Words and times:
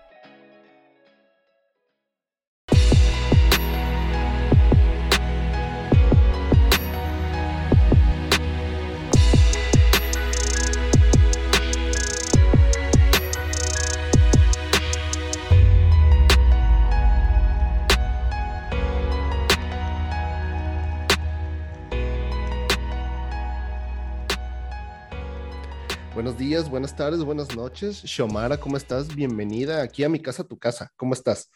Buenos 26.18 26.36
días, 26.36 26.68
buenas 26.68 26.96
tardes, 26.96 27.22
buenas 27.22 27.54
noches. 27.54 28.02
Xiomara, 28.02 28.58
¿cómo 28.58 28.76
estás? 28.76 29.14
Bienvenida 29.14 29.82
aquí 29.82 30.02
a 30.02 30.08
mi 30.08 30.18
casa, 30.18 30.42
tu 30.42 30.58
casa. 30.58 30.92
¿Cómo 30.96 31.14
estás? 31.14 31.48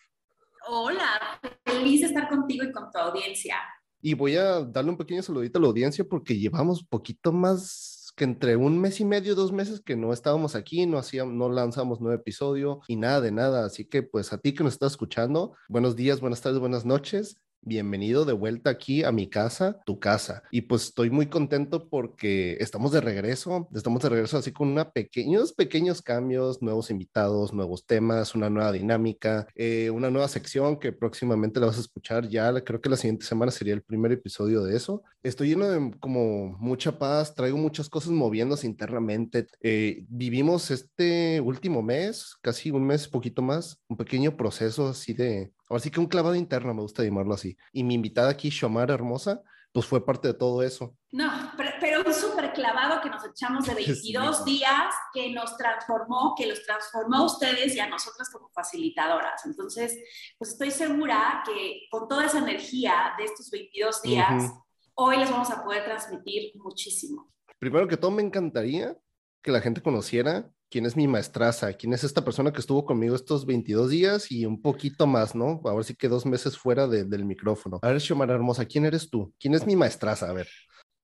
Hola, 0.68 1.40
feliz 1.64 2.02
de 2.02 2.06
estar 2.06 2.28
contigo 2.28 2.62
y 2.62 2.70
con 2.70 2.88
tu 2.92 2.96
audiencia. 2.96 3.56
Y 4.00 4.14
voy 4.14 4.36
a 4.36 4.60
darle 4.60 4.92
un 4.92 4.96
pequeño 4.96 5.20
saludito 5.20 5.58
a 5.58 5.62
la 5.62 5.66
audiencia 5.66 6.04
porque 6.08 6.38
llevamos 6.38 6.84
poquito 6.84 7.32
más 7.32 8.12
que 8.14 8.22
entre 8.22 8.54
un 8.54 8.80
mes 8.80 9.00
y 9.00 9.04
medio, 9.04 9.34
dos 9.34 9.50
meses 9.50 9.80
que 9.80 9.96
no 9.96 10.12
estábamos 10.12 10.54
aquí, 10.54 10.86
no 10.86 10.96
hacíamos, 10.96 11.34
no 11.34 11.48
lanzamos 11.48 12.00
nuevo 12.00 12.16
episodio 12.16 12.82
y 12.86 12.94
nada 12.94 13.20
de 13.20 13.32
nada. 13.32 13.66
Así 13.66 13.84
que 13.84 14.04
pues 14.04 14.32
a 14.32 14.38
ti 14.38 14.54
que 14.54 14.62
nos 14.62 14.74
estás 14.74 14.92
escuchando, 14.92 15.56
buenos 15.68 15.96
días, 15.96 16.20
buenas 16.20 16.40
tardes, 16.40 16.60
buenas 16.60 16.84
noches. 16.84 17.42
Bienvenido 17.64 18.24
de 18.24 18.32
vuelta 18.32 18.70
aquí 18.70 19.04
a 19.04 19.12
mi 19.12 19.28
casa, 19.28 19.80
tu 19.86 20.00
casa. 20.00 20.42
Y 20.50 20.62
pues 20.62 20.86
estoy 20.86 21.10
muy 21.10 21.28
contento 21.28 21.88
porque 21.88 22.56
estamos 22.58 22.90
de 22.90 23.00
regreso, 23.00 23.68
estamos 23.72 24.02
de 24.02 24.08
regreso 24.08 24.36
así 24.36 24.50
con 24.50 24.66
una 24.66 24.90
pequeños, 24.90 25.52
pequeños 25.52 26.02
cambios, 26.02 26.60
nuevos 26.60 26.90
invitados, 26.90 27.52
nuevos 27.52 27.86
temas, 27.86 28.34
una 28.34 28.50
nueva 28.50 28.72
dinámica, 28.72 29.46
eh, 29.54 29.90
una 29.90 30.10
nueva 30.10 30.26
sección 30.26 30.76
que 30.80 30.90
próximamente 30.90 31.60
la 31.60 31.66
vas 31.66 31.78
a 31.78 31.82
escuchar 31.82 32.28
ya, 32.28 32.52
creo 32.64 32.80
que 32.80 32.88
la 32.88 32.96
siguiente 32.96 33.26
semana 33.26 33.52
sería 33.52 33.74
el 33.74 33.82
primer 33.82 34.10
episodio 34.10 34.64
de 34.64 34.76
eso. 34.76 35.04
Estoy 35.22 35.50
lleno 35.50 35.68
de 35.68 35.96
como 36.00 36.56
mucha 36.58 36.98
paz, 36.98 37.32
traigo 37.32 37.58
muchas 37.58 37.88
cosas 37.88 38.10
moviéndose 38.10 38.66
internamente. 38.66 39.46
Eh, 39.60 40.04
vivimos 40.08 40.72
este 40.72 41.40
último 41.40 41.80
mes, 41.80 42.34
casi 42.42 42.72
un 42.72 42.84
mes, 42.84 43.06
poquito 43.06 43.40
más, 43.40 43.80
un 43.86 43.96
pequeño 43.96 44.36
proceso 44.36 44.88
así 44.88 45.12
de 45.12 45.52
Ahora 45.72 45.84
sí 45.84 45.90
que 45.90 46.00
un 46.00 46.06
clavado 46.06 46.34
interno, 46.34 46.74
me 46.74 46.82
gusta 46.82 47.02
llamarlo 47.02 47.32
así. 47.32 47.56
Y 47.72 47.82
mi 47.82 47.94
invitada 47.94 48.28
aquí, 48.28 48.50
Shomara 48.50 48.92
Hermosa, 48.92 49.40
pues 49.72 49.86
fue 49.86 50.04
parte 50.04 50.28
de 50.28 50.34
todo 50.34 50.62
eso. 50.62 50.98
No, 51.12 51.32
pero, 51.80 52.02
un 52.04 52.12
súper 52.12 52.52
clavado 52.52 53.00
que 53.00 53.08
nos 53.08 53.24
echamos 53.24 53.64
de 53.64 53.74
22 53.76 54.44
días, 54.44 54.94
que 55.14 55.32
nos 55.32 55.56
transformó, 55.56 56.34
que 56.36 56.46
los 56.46 56.62
transformó 56.62 57.16
a 57.16 57.24
ustedes 57.24 57.74
y 57.74 57.80
a 57.80 57.88
nosotras 57.88 58.28
como 58.30 58.50
facilitadoras. 58.50 59.46
Entonces, 59.46 59.98
pues 60.36 60.50
estoy 60.50 60.70
segura 60.70 61.42
que 61.46 61.86
con 61.90 62.06
toda 62.06 62.26
esa 62.26 62.40
energía 62.40 63.14
de 63.16 63.24
estos 63.24 63.50
22 63.50 64.02
días, 64.02 64.52
hoy 64.92 65.16
les 65.16 65.30
vamos 65.30 65.50
a 65.50 65.64
poder 65.64 65.86
transmitir 65.86 66.52
muchísimo. 66.56 67.32
Primero 67.58 67.88
que 67.88 67.96
todo, 67.96 68.10
me 68.10 68.20
encantaría 68.20 68.94
que 69.40 69.50
la 69.50 69.62
gente 69.62 69.80
conociera 69.80 70.52
quién 70.72 70.86
es 70.86 70.96
mi 70.96 71.06
maestraza, 71.06 71.74
quién 71.74 71.92
es 71.92 72.02
esta 72.02 72.24
persona 72.24 72.50
que 72.50 72.60
estuvo 72.60 72.86
conmigo 72.86 73.14
estos 73.14 73.44
22 73.44 73.90
días 73.90 74.32
y 74.32 74.46
un 74.46 74.62
poquito 74.62 75.06
más, 75.06 75.34
¿no? 75.34 75.60
A 75.66 75.74
ver 75.74 75.84
si 75.84 75.94
que 75.94 76.08
dos 76.08 76.24
meses 76.24 76.56
fuera 76.56 76.88
del 76.88 77.26
micrófono. 77.26 77.78
A 77.82 77.88
ver, 77.88 78.00
Xiomara 78.00 78.34
Hermosa, 78.34 78.64
¿quién 78.64 78.86
eres 78.86 79.10
tú? 79.10 79.34
¿Quién 79.38 79.52
es 79.54 79.66
mi 79.66 79.76
maestraza? 79.76 80.30
A 80.30 80.32
ver. 80.32 80.48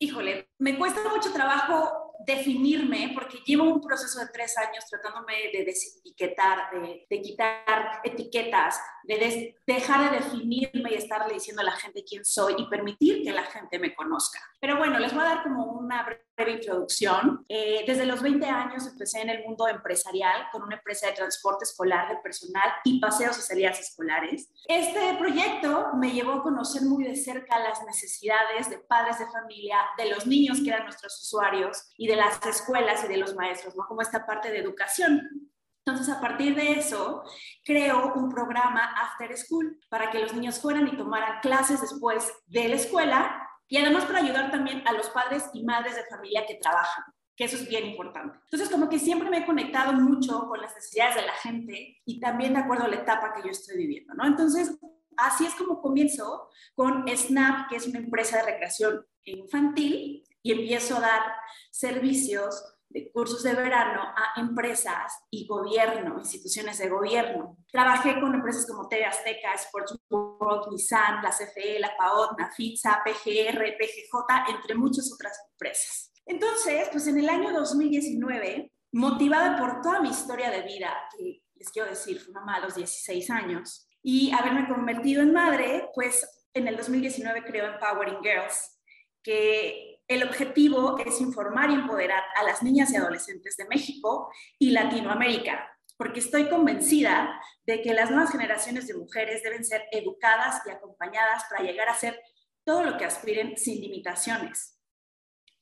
Híjole, 0.00 0.48
me 0.58 0.78
cuesta 0.78 1.00
mucho 1.14 1.32
trabajo 1.34 2.14
definirme, 2.26 3.12
porque 3.14 3.38
llevo 3.44 3.64
un 3.64 3.80
proceso 3.80 4.20
de 4.20 4.28
tres 4.32 4.56
años 4.56 4.84
tratándome 4.88 5.34
de 5.52 5.64
desetiquetar, 5.64 6.70
de, 6.72 7.06
de 7.08 7.20
quitar 7.20 8.00
etiquetas, 8.04 8.80
de 9.16 9.56
dejar 9.66 10.10
de 10.10 10.18
definirme 10.18 10.90
y 10.90 10.94
estarle 10.94 11.34
diciendo 11.34 11.62
a 11.62 11.64
la 11.64 11.72
gente 11.72 12.04
quién 12.04 12.24
soy 12.24 12.54
y 12.58 12.68
permitir 12.68 13.22
que 13.22 13.32
la 13.32 13.44
gente 13.44 13.78
me 13.78 13.94
conozca. 13.94 14.38
Pero 14.60 14.76
bueno, 14.76 14.98
les 14.98 15.14
voy 15.14 15.22
a 15.22 15.28
dar 15.28 15.42
como 15.42 15.64
una 15.64 16.04
breve 16.36 16.52
introducción. 16.52 17.44
Eh, 17.48 17.84
desde 17.86 18.04
los 18.04 18.20
20 18.20 18.44
años 18.46 18.86
empecé 18.86 19.20
en 19.20 19.30
el 19.30 19.44
mundo 19.44 19.66
empresarial 19.66 20.48
con 20.52 20.62
una 20.62 20.76
empresa 20.76 21.06
de 21.06 21.14
transporte 21.14 21.64
escolar 21.64 22.08
de 22.08 22.16
personal 22.22 22.70
y 22.84 23.00
paseos 23.00 23.38
y 23.38 23.40
salidas 23.40 23.80
escolares. 23.80 24.50
Este 24.66 25.14
proyecto 25.18 25.88
me 25.94 26.10
llevó 26.10 26.32
a 26.32 26.42
conocer 26.42 26.82
muy 26.82 27.04
de 27.04 27.16
cerca 27.16 27.58
las 27.58 27.82
necesidades 27.84 28.68
de 28.68 28.78
padres 28.78 29.18
de 29.18 29.26
familia, 29.26 29.78
de 29.96 30.10
los 30.10 30.26
niños 30.26 30.60
que 30.60 30.68
eran 30.68 30.84
nuestros 30.84 31.20
usuarios 31.22 31.88
y 31.96 32.06
de 32.06 32.16
las 32.16 32.44
escuelas 32.44 33.04
y 33.04 33.08
de 33.08 33.16
los 33.16 33.34
maestros, 33.34 33.74
¿no? 33.74 33.86
Como 33.86 34.02
esta 34.02 34.26
parte 34.26 34.50
de 34.50 34.58
educación. 34.58 35.47
Entonces, 35.90 36.14
a 36.14 36.20
partir 36.20 36.54
de 36.54 36.72
eso, 36.72 37.22
creo 37.64 38.12
un 38.14 38.28
programa 38.28 38.94
After 39.02 39.36
School 39.36 39.78
para 39.88 40.10
que 40.10 40.18
los 40.18 40.34
niños 40.34 40.60
fueran 40.60 40.86
y 40.88 40.96
tomaran 40.96 41.40
clases 41.40 41.80
después 41.80 42.32
de 42.46 42.68
la 42.68 42.76
escuela 42.76 43.48
y 43.68 43.78
además 43.78 44.04
para 44.04 44.20
ayudar 44.20 44.50
también 44.50 44.82
a 44.86 44.92
los 44.92 45.10
padres 45.10 45.44
y 45.52 45.64
madres 45.64 45.96
de 45.96 46.04
familia 46.04 46.46
que 46.46 46.56
trabajan, 46.56 47.04
que 47.36 47.44
eso 47.44 47.56
es 47.56 47.68
bien 47.68 47.86
importante. 47.86 48.38
Entonces, 48.44 48.70
como 48.70 48.88
que 48.88 48.98
siempre 48.98 49.30
me 49.30 49.38
he 49.38 49.46
conectado 49.46 49.92
mucho 49.92 50.46
con 50.48 50.60
las 50.60 50.74
necesidades 50.74 51.16
de 51.16 51.26
la 51.26 51.34
gente 51.34 51.98
y 52.04 52.20
también 52.20 52.54
de 52.54 52.60
acuerdo 52.60 52.84
a 52.84 52.88
la 52.88 52.96
etapa 52.96 53.34
que 53.34 53.42
yo 53.42 53.50
estoy 53.50 53.76
viviendo, 53.76 54.14
¿no? 54.14 54.26
Entonces, 54.26 54.78
así 55.16 55.46
es 55.46 55.54
como 55.54 55.80
comienzo 55.80 56.48
con 56.74 57.04
Snap, 57.08 57.68
que 57.68 57.76
es 57.76 57.86
una 57.86 57.98
empresa 57.98 58.38
de 58.38 58.52
recreación 58.52 59.04
infantil, 59.24 60.24
y 60.42 60.52
empiezo 60.52 60.96
a 60.96 61.00
dar 61.00 61.22
servicios 61.70 62.77
de 62.90 63.10
cursos 63.12 63.42
de 63.42 63.54
verano 63.54 64.02
a 64.02 64.40
empresas 64.40 65.12
y 65.30 65.46
gobierno, 65.46 66.18
instituciones 66.18 66.78
de 66.78 66.88
gobierno. 66.88 67.56
Trabajé 67.70 68.20
con 68.20 68.34
empresas 68.34 68.66
como 68.66 68.88
TV 68.88 69.04
Azteca, 69.04 69.52
Sports 69.54 69.98
World, 70.08 70.70
Nissan, 70.70 71.22
la 71.22 71.30
CFE, 71.30 71.78
la 71.78 71.96
PAOT, 71.96 72.38
Nafitza, 72.38 73.02
PGR, 73.04 73.76
PGJ, 73.78 74.50
entre 74.50 74.74
muchas 74.74 75.12
otras 75.12 75.38
empresas. 75.52 76.12
Entonces, 76.24 76.88
pues 76.90 77.06
en 77.06 77.18
el 77.18 77.28
año 77.28 77.52
2019, 77.52 78.72
motivada 78.92 79.58
por 79.58 79.80
toda 79.82 80.00
mi 80.00 80.10
historia 80.10 80.50
de 80.50 80.62
vida, 80.62 80.94
que 81.16 81.42
les 81.54 81.70
quiero 81.70 81.88
decir, 81.88 82.20
fui 82.20 82.32
mamá 82.32 82.56
a 82.56 82.60
los 82.60 82.74
16 82.74 83.30
años, 83.30 83.88
y 84.02 84.30
haberme 84.32 84.68
convertido 84.68 85.22
en 85.22 85.32
madre, 85.32 85.90
pues 85.94 86.46
en 86.54 86.68
el 86.68 86.76
2019 86.76 87.44
creo 87.44 87.66
Empowering 87.66 88.22
Girls, 88.22 88.78
que 89.22 89.87
el 90.08 90.22
objetivo 90.22 90.98
es 90.98 91.20
informar 91.20 91.70
y 91.70 91.74
empoderar 91.74 92.24
a 92.34 92.42
las 92.42 92.62
niñas 92.62 92.90
y 92.90 92.96
adolescentes 92.96 93.56
de 93.56 93.66
México 93.66 94.32
y 94.58 94.70
Latinoamérica, 94.70 95.70
porque 95.98 96.20
estoy 96.20 96.48
convencida 96.48 97.38
de 97.66 97.82
que 97.82 97.92
las 97.92 98.10
nuevas 98.10 98.32
generaciones 98.32 98.86
de 98.86 98.96
mujeres 98.96 99.42
deben 99.42 99.64
ser 99.64 99.84
educadas 99.92 100.62
y 100.66 100.70
acompañadas 100.70 101.44
para 101.50 101.62
llegar 101.62 101.88
a 101.90 101.94
ser 101.94 102.18
todo 102.64 102.82
lo 102.82 102.96
que 102.96 103.04
aspiren 103.04 103.56
sin 103.58 103.80
limitaciones 103.82 104.80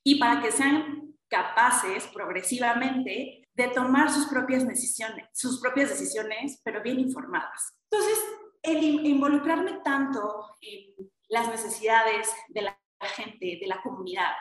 y 0.05 0.21
para 0.21 0.41
que 0.41 0.53
sean 0.53 1.15
capaces 1.29 2.07
progresivamente 2.07 3.49
de 3.53 3.69
tomar 3.69 4.13
sus 4.13 4.27
propias 4.27 4.67
decisiones, 4.67 5.27
sus 5.33 5.61
propias 5.61 5.89
decisiones, 5.89 6.61
pero 6.63 6.83
bien 6.83 7.01
informadas. 7.01 7.77
Entonces, 7.91 8.19
el 8.63 9.07
involucrarme 9.07 9.81
tanto 9.85 10.57
en 10.61 11.11
las 11.29 11.49
necesidades 11.49 12.29
de 12.49 12.63
la 13.01 13.09
gente, 13.09 13.59
de 13.61 13.67
la 13.67 13.81
comunidad 13.83 14.33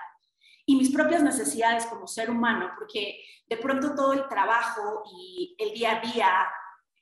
y 0.65 0.75
mis 0.75 0.91
propias 0.91 1.21
necesidades 1.21 1.85
como 1.85 2.07
ser 2.07 2.29
humano, 2.29 2.71
porque 2.77 3.19
de 3.47 3.57
pronto 3.57 3.93
todo 3.93 4.13
el 4.13 4.27
trabajo 4.27 5.03
y 5.11 5.55
el 5.59 5.73
día 5.73 5.97
a 5.97 6.01
día, 6.01 6.47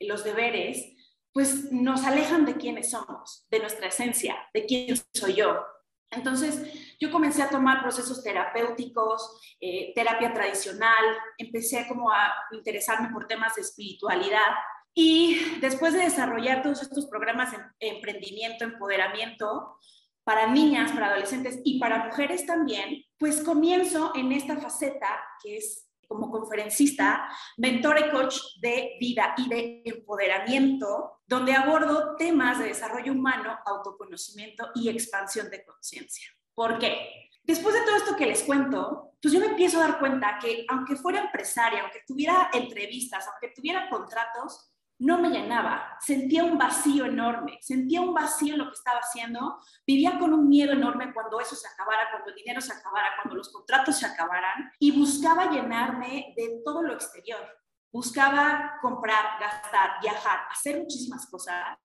los 0.01 0.23
deberes, 0.23 0.93
pues 1.31 1.71
nos 1.71 2.03
alejan 2.03 2.45
de 2.45 2.57
quiénes 2.57 2.91
somos, 2.91 3.47
de 3.49 3.59
nuestra 3.59 3.87
esencia, 3.87 4.35
de 4.53 4.65
quién 4.65 4.95
soy 5.13 5.35
yo. 5.35 5.63
Entonces, 6.11 6.95
yo 6.99 7.09
comencé 7.09 7.41
a 7.41 7.49
tomar 7.49 7.81
procesos 7.81 8.21
terapéuticos, 8.21 9.39
eh, 9.59 9.93
terapia 9.95 10.31
tradicional, 10.33 11.03
empecé 11.37 11.87
como 11.87 12.11
a 12.11 12.31
interesarme 12.51 13.09
por 13.09 13.25
temas 13.25 13.55
de 13.55 13.61
espiritualidad 13.61 14.51
y 14.93 15.57
después 15.59 15.93
de 15.93 16.03
desarrollar 16.03 16.61
todos 16.61 16.83
estos 16.83 17.07
programas 17.07 17.51
de 17.51 17.57
emprendimiento, 17.79 18.63
empoderamiento 18.63 19.79
para 20.23 20.47
niñas, 20.47 20.91
para 20.91 21.07
adolescentes 21.07 21.59
y 21.63 21.79
para 21.79 22.05
mujeres 22.05 22.45
también, 22.45 23.03
pues 23.17 23.41
comienzo 23.41 24.11
en 24.15 24.31
esta 24.31 24.57
faceta 24.57 25.21
que 25.41 25.57
es 25.57 25.87
como 26.07 26.29
conferencista, 26.29 27.27
mentor 27.57 27.99
y 27.99 28.11
coach 28.11 28.37
de 28.61 28.97
vida 28.99 29.33
y 29.37 29.49
de 29.49 29.81
empoderamiento, 29.85 31.21
donde 31.25 31.53
abordo 31.53 32.15
temas 32.17 32.59
de 32.59 32.65
desarrollo 32.65 33.13
humano, 33.13 33.57
autoconocimiento 33.65 34.69
y 34.75 34.89
expansión 34.89 35.49
de 35.49 35.65
conciencia. 35.65 36.27
¿Por 36.53 36.77
qué? 36.77 37.29
Después 37.43 37.75
de 37.75 37.81
todo 37.81 37.95
esto 37.97 38.15
que 38.15 38.27
les 38.27 38.43
cuento, 38.43 39.13
pues 39.21 39.33
yo 39.33 39.39
me 39.39 39.47
empiezo 39.47 39.77
a 39.79 39.87
dar 39.87 39.99
cuenta 39.99 40.37
que 40.39 40.65
aunque 40.69 40.95
fuera 40.95 41.19
empresaria, 41.19 41.81
aunque 41.81 42.01
tuviera 42.05 42.49
entrevistas, 42.53 43.27
aunque 43.27 43.53
tuviera 43.53 43.89
contratos, 43.89 44.72
no 45.03 45.17
me 45.19 45.29
llenaba, 45.29 45.97
sentía 45.99 46.45
un 46.45 46.57
vacío 46.57 47.05
enorme, 47.05 47.59
sentía 47.61 47.99
un 47.99 48.13
vacío 48.13 48.53
en 48.53 48.59
lo 48.59 48.67
que 48.67 48.77
estaba 48.77 48.99
haciendo, 48.99 49.59
vivía 49.85 50.17
con 50.17 50.33
un 50.33 50.47
miedo 50.47 50.71
enorme 50.71 51.13
cuando 51.13 51.41
eso 51.41 51.55
se 51.55 51.67
acabara, 51.67 52.09
cuando 52.09 52.29
el 52.29 52.35
dinero 52.35 52.61
se 52.61 52.71
acabara, 52.71 53.09
cuando 53.21 53.35
los 53.35 53.51
contratos 53.51 53.99
se 53.99 54.05
acabaran 54.05 54.71
y 54.79 54.97
buscaba 54.97 55.51
llenarme 55.51 56.33
de 56.37 56.61
todo 56.63 56.81
lo 56.81 56.93
exterior. 56.93 57.45
Buscaba 57.91 58.77
comprar, 58.81 59.39
gastar, 59.41 59.99
viajar, 60.01 60.47
hacer 60.49 60.79
muchísimas 60.79 61.29
cosas, 61.29 61.77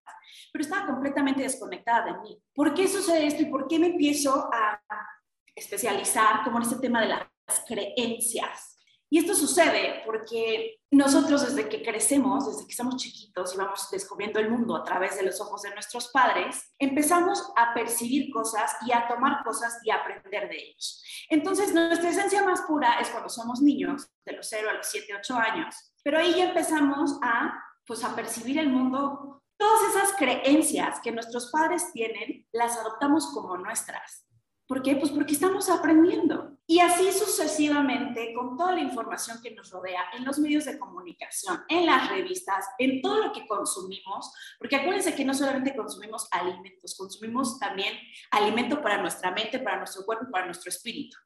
pero 0.53 0.63
estaba 0.63 0.87
completamente 0.87 1.43
desconectada 1.43 2.07
de 2.07 2.19
mí. 2.21 2.43
¿Por 2.55 2.73
qué 2.73 2.87
sucede 2.87 3.27
esto 3.27 3.43
y 3.43 3.47
por 3.47 3.67
qué 3.67 3.81
me 3.81 3.89
empiezo 3.89 4.49
a 4.53 4.81
especializar 5.55 6.45
como 6.45 6.59
en 6.59 6.63
este 6.63 6.77
tema 6.77 7.01
de 7.01 7.09
las 7.09 7.65
creencias? 7.67 8.78
Y 9.11 9.19
esto 9.19 9.35
sucede 9.35 10.03
porque 10.05 10.81
nosotros 10.91 11.47
desde 11.47 11.69
que 11.69 11.83
crecemos, 11.83 12.47
desde 12.47 12.67
que 12.67 12.75
somos 12.75 12.97
chiquitos 12.97 13.55
y 13.55 13.57
vamos 13.57 13.89
descubriendo 13.91 14.39
el 14.39 14.51
mundo 14.51 14.77
a 14.77 14.85
través 14.85 15.17
de 15.17 15.23
los 15.23 15.41
ojos 15.41 15.63
de 15.63 15.71
nuestros 15.71 16.09
padres, 16.09 16.73
empezamos 16.79 17.53
a 17.57 17.73
percibir 17.73 18.31
cosas 18.31 18.77
y 18.87 18.93
a 18.93 19.09
tomar 19.09 19.43
cosas 19.45 19.79
y 19.83 19.91
a 19.91 19.97
aprender 19.97 20.49
de 20.49 20.57
ellos. 20.57 21.03
Entonces, 21.31 21.73
nuestra 21.73 22.11
esencia 22.11 22.43
más 22.43 22.63
pura 22.63 23.01
es 23.01 23.09
cuando 23.09 23.31
somos 23.31 23.63
niños, 23.63 24.09
de 24.27 24.33
los 24.33 24.47
0 24.49 24.69
a 24.71 24.75
los 24.75 24.87
7, 24.87 25.15
8 25.19 25.35
años, 25.37 25.75
pero 26.03 26.19
ahí 26.19 26.35
ya 26.37 26.49
empezamos 26.49 27.19
a, 27.23 27.55
pues, 27.87 28.05
a 28.05 28.15
percibir 28.15 28.59
el 28.59 28.69
mundo. 28.69 29.43
Todas 29.57 29.95
esas 29.95 30.13
creencias 30.17 31.01
que 31.01 31.13
nuestros 31.13 31.51
padres 31.51 31.93
tienen, 31.93 32.47
las 32.53 32.77
adoptamos 32.77 33.27
como 33.33 33.57
nuestras. 33.57 34.27
¿Por 34.67 34.83
qué? 34.83 34.97
Pues 34.97 35.11
porque 35.11 35.33
estamos 35.33 35.71
aprendiendo. 35.71 36.58
Y 36.71 36.81
así 36.81 37.11
sucesivamente, 37.13 38.35
con 38.35 38.55
toda 38.55 38.73
la 38.73 38.81
información 38.81 39.41
que 39.43 39.53
nos 39.53 39.71
rodea 39.71 40.05
en 40.13 40.27
los 40.27 40.39
medios 40.39 40.67
de 40.67 40.79
comunicación, 40.79 41.65
en 41.67 41.87
las 41.87 42.11
revistas, 42.11 42.67
en 42.77 43.01
todo 43.01 43.25
lo 43.25 43.33
que 43.33 43.47
consumimos, 43.47 44.31
porque 44.59 44.77
acuérdense 44.77 45.15
que 45.15 45.25
no 45.25 45.33
solamente 45.33 45.75
consumimos 45.75 46.29
alimentos, 46.31 46.95
consumimos 46.95 47.59
también 47.59 47.95
alimento 48.31 48.83
para 48.83 49.01
nuestra 49.01 49.31
mente, 49.31 49.59
para 49.61 49.79
nuestro 49.79 50.05
cuerpo 50.05 50.27
para 50.31 50.45
nuestro 50.45 50.69
espíritu. 50.69 51.17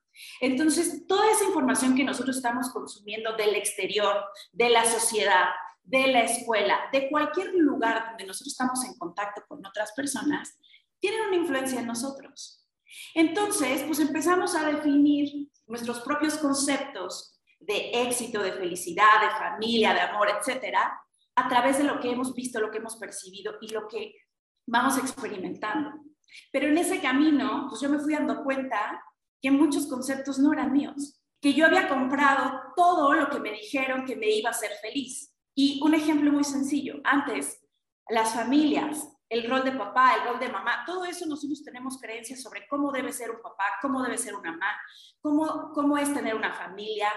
Entonces, 0.41 1.09
toda 1.09 1.29
esa 1.33 1.45
información 1.45 1.97
que 1.97 2.05
nosotros 2.05 2.37
estamos 2.37 2.71
consumiendo 2.71 3.35
del 3.35 3.57
exterior, 3.57 4.25
de 4.53 4.71
la 4.71 4.85
sociedad, 4.85 5.47
de 5.83 6.07
la 6.07 6.23
escuela, 6.23 6.79
de 6.93 7.11
cualquier 7.11 7.53
lugar 7.55 8.11
donde 8.11 8.27
nosotros 8.27 8.53
estamos 8.53 8.85
en 8.85 8.97
contacto 8.97 9.43
con 9.49 9.67
otras 9.67 9.91
personas, 9.91 10.57
tienen 11.01 11.23
una 11.23 11.37
influencia 11.37 11.81
en 11.81 11.89
nosotros. 11.89 12.62
Entonces, 13.15 13.83
pues 13.83 13.99
empezamos 14.01 14.55
a 14.55 14.67
definir 14.67 15.49
nuestros 15.67 16.01
propios 16.01 16.37
conceptos 16.39 17.41
de 17.61 17.91
éxito, 18.03 18.43
de 18.43 18.53
felicidad, 18.53 19.21
de 19.23 19.31
familia, 19.31 19.95
de 19.95 20.01
amor, 20.01 20.29
etcétera, 20.29 21.01
a 21.35 21.49
través 21.49 21.79
de 21.79 21.85
lo 21.85 22.01
que 22.01 22.11
hemos 22.11 22.35
visto, 22.35 22.61
lo 22.61 22.71
que 22.71 22.79
hemos 22.79 22.97
percibido 22.97 23.55
y 23.61 23.69
lo 23.69 23.89
que 23.89 24.15
vamos 24.67 24.99
experimentando. 24.99 25.91
Pero 26.51 26.69
en 26.69 26.79
ese 26.79 27.01
camino, 27.01 27.67
pues 27.69 27.81
yo 27.81 27.89
me 27.89 27.99
fui 27.99 28.15
dando 28.15 28.43
cuenta 28.43 29.03
que 29.41 29.51
muchos 29.51 29.87
conceptos 29.87 30.39
no 30.39 30.53
eran 30.53 30.73
míos, 30.73 31.21
que 31.41 31.53
yo 31.53 31.67
había 31.67 31.89
comprado 31.89 32.61
todo 32.77 33.13
lo 33.15 33.29
que 33.29 33.41
me 33.41 33.53
dijeron 33.53 34.05
que 34.05 34.17
me 34.17 34.31
iba 34.31 34.51
a 34.51 34.53
hacer 34.53 34.73
feliz. 34.81 35.35
Y 35.55 35.81
un 35.83 35.95
ejemplo 35.95 36.33
muy 36.33 36.45
sencillo, 36.45 37.01
antes 37.05 37.61
las 38.09 38.35
familias 38.35 39.09
el 39.33 39.49
rol 39.49 39.65
de 39.65 39.73
papá, 39.73 40.15
el 40.17 40.29
rol 40.29 40.39
de 40.39 40.51
mamá, 40.51 40.85
todo 40.85 41.07
eso 41.07 41.25
nosotros 41.27 41.65
tenemos 41.65 41.99
creencias 41.99 42.43
sobre 42.43 42.67
cómo 42.69 42.93
debe 42.93 43.13
ser 43.13 43.31
un 43.31 43.41
papá, 43.41 43.65
cómo 43.81 44.03
debe 44.03 44.19
ser 44.19 44.35
una 44.35 44.53
mamá, 44.53 44.77
cómo, 45.23 45.73
cómo 45.73 45.97
es 45.97 46.13
tener 46.13 46.35
una 46.35 46.53
familia, 46.53 47.09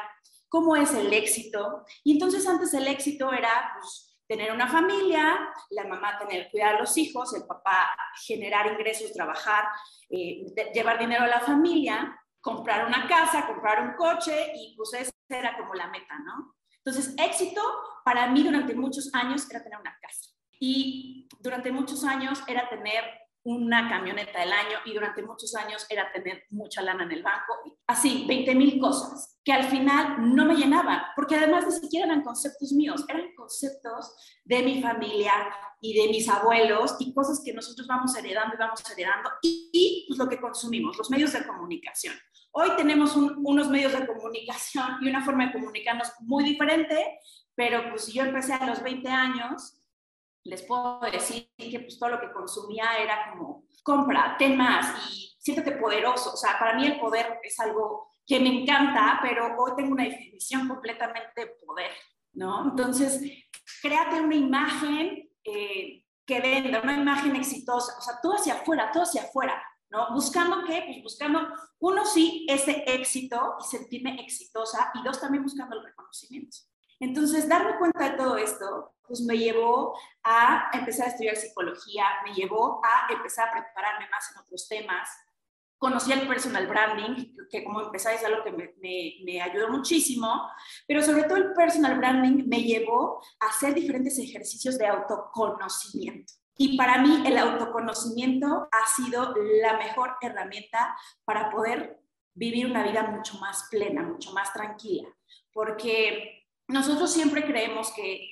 cómo 0.48 0.78
es 0.78 0.94
el 0.94 1.12
éxito. 1.12 1.84
Y 2.06 2.14
entonces 2.14 2.48
antes 2.48 2.74
el 2.74 2.88
éxito 2.88 3.34
era 3.34 3.74
pues, 3.78 4.18
tener 4.28 4.54
una 4.54 4.68
familia, 4.68 5.38
la 5.72 5.88
mamá 5.88 6.18
tener 6.18 6.50
cuidar 6.50 6.76
a 6.76 6.80
los 6.80 6.98
hijos, 6.98 7.34
el 7.34 7.46
papá 7.46 7.90
generar 8.26 8.72
ingresos, 8.72 9.12
trabajar, 9.12 9.66
eh, 10.10 10.46
llevar 10.74 10.98
dinero 10.98 11.26
a 11.26 11.28
la 11.28 11.42
familia, 11.42 12.18
comprar 12.40 12.88
una 12.88 13.10
casa, 13.10 13.46
comprar 13.46 13.82
un 13.82 13.94
coche 13.96 14.54
y 14.56 14.74
pues 14.78 14.94
esa 14.94 15.12
era 15.28 15.58
como 15.58 15.74
la 15.74 15.88
meta, 15.88 16.18
¿no? 16.20 16.56
Entonces 16.78 17.14
éxito 17.18 17.62
para 18.06 18.28
mí 18.28 18.42
durante 18.42 18.74
muchos 18.74 19.14
años 19.14 19.50
era 19.50 19.62
tener 19.62 19.80
una 19.80 19.98
casa 20.02 20.35
y 20.60 21.28
durante 21.40 21.72
muchos 21.72 22.04
años 22.04 22.42
era 22.48 22.70
tener 22.70 23.04
una 23.46 23.88
camioneta 23.88 24.40
del 24.40 24.52
año 24.52 24.80
y 24.86 24.94
durante 24.94 25.22
muchos 25.22 25.54
años 25.56 25.86
era 25.88 26.12
tener 26.12 26.46
mucha 26.50 26.82
lana 26.82 27.04
en 27.04 27.12
el 27.12 27.22
banco. 27.22 27.54
Así, 27.86 28.26
20 28.28 28.56
mil 28.56 28.80
cosas 28.80 29.40
que 29.46 29.54
al 29.54 29.66
final 29.66 30.36
no 30.36 30.46
me 30.46 30.56
llenaban, 30.56 31.04
porque 31.16 31.36
además 31.36 31.66
ni 31.68 31.74
siquiera 31.74 32.08
eran 32.08 32.24
conceptos 32.24 32.72
míos, 32.72 33.06
eran 33.08 33.36
conceptos 33.36 34.16
de 34.44 34.64
mi 34.64 34.82
familia 34.82 35.32
y 35.80 35.94
de 35.94 36.10
mis 36.10 36.28
abuelos 36.28 36.96
y 37.00 37.14
cosas 37.14 37.40
que 37.46 37.54
nosotros 37.54 37.86
vamos 37.86 38.18
heredando 38.18 38.56
y 38.56 38.58
vamos 38.58 38.82
heredando 38.92 39.30
y, 39.44 40.06
pues 40.08 40.18
lo 40.18 40.28
que 40.28 40.42
consumimos, 40.42 40.98
los 40.98 41.12
medios 41.12 41.34
de 41.34 41.46
comunicación. 41.46 42.16
Hoy 42.52 42.70
tenemos 42.76 43.16
unos 43.16 43.70
medios 43.70 43.92
de 43.92 44.08
comunicación 44.08 44.98
y 45.02 45.10
una 45.10 45.24
forma 45.24 45.46
de 45.46 45.54
comunicarnos 45.54 46.12
muy 46.22 46.44
diferente, 46.44 47.20
pero 47.54 47.92
pues 47.92 48.08
yo 48.12 48.24
empecé 48.24 48.54
a 48.54 48.66
los 48.66 48.82
20 48.82 49.08
años 49.08 49.85
les 50.46 50.62
puedo 50.62 51.00
decir 51.12 51.50
que 51.58 51.80
pues, 51.80 52.00
todo 52.00 52.10
lo 52.10 52.20
que 52.20 52.32
consumía 52.32 52.98
era 53.00 53.32
como, 53.32 53.66
compra, 53.84 54.36
ten 54.38 54.56
más 54.56 55.12
y 55.12 55.36
siéntete 55.40 55.74
poderoso. 55.74 56.34
O 56.34 56.38
sea, 56.38 56.58
para 56.58 56.76
mí 56.76 56.86
el 56.86 57.00
poder 57.00 57.40
es 57.44 57.60
algo 57.60 58.10
que 58.26 58.40
me 58.40 58.62
encanta, 58.62 59.20
pero 59.22 59.56
hoy 59.58 59.72
tengo 59.76 59.92
una 59.92 60.04
definición 60.04 60.68
completamente 60.68 61.32
de 61.36 61.48
poder, 61.66 61.92
¿no? 62.34 62.70
Entonces, 62.70 63.22
créate 63.82 64.22
una 64.22 64.36
imagen 64.36 65.30
eh, 65.44 66.04
que 66.26 66.40
venda, 66.40 66.82
una 66.82 66.94
imagen 66.94 67.36
exitosa, 67.36 67.98
o 67.98 68.02
sea, 68.02 68.20
todo 68.22 68.34
hacia 68.34 68.54
afuera, 68.54 68.92
todo 68.92 69.04
hacia 69.04 69.24
afuera, 69.24 69.62
¿no? 69.90 70.14
Buscando 70.14 70.64
qué? 70.66 70.84
Pues 70.88 71.04
buscando, 71.04 71.48
uno 71.80 72.06
sí, 72.06 72.46
ese 72.50 72.84
éxito 72.88 73.56
y 73.60 73.64
sentirme 73.64 74.22
exitosa, 74.22 74.92
y 74.94 75.04
dos, 75.04 75.20
también 75.20 75.44
buscando 75.44 75.76
el 75.76 75.84
reconocimiento. 75.84 76.58
Entonces, 77.00 77.48
darme 77.48 77.78
cuenta 77.78 78.10
de 78.10 78.18
todo 78.18 78.38
esto, 78.38 78.96
pues 79.08 79.22
me 79.22 79.38
llevó 79.38 79.98
a 80.24 80.70
empezar 80.74 81.08
a 81.08 81.10
estudiar 81.10 81.36
psicología, 81.36 82.06
me 82.24 82.34
llevó 82.34 82.82
a 82.84 83.12
empezar 83.14 83.50
a 83.50 83.52
prepararme 83.52 84.10
más 84.10 84.32
en 84.32 84.42
otros 84.42 84.68
temas. 84.68 85.10
Conocí 85.78 86.12
el 86.12 86.28
personal 86.28 86.68
branding, 86.68 87.36
que 87.52 87.64
como 87.64 87.82
empezáis 87.82 88.22
es 88.22 88.26
algo 88.26 88.44
que 88.44 88.52
me, 88.52 88.74
me, 89.24 89.42
ayudó 89.42 89.70
muchísimo, 89.70 90.50
pero 90.88 91.02
sobre 91.02 91.24
todo 91.24 91.38
el 91.38 91.54
personal 91.54 91.98
branding 91.98 92.48
me 92.48 92.64
llevó 92.64 93.22
a 93.42 93.48
hacer 93.48 93.74
diferentes 93.74 94.18
ejercicios 94.18 94.78
de 94.78 94.88
autoconocimiento. 94.88 96.34
Y 96.58 96.78
para 96.78 97.02
mí 97.02 97.24
el 97.26 97.38
autoconocimiento 97.38 98.70
ha 98.72 98.88
sido 98.96 99.34
la 99.62 99.78
mejor 99.78 100.16
herramienta 100.22 100.96
para 101.26 101.50
poder 101.50 102.00
vivir 102.34 102.68
una 102.68 102.84
vida 102.84 103.04
mucho 103.04 103.38
más 103.40 103.68
plena, 103.70 104.04
mucho 104.04 104.32
más 104.32 104.54
tranquila, 104.54 105.08
porque 105.54 106.35
nosotros 106.68 107.12
siempre 107.12 107.46
creemos 107.46 107.92
que 107.92 108.30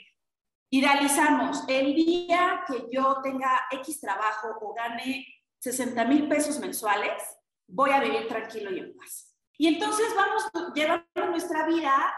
idealizamos 0.72 1.64
el 1.68 1.94
día 1.94 2.64
que 2.68 2.88
yo 2.92 3.22
tenga 3.22 3.68
X 3.72 4.02
trabajo 4.02 4.58
o 4.62 4.74
gane 4.74 5.28
60 5.60 6.06
mil 6.06 6.28
pesos 6.28 6.60
mensuales, 6.60 7.22
voy 7.68 7.92
a 7.92 8.00
vivir 8.00 8.28
tranquilo 8.28 8.72
y 8.72 8.80
en 8.80 8.98
paz. 8.98 9.34
Y 9.58 9.68
entonces 9.68 10.08
vamos 10.16 10.50
llevando 10.74 11.26
nuestra 11.30 11.68
vida 11.68 12.14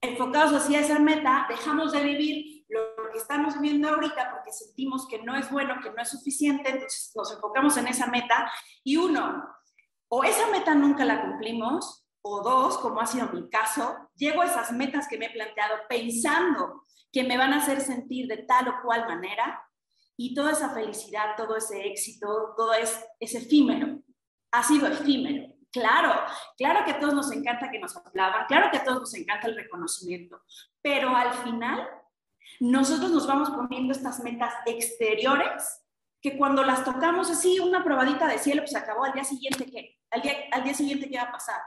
enfocados 0.00 0.54
hacia 0.54 0.80
esa 0.80 0.98
meta, 0.98 1.46
dejamos 1.48 1.92
de 1.92 2.02
vivir 2.02 2.64
lo 2.68 3.10
que 3.12 3.18
estamos 3.18 3.60
viviendo 3.60 3.88
ahorita 3.90 4.30
porque 4.32 4.52
sentimos 4.52 5.06
que 5.06 5.22
no 5.22 5.36
es 5.36 5.50
bueno, 5.50 5.80
que 5.82 5.90
no 5.90 6.00
es 6.00 6.08
suficiente, 6.08 6.70
entonces 6.70 7.12
nos 7.14 7.32
enfocamos 7.32 7.76
en 7.76 7.88
esa 7.88 8.06
meta 8.06 8.50
y 8.82 8.96
uno, 8.96 9.44
o 10.08 10.24
esa 10.24 10.48
meta 10.50 10.74
nunca 10.74 11.04
la 11.04 11.22
cumplimos, 11.22 11.99
o 12.22 12.42
dos, 12.42 12.78
como 12.78 13.00
ha 13.00 13.06
sido 13.06 13.28
mi 13.28 13.48
caso, 13.48 14.10
llego 14.14 14.42
a 14.42 14.46
esas 14.46 14.72
metas 14.72 15.08
que 15.08 15.18
me 15.18 15.26
he 15.26 15.30
planteado 15.30 15.76
pensando 15.88 16.84
que 17.12 17.24
me 17.24 17.36
van 17.36 17.52
a 17.52 17.58
hacer 17.58 17.80
sentir 17.80 18.26
de 18.28 18.38
tal 18.38 18.68
o 18.68 18.82
cual 18.82 19.06
manera 19.06 19.62
y 20.16 20.34
toda 20.34 20.52
esa 20.52 20.70
felicidad, 20.70 21.34
todo 21.36 21.56
ese 21.56 21.86
éxito, 21.86 22.54
todo 22.56 22.74
es, 22.74 23.02
es 23.18 23.34
efímero. 23.34 24.00
ha 24.52 24.62
sido 24.62 24.86
efímero. 24.86 25.54
Claro, 25.72 26.12
claro 26.58 26.84
que 26.84 26.90
a 26.90 26.98
todos 26.98 27.14
nos 27.14 27.30
encanta 27.30 27.70
que 27.70 27.78
nos 27.78 27.96
aplaudan, 27.96 28.46
claro 28.46 28.70
que 28.70 28.78
a 28.78 28.84
todos 28.84 29.00
nos 29.00 29.14
encanta 29.14 29.46
el 29.46 29.54
reconocimiento, 29.54 30.42
pero 30.82 31.14
al 31.14 31.32
final 31.32 31.88
nosotros 32.58 33.12
nos 33.12 33.26
vamos 33.26 33.50
poniendo 33.50 33.92
estas 33.92 34.20
metas 34.20 34.52
exteriores 34.66 35.80
que 36.20 36.36
cuando 36.36 36.62
las 36.62 36.84
tocamos 36.84 37.30
así, 37.30 37.58
una 37.60 37.82
probadita 37.82 38.26
de 38.26 38.38
cielo, 38.38 38.62
pues 38.62 38.72
se 38.72 38.78
acabó, 38.78 39.04
al 39.04 39.12
día 39.12 39.24
siguiente, 39.24 39.66
¿qué? 39.66 39.98
Al 40.10 40.22
día, 40.22 40.34
al 40.52 40.64
día 40.64 40.74
siguiente, 40.74 41.08
¿qué 41.08 41.16
va 41.16 41.24
a 41.24 41.32
pasar? 41.32 41.60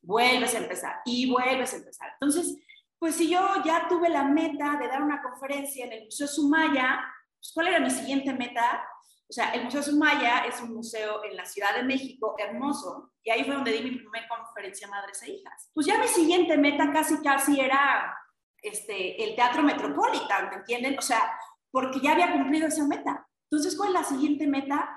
Vuelves 0.00 0.54
a 0.54 0.58
empezar 0.58 1.00
y 1.04 1.30
vuelves 1.30 1.74
a 1.74 1.76
empezar. 1.76 2.12
Entonces, 2.12 2.56
pues 2.98 3.14
si 3.16 3.28
yo 3.28 3.40
ya 3.64 3.86
tuve 3.88 4.08
la 4.08 4.24
meta 4.24 4.76
de 4.80 4.88
dar 4.88 5.02
una 5.02 5.22
conferencia 5.22 5.84
en 5.84 5.92
el 5.92 6.04
Museo 6.04 6.26
Sumaya, 6.26 7.04
pues 7.38 7.52
¿cuál 7.52 7.68
era 7.68 7.80
mi 7.80 7.90
siguiente 7.90 8.32
meta? 8.32 8.82
O 9.28 9.32
sea, 9.32 9.50
el 9.50 9.64
Museo 9.64 9.82
Sumaya 9.82 10.46
es 10.46 10.60
un 10.60 10.74
museo 10.74 11.22
en 11.24 11.36
la 11.36 11.44
Ciudad 11.44 11.76
de 11.76 11.82
México 11.82 12.34
hermoso 12.38 13.12
y 13.22 13.30
ahí 13.30 13.44
fue 13.44 13.54
donde 13.54 13.72
di 13.72 13.82
mi 13.82 13.96
primera 13.96 14.26
conferencia 14.26 14.88
Madres 14.88 15.22
e 15.22 15.32
Hijas. 15.32 15.70
Pues 15.74 15.86
ya 15.86 15.98
mi 15.98 16.08
siguiente 16.08 16.56
meta 16.56 16.90
casi 16.92 17.20
casi 17.22 17.60
era 17.60 18.16
este, 18.62 19.22
el 19.22 19.36
Teatro 19.36 19.62
Metropolitan, 19.62 20.48
¿me 20.48 20.56
entienden? 20.56 20.98
O 20.98 21.02
sea, 21.02 21.30
porque 21.70 22.00
ya 22.00 22.12
había 22.12 22.32
cumplido 22.32 22.68
esa 22.68 22.86
meta. 22.86 23.27
Entonces, 23.50 23.76
¿cuál 23.76 23.90
es 23.90 23.94
la 23.94 24.04
siguiente 24.04 24.46
meta? 24.46 24.94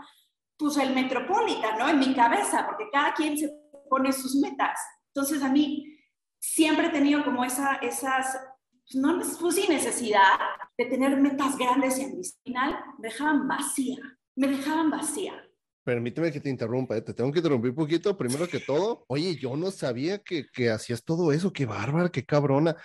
Pues 0.57 0.77
el 0.77 0.93
Metropolitan, 0.93 1.77
¿no? 1.77 1.89
En 1.89 1.99
mi 1.99 2.13
cabeza, 2.13 2.65
porque 2.67 2.89
cada 2.91 3.13
quien 3.13 3.37
se 3.37 3.49
pone 3.89 4.11
sus 4.11 4.35
metas. 4.35 4.79
Entonces, 5.13 5.41
a 5.41 5.49
mí 5.49 5.97
siempre 6.39 6.87
he 6.87 6.91
tenido 6.91 7.23
como 7.23 7.45
esa, 7.45 7.75
esas, 7.75 8.37
pues, 8.85 8.95
no, 8.95 9.17
pues 9.17 9.69
necesidad 9.69 10.39
de 10.77 10.85
tener 10.85 11.17
metas 11.17 11.57
grandes 11.57 11.97
y 11.99 12.03
al 12.03 12.11
final 12.43 12.83
me 12.97 13.09
dejaban 13.09 13.47
vacía, 13.47 13.99
me 14.35 14.47
dejaban 14.47 14.89
vacía. 14.89 15.33
Permíteme 15.83 16.31
que 16.31 16.39
te 16.39 16.49
interrumpa, 16.49 16.95
¿eh? 16.95 17.01
te 17.01 17.13
tengo 17.13 17.31
que 17.31 17.39
interrumpir 17.39 17.71
un 17.71 17.75
poquito. 17.75 18.15
Primero 18.15 18.47
que 18.47 18.59
todo, 18.59 19.03
oye, 19.07 19.35
yo 19.35 19.57
no 19.57 19.71
sabía 19.71 20.19
que, 20.19 20.45
que 20.53 20.69
hacías 20.69 21.03
todo 21.03 21.31
eso, 21.31 21.51
qué 21.51 21.65
bárbara, 21.65 22.09
qué 22.09 22.23
cabrona. 22.23 22.75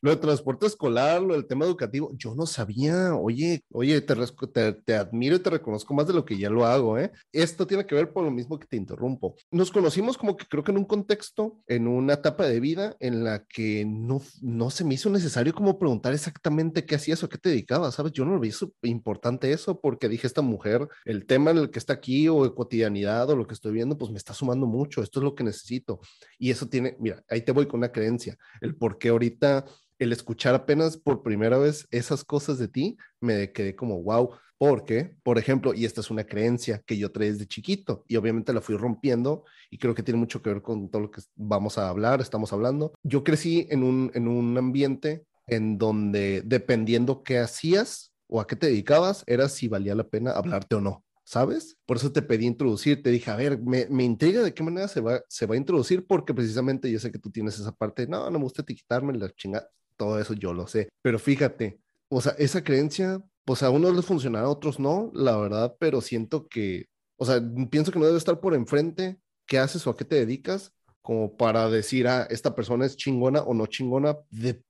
Lo, 0.00 0.10
de 0.10 0.16
transporte 0.20 0.66
escolar, 0.66 1.20
lo 1.20 1.34
del 1.34 1.46
tema 1.46 1.66
educativo, 1.66 2.10
yo 2.14 2.34
no 2.34 2.46
sabía. 2.46 3.14
Oye, 3.14 3.62
oye, 3.70 4.00
te, 4.00 4.14
te, 4.52 4.72
te, 4.72 4.94
admiro 4.94 5.36
y 5.36 5.40
te 5.40 5.50
reconozco 5.50 5.92
más 5.92 6.06
de 6.06 6.14
lo 6.14 6.24
que 6.24 6.38
ya 6.38 6.48
lo 6.48 6.64
hago, 6.64 6.98
¿eh? 6.98 7.12
Esto 7.30 7.66
tiene 7.66 7.84
que 7.84 7.94
ver 7.94 8.12
por 8.12 8.24
lo 8.24 8.30
mismo 8.30 8.58
que 8.58 8.66
te 8.66 8.76
interrumpo. 8.76 9.36
Nos 9.50 9.70
conocimos 9.70 10.16
como 10.16 10.36
que 10.36 10.46
creo 10.46 10.64
que 10.64 10.72
en 10.72 10.78
un 10.78 10.86
contexto, 10.86 11.58
en 11.66 11.88
una 11.88 12.14
etapa 12.14 12.46
de 12.46 12.58
vida 12.58 12.96
en 13.00 13.22
la 13.22 13.44
que 13.44 13.84
no, 13.86 14.22
no 14.40 14.70
se 14.70 14.84
me 14.84 14.94
hizo 14.94 15.10
necesario 15.10 15.52
como 15.52 15.78
preguntar 15.78 16.14
exactamente 16.14 16.86
qué 16.86 16.94
hacías 16.94 17.22
o 17.22 17.28
qué 17.28 17.36
te 17.36 17.50
dedicabas, 17.50 17.96
¿sabes? 17.96 18.12
Yo 18.12 18.24
no 18.24 18.32
lo 18.32 18.40
vi 18.40 18.50
importante 18.82 19.52
eso 19.52 19.80
porque 19.80 20.08
dije, 20.08 20.26
esta 20.26 20.42
mujer 20.42 20.88
el 21.04 21.26
tema 21.26 21.50
en 21.50 21.58
el 21.58 21.70
que 21.70 21.78
está 21.78 21.94
aquí 21.94 22.28
o 22.28 22.44
de 22.44 22.54
cotidianidad 22.54 23.30
o 23.30 23.36
lo 23.36 23.46
que 23.46 23.54
estoy 23.54 23.72
viendo, 23.72 23.98
pues 23.98 24.10
me 24.10 24.18
está 24.18 24.34
sumando 24.34 24.66
mucho, 24.66 25.02
esto 25.02 25.20
es 25.20 25.24
lo 25.24 25.34
que 25.34 25.44
necesito. 25.44 26.00
Y 26.38 26.50
eso 26.50 26.68
tiene, 26.68 26.96
mira, 27.00 27.22
ahí 27.28 27.42
te 27.42 27.52
voy 27.52 27.66
con 27.66 27.78
una 27.78 27.92
creencia, 27.92 28.36
el 28.60 28.76
por 28.76 28.98
qué 28.98 29.08
ahorita 29.08 29.64
el 29.98 30.12
escuchar 30.12 30.54
apenas 30.54 30.96
por 30.96 31.22
primera 31.22 31.58
vez 31.58 31.86
esas 31.90 32.24
cosas 32.24 32.58
de 32.58 32.68
ti, 32.68 32.96
me 33.20 33.52
quedé 33.52 33.76
como, 33.76 34.02
wow, 34.02 34.30
porque, 34.58 35.16
por 35.22 35.38
ejemplo, 35.38 35.74
y 35.74 35.84
esta 35.84 36.00
es 36.00 36.10
una 36.10 36.24
creencia 36.24 36.82
que 36.86 36.96
yo 36.96 37.10
traía 37.10 37.32
desde 37.32 37.46
chiquito 37.46 38.04
y 38.06 38.16
obviamente 38.16 38.52
la 38.52 38.60
fui 38.60 38.76
rompiendo 38.76 39.44
y 39.70 39.78
creo 39.78 39.94
que 39.94 40.02
tiene 40.02 40.20
mucho 40.20 40.40
que 40.40 40.50
ver 40.50 40.62
con 40.62 40.88
todo 40.88 41.02
lo 41.02 41.10
que 41.10 41.20
vamos 41.34 41.78
a 41.78 41.88
hablar, 41.88 42.20
estamos 42.20 42.52
hablando. 42.52 42.92
Yo 43.02 43.24
crecí 43.24 43.66
en 43.70 43.82
un, 43.82 44.10
en 44.14 44.28
un 44.28 44.56
ambiente 44.56 45.24
en 45.46 45.78
donde 45.78 46.42
dependiendo 46.44 47.22
qué 47.22 47.38
hacías, 47.38 48.11
o 48.32 48.40
a 48.40 48.46
qué 48.46 48.56
te 48.56 48.68
dedicabas 48.68 49.24
era 49.26 49.48
si 49.48 49.68
valía 49.68 49.94
la 49.94 50.08
pena 50.08 50.32
hablarte 50.32 50.76
o 50.76 50.80
no, 50.80 51.04
¿sabes? 51.22 51.76
Por 51.84 51.98
eso 51.98 52.10
te 52.12 52.22
pedí 52.22 52.46
introducir, 52.46 53.02
te 53.02 53.10
dije, 53.10 53.30
a 53.30 53.36
ver, 53.36 53.60
me, 53.60 53.86
me 53.90 54.04
intriga 54.04 54.42
de 54.42 54.54
qué 54.54 54.62
manera 54.62 54.88
se 54.88 55.02
va, 55.02 55.20
se 55.28 55.44
va 55.44 55.54
a 55.54 55.58
introducir, 55.58 56.06
porque 56.06 56.32
precisamente 56.32 56.90
yo 56.90 56.98
sé 56.98 57.12
que 57.12 57.18
tú 57.18 57.30
tienes 57.30 57.58
esa 57.58 57.72
parte, 57.72 58.06
no, 58.06 58.30
no 58.30 58.38
me 58.38 58.44
gusta 58.44 58.62
etiquetarme 58.62 59.12
la 59.18 59.30
chingada, 59.34 59.68
todo 59.98 60.18
eso 60.18 60.32
yo 60.32 60.54
lo 60.54 60.66
sé, 60.66 60.88
pero 61.02 61.18
fíjate, 61.18 61.78
o 62.08 62.22
sea, 62.22 62.32
esa 62.38 62.64
creencia, 62.64 63.22
pues 63.44 63.62
a 63.62 63.68
unos 63.68 63.94
les 63.94 64.06
funcionará, 64.06 64.46
a 64.46 64.50
otros 64.50 64.80
no, 64.80 65.10
la 65.14 65.36
verdad, 65.36 65.76
pero 65.78 66.00
siento 66.00 66.48
que, 66.48 66.86
o 67.18 67.26
sea, 67.26 67.42
pienso 67.70 67.92
que 67.92 67.98
no 67.98 68.06
debe 68.06 68.18
estar 68.18 68.40
por 68.40 68.54
enfrente 68.54 69.18
qué 69.46 69.58
haces 69.58 69.86
o 69.86 69.90
a 69.90 69.96
qué 69.96 70.06
te 70.06 70.16
dedicas, 70.16 70.72
como 71.02 71.36
para 71.36 71.68
decir, 71.68 72.08
ah, 72.08 72.26
esta 72.30 72.54
persona 72.54 72.86
es 72.86 72.96
chingona 72.96 73.42
o 73.42 73.52
no 73.52 73.66
chingona, 73.66 74.16
de, 74.30 74.62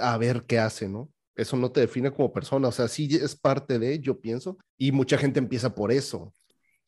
a 0.00 0.16
ver 0.16 0.44
qué 0.46 0.58
hace, 0.58 0.88
¿no? 0.88 1.10
Eso 1.36 1.56
no 1.56 1.70
te 1.70 1.80
define 1.80 2.10
como 2.10 2.32
persona, 2.32 2.68
o 2.68 2.72
sea, 2.72 2.88
sí 2.88 3.08
es 3.12 3.36
parte 3.36 3.78
de, 3.78 4.00
yo 4.00 4.18
pienso, 4.18 4.56
y 4.76 4.90
mucha 4.90 5.18
gente 5.18 5.38
empieza 5.38 5.74
por 5.74 5.92
eso. 5.92 6.32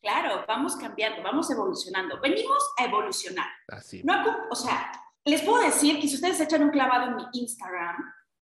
Claro, 0.00 0.44
vamos 0.48 0.76
cambiando, 0.76 1.22
vamos 1.22 1.50
evolucionando, 1.50 2.20
venimos 2.20 2.58
a 2.78 2.84
evolucionar. 2.84 3.48
Así. 3.68 4.02
No, 4.04 4.14
o 4.50 4.54
sea, 4.54 4.90
les 5.24 5.42
puedo 5.42 5.62
decir 5.62 6.00
que 6.00 6.08
si 6.08 6.14
ustedes 6.14 6.40
echan 6.40 6.62
un 6.62 6.70
clavado 6.70 7.10
en 7.10 7.16
mi 7.16 7.24
Instagram, 7.32 7.96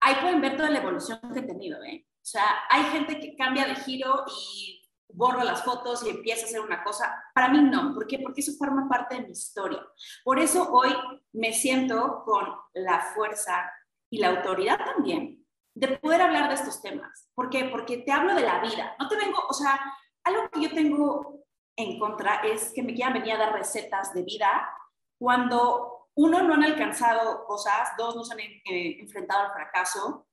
ahí 0.01 0.15
pueden 0.21 0.41
ver 0.41 0.57
toda 0.57 0.71
la 0.71 0.79
evolución 0.79 1.19
que 1.33 1.41
he 1.41 1.43
tenido, 1.43 1.83
¿eh? 1.83 2.07
O 2.07 2.31
sea, 2.31 2.45
hay 2.71 2.85
gente 2.85 3.19
que 3.19 3.35
cambia 3.37 3.67
de 3.67 3.75
giro 3.75 4.25
y 4.29 4.83
borra 5.09 5.43
las 5.43 5.65
fotos 5.65 6.05
y 6.05 6.11
empieza 6.11 6.43
a 6.43 6.49
hacer 6.49 6.61
una 6.61 6.85
cosa. 6.85 7.13
Para 7.35 7.49
mí 7.49 7.63
no, 7.63 7.95
¿por 7.95 8.07
qué? 8.07 8.19
Porque 8.19 8.43
eso 8.43 8.53
forma 8.59 8.89
parte 8.89 9.17
de 9.17 9.23
mi 9.23 9.33
historia. 9.33 9.81
Por 10.23 10.39
eso 10.39 10.71
hoy 10.71 10.95
me 11.33 11.55
siento 11.55 12.23
con 12.25 12.47
la 12.75 13.01
fuerza 13.15 13.71
y 14.11 14.19
la 14.19 14.29
autoridad 14.29 14.79
también 14.85 15.38
de 15.79 15.99
poder 15.99 16.21
hablar 16.21 16.49
de 16.49 16.55
estos 16.55 16.83
temas. 16.83 17.29
¿Por 17.35 17.51
qué? 17.51 17.67
Porque 17.67 17.99
te 17.99 18.11
hablo 18.11 18.35
de 18.35 18.43
la 18.43 18.61
vida. 18.61 18.97
No 18.99 19.09
te 19.09 19.17
vengo, 19.17 19.39
o 19.49 19.53
sea, 19.53 19.81
algo 20.25 20.49
que 20.51 20.63
yo 20.63 20.71
tengo 20.71 21.45
en 21.77 21.99
contra 21.99 22.37
es 22.43 22.73
que 22.75 22.83
me 22.83 22.95
quieran 22.95 23.15
venir 23.15 23.35
a 23.35 23.39
dar 23.39 23.53
recetas 23.53 24.13
de 24.13 24.23
vida 24.23 24.69
cuando 25.19 26.09
uno 26.17 26.43
no 26.43 26.55
han 26.55 26.65
alcanzado 26.65 27.45
cosas, 27.45 27.91
dos 27.97 28.17
no 28.17 28.25
se 28.25 28.35
han 28.35 28.41
eh, 28.41 28.99
enfrentado 29.01 29.47
al 29.47 29.53
fracaso, 29.53 30.27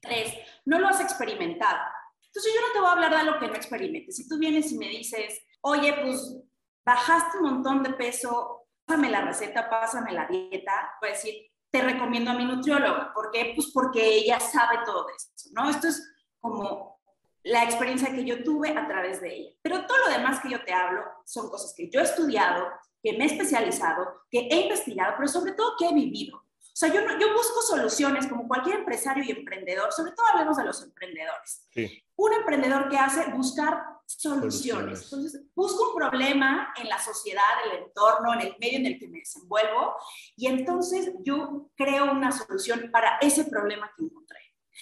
tres 0.00 0.34
no 0.64 0.78
lo 0.78 0.88
has 0.88 1.00
experimentado. 1.00 1.78
Entonces 2.24 2.54
yo 2.54 2.60
no 2.66 2.72
te 2.72 2.80
voy 2.80 2.88
a 2.88 2.92
hablar 2.92 3.10
de 3.10 3.16
algo 3.16 3.38
que 3.38 3.48
no 3.48 3.54
experimentes. 3.54 4.16
Si 4.16 4.28
tú 4.28 4.38
vienes 4.38 4.72
y 4.72 4.78
me 4.78 4.88
dices, 4.88 5.44
oye, 5.60 5.92
pues 6.00 6.38
bajaste 6.86 7.38
un 7.38 7.44
montón 7.44 7.82
de 7.82 7.90
peso, 7.90 8.66
pásame 8.86 9.10
la 9.10 9.20
receta, 9.20 9.68
pásame 9.68 10.12
la 10.12 10.26
dieta, 10.26 10.92
voy 11.00 11.10
a 11.10 11.12
decir, 11.12 11.49
te 11.70 11.82
recomiendo 11.82 12.30
a 12.30 12.34
mi 12.34 12.44
nutrióloga. 12.44 13.12
¿Por 13.14 13.30
qué? 13.30 13.52
Pues 13.54 13.70
porque 13.72 14.02
ella 14.02 14.40
sabe 14.40 14.78
todo 14.84 15.06
esto, 15.08 15.50
¿no? 15.52 15.70
Esto 15.70 15.88
es 15.88 16.02
como 16.40 17.00
la 17.42 17.64
experiencia 17.64 18.12
que 18.12 18.24
yo 18.24 18.42
tuve 18.42 18.76
a 18.76 18.86
través 18.86 19.20
de 19.20 19.34
ella. 19.34 19.50
Pero 19.62 19.86
todo 19.86 19.98
lo 19.98 20.12
demás 20.12 20.40
que 20.40 20.50
yo 20.50 20.62
te 20.64 20.72
hablo 20.72 21.02
son 21.24 21.48
cosas 21.48 21.74
que 21.76 21.88
yo 21.88 22.00
he 22.00 22.04
estudiado, 22.04 22.66
que 23.02 23.16
me 23.16 23.24
he 23.24 23.26
especializado, 23.26 24.22
que 24.30 24.48
he 24.50 24.62
investigado, 24.62 25.14
pero 25.16 25.28
sobre 25.28 25.52
todo 25.52 25.76
que 25.78 25.86
he 25.86 25.94
vivido. 25.94 26.36
O 26.36 26.76
sea, 26.80 26.88
yo, 26.92 27.00
yo 27.18 27.34
busco 27.34 27.60
soluciones 27.62 28.26
como 28.26 28.46
cualquier 28.46 28.76
empresario 28.76 29.24
y 29.24 29.30
emprendedor, 29.30 29.92
sobre 29.92 30.12
todo 30.12 30.26
hablemos 30.26 30.56
de 30.56 30.64
los 30.64 30.82
emprendedores. 30.82 31.66
Sí. 31.70 32.02
Un 32.16 32.32
emprendedor 32.34 32.88
que 32.88 32.96
hace 32.96 33.30
buscar 33.30 33.99
soluciones. 34.18 35.04
Entonces, 35.04 35.42
busco 35.54 35.90
un 35.90 35.96
problema 35.96 36.72
en 36.76 36.88
la 36.88 36.98
sociedad, 36.98 37.42
el 37.66 37.84
entorno, 37.84 38.34
en 38.34 38.40
el 38.40 38.56
medio 38.58 38.78
en 38.78 38.86
el 38.86 38.98
que 38.98 39.08
me 39.08 39.18
desenvuelvo, 39.18 39.94
y 40.36 40.46
entonces 40.46 41.12
yo 41.22 41.70
creo 41.76 42.10
una 42.10 42.32
solución 42.32 42.90
para 42.90 43.18
ese 43.18 43.44
problema 43.44 43.90
que 43.96 44.04
encontré. 44.04 44.38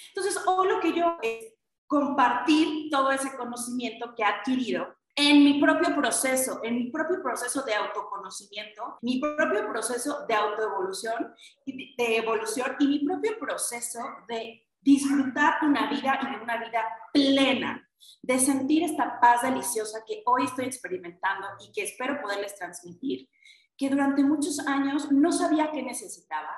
Entonces, 0.08 0.40
hoy 0.46 0.68
lo 0.68 0.80
que 0.80 0.92
yo 0.94 1.16
es 1.22 1.54
compartir 1.86 2.90
todo 2.90 3.10
ese 3.10 3.36
conocimiento 3.36 4.14
que 4.14 4.22
he 4.22 4.26
adquirido 4.26 4.94
en 5.16 5.42
mi 5.42 5.60
propio 5.60 5.96
proceso, 5.96 6.60
en 6.62 6.76
mi 6.76 6.90
propio 6.90 7.20
proceso 7.20 7.62
de 7.62 7.74
autoconocimiento, 7.74 8.98
mi 9.02 9.18
propio 9.18 9.68
proceso 9.68 10.24
de 10.28 10.34
autoevolución, 10.34 11.34
de 11.66 12.16
evolución 12.16 12.76
y 12.78 12.86
mi 12.86 12.98
propio 13.00 13.36
proceso 13.38 13.98
de 14.28 14.64
disfrutar 14.80 15.58
una 15.62 15.90
vida 15.90 16.20
y 16.22 16.36
de 16.36 16.42
una 16.42 16.56
vida 16.58 16.84
plena, 17.12 17.87
de 18.22 18.38
sentir 18.38 18.84
esta 18.84 19.20
paz 19.20 19.42
deliciosa 19.42 20.04
que 20.06 20.22
hoy 20.26 20.44
estoy 20.44 20.66
experimentando 20.66 21.46
y 21.60 21.72
que 21.72 21.82
espero 21.82 22.20
poderles 22.20 22.54
transmitir, 22.56 23.28
que 23.76 23.88
durante 23.88 24.22
muchos 24.22 24.58
años 24.66 25.10
no 25.12 25.32
sabía 25.32 25.70
qué 25.70 25.82
necesitaba. 25.82 26.50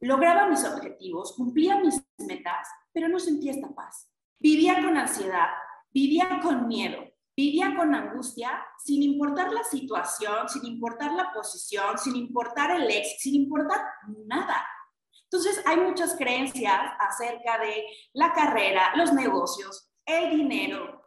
Lograba 0.00 0.48
mis 0.48 0.64
objetivos, 0.64 1.34
cumplía 1.36 1.78
mis 1.78 2.02
metas, 2.18 2.68
pero 2.92 3.08
no 3.08 3.18
sentía 3.18 3.52
esta 3.52 3.74
paz. 3.74 4.10
Vivía 4.38 4.82
con 4.82 4.96
ansiedad, 4.96 5.48
vivía 5.90 6.40
con 6.42 6.68
miedo, 6.68 7.02
vivía 7.36 7.74
con 7.76 7.94
angustia, 7.94 8.64
sin 8.84 9.02
importar 9.02 9.52
la 9.52 9.64
situación, 9.64 10.48
sin 10.48 10.64
importar 10.66 11.12
la 11.12 11.32
posición, 11.32 11.98
sin 11.98 12.16
importar 12.16 12.70
el 12.70 12.90
éxito, 12.90 13.20
sin 13.20 13.34
importar 13.34 13.82
nada. 14.26 14.66
Entonces, 15.24 15.62
hay 15.66 15.78
muchas 15.78 16.16
creencias 16.16 16.80
acerca 16.98 17.58
de 17.58 17.84
la 18.12 18.32
carrera, 18.32 18.94
los 18.96 19.12
negocios, 19.12 19.90
el 20.06 20.30
dinero, 20.30 21.02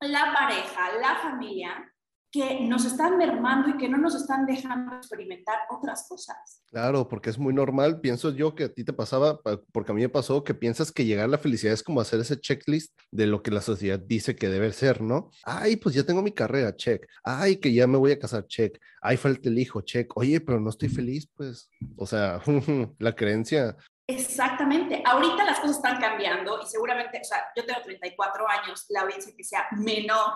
la 0.00 0.32
pareja, 0.32 0.98
la 1.00 1.16
familia, 1.16 1.94
que 2.34 2.62
nos 2.62 2.84
están 2.84 3.16
mermando 3.16 3.68
y 3.68 3.76
que 3.76 3.88
no 3.88 3.96
nos 3.96 4.16
están 4.16 4.44
dejando 4.44 4.96
experimentar 4.96 5.56
otras 5.70 6.06
cosas. 6.08 6.64
Claro, 6.66 7.06
porque 7.06 7.30
es 7.30 7.38
muy 7.38 7.54
normal, 7.54 8.00
pienso 8.00 8.32
yo 8.32 8.56
que 8.56 8.64
a 8.64 8.72
ti 8.72 8.82
te 8.82 8.92
pasaba, 8.92 9.38
porque 9.70 9.92
a 9.92 9.94
mí 9.94 10.02
me 10.02 10.08
pasó 10.08 10.42
que 10.42 10.52
piensas 10.52 10.90
que 10.90 11.04
llegar 11.04 11.26
a 11.26 11.28
la 11.28 11.38
felicidad 11.38 11.72
es 11.72 11.84
como 11.84 12.00
hacer 12.00 12.18
ese 12.18 12.40
checklist 12.40 12.92
de 13.12 13.28
lo 13.28 13.40
que 13.44 13.52
la 13.52 13.60
sociedad 13.60 14.00
dice 14.00 14.34
que 14.34 14.48
debe 14.48 14.72
ser, 14.72 15.00
¿no? 15.00 15.30
Ay, 15.44 15.76
pues 15.76 15.94
ya 15.94 16.02
tengo 16.02 16.22
mi 16.22 16.32
carrera, 16.32 16.74
check. 16.74 17.06
Ay, 17.22 17.58
que 17.58 17.72
ya 17.72 17.86
me 17.86 17.98
voy 17.98 18.10
a 18.10 18.18
casar, 18.18 18.48
check. 18.48 18.80
Ay, 19.00 19.16
falta 19.16 19.48
el 19.48 19.56
hijo, 19.56 19.82
check. 19.82 20.10
Oye, 20.16 20.40
pero 20.40 20.58
no 20.58 20.70
estoy 20.70 20.88
feliz, 20.88 21.30
pues. 21.36 21.70
O 21.96 22.04
sea, 22.04 22.42
la 22.98 23.14
creencia 23.14 23.76
Exactamente. 24.06 25.02
Ahorita 25.04 25.44
las 25.44 25.60
cosas 25.60 25.76
están 25.76 25.98
cambiando 25.98 26.60
y 26.62 26.66
seguramente, 26.66 27.20
o 27.20 27.24
sea, 27.24 27.46
yo 27.56 27.64
tengo 27.64 27.80
34 27.80 28.48
años, 28.48 28.84
la 28.90 29.00
audiencia 29.02 29.32
que 29.34 29.44
sea 29.44 29.66
menor 29.72 30.34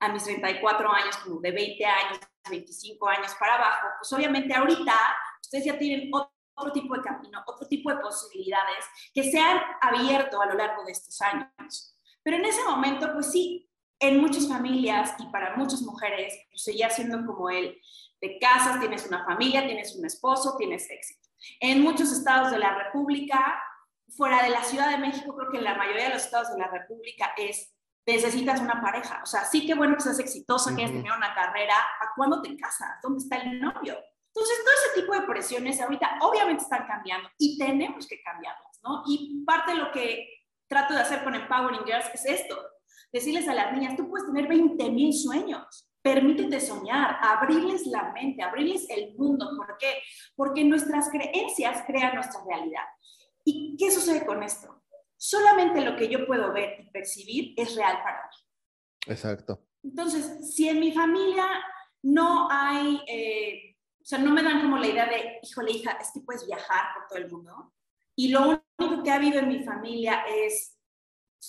a 0.00 0.08
mis 0.08 0.24
34 0.24 0.92
años, 0.92 1.16
como 1.18 1.40
de 1.40 1.52
20 1.52 1.84
años, 1.84 2.18
25 2.48 3.08
años 3.08 3.34
para 3.38 3.54
abajo, 3.54 3.86
pues 4.00 4.12
obviamente 4.12 4.54
ahorita 4.54 4.94
ustedes 5.40 5.64
ya 5.66 5.78
tienen 5.78 6.10
otro 6.12 6.72
tipo 6.72 6.96
de 6.96 7.02
camino, 7.02 7.42
otro 7.46 7.68
tipo 7.68 7.90
de 7.90 7.98
posibilidades 7.98 8.84
que 9.14 9.30
se 9.30 9.38
han 9.38 9.60
abierto 9.80 10.40
a 10.40 10.46
lo 10.46 10.54
largo 10.54 10.84
de 10.84 10.92
estos 10.92 11.20
años. 11.20 11.96
Pero 12.22 12.36
en 12.36 12.44
ese 12.44 12.64
momento, 12.64 13.12
pues 13.12 13.30
sí, 13.30 13.70
en 14.00 14.20
muchas 14.20 14.48
familias 14.48 15.14
y 15.18 15.26
para 15.26 15.56
muchas 15.56 15.82
mujeres, 15.82 16.34
pues 16.50 16.64
seguía 16.64 16.90
siendo 16.90 17.24
como 17.24 17.50
el 17.50 17.78
de 18.20 18.38
casas, 18.38 18.80
tienes 18.80 19.06
una 19.06 19.24
familia, 19.24 19.66
tienes 19.66 19.94
un 19.96 20.06
esposo, 20.06 20.56
tienes 20.56 20.90
éxito. 20.90 21.21
En 21.60 21.82
muchos 21.82 22.12
estados 22.12 22.50
de 22.50 22.58
la 22.58 22.74
República, 22.76 23.62
fuera 24.08 24.42
de 24.42 24.50
la 24.50 24.62
Ciudad 24.62 24.90
de 24.90 24.98
México, 24.98 25.34
creo 25.36 25.50
que 25.50 25.58
en 25.58 25.64
la 25.64 25.74
mayoría 25.74 26.04
de 26.04 26.14
los 26.14 26.24
estados 26.24 26.52
de 26.52 26.58
la 26.58 26.68
República 26.68 27.32
es 27.36 27.72
necesitas 28.06 28.60
una 28.60 28.80
pareja. 28.80 29.20
O 29.22 29.26
sea, 29.26 29.44
sí 29.44 29.66
que 29.66 29.74
bueno 29.74 29.94
que 29.94 30.02
seas 30.02 30.18
exitosa, 30.18 30.74
que 30.74 30.82
hayas 30.82 30.92
tenido 30.92 31.16
una 31.16 31.34
carrera, 31.34 31.74
¿a 31.76 32.12
cuándo 32.16 32.42
te 32.42 32.56
casas? 32.56 32.98
¿Dónde 33.02 33.18
está 33.18 33.36
el 33.36 33.60
novio? 33.60 33.96
Entonces, 34.34 34.64
todo 34.64 34.74
ese 34.84 35.00
tipo 35.00 35.14
de 35.14 35.22
presiones 35.22 35.80
ahorita 35.80 36.18
obviamente 36.22 36.62
están 36.62 36.86
cambiando 36.86 37.28
y 37.38 37.58
tenemos 37.58 38.06
que 38.06 38.22
cambiarlas, 38.22 38.80
¿no? 38.82 39.02
Y 39.06 39.44
parte 39.44 39.72
de 39.72 39.78
lo 39.78 39.92
que 39.92 40.26
trato 40.66 40.94
de 40.94 41.00
hacer 41.00 41.22
con 41.22 41.34
Empowering 41.34 41.84
Girls 41.84 42.10
es 42.14 42.24
esto, 42.24 42.58
decirles 43.12 43.46
a 43.46 43.54
las 43.54 43.72
niñas, 43.72 43.94
tú 43.94 44.08
puedes 44.08 44.26
tener 44.26 44.48
20 44.48 44.90
mil 44.90 45.12
sueños, 45.12 45.91
permítete 46.02 46.60
soñar, 46.60 47.18
abrirles 47.22 47.86
la 47.86 48.12
mente, 48.12 48.42
abrirles 48.42 48.88
el 48.90 49.14
mundo. 49.16 49.50
¿Por 49.56 49.76
qué? 49.78 50.02
Porque 50.34 50.64
nuestras 50.64 51.08
creencias 51.10 51.84
crean 51.86 52.14
nuestra 52.14 52.40
realidad. 52.44 52.84
¿Y 53.44 53.76
qué 53.78 53.90
sucede 53.90 54.26
con 54.26 54.42
esto? 54.42 54.82
solamente 55.22 55.82
lo 55.82 55.96
que 55.96 56.08
yo 56.08 56.26
puedo 56.26 56.52
ver 56.52 56.80
y 56.80 56.90
percibir 56.90 57.54
es 57.56 57.76
real 57.76 58.02
para 58.02 58.28
mí. 58.28 59.12
Exacto. 59.12 59.64
Entonces, 59.84 60.52
si 60.52 60.68
en 60.68 60.80
mi 60.80 60.90
familia 60.90 61.46
no 62.02 62.48
hay, 62.50 63.00
eh, 63.06 63.76
o 64.00 64.04
sea, 64.04 64.18
no 64.18 64.32
me 64.32 64.42
dan 64.42 64.62
como 64.62 64.78
la 64.78 64.88
idea 64.88 65.06
de, 65.06 65.38
híjole, 65.40 65.70
hija, 65.70 65.92
es 65.92 66.10
que 66.12 66.22
puedes 66.22 66.44
viajar 66.44 66.86
por 66.94 67.06
todo 67.06 67.18
el 67.20 67.30
mundo. 67.30 67.72
Y 68.16 68.30
lo 68.30 68.64
único 68.78 69.04
que 69.04 69.12
ha 69.12 69.14
habido 69.14 69.38
en 69.38 69.48
mi 69.48 69.62
familia 69.62 70.24
es, 70.28 70.76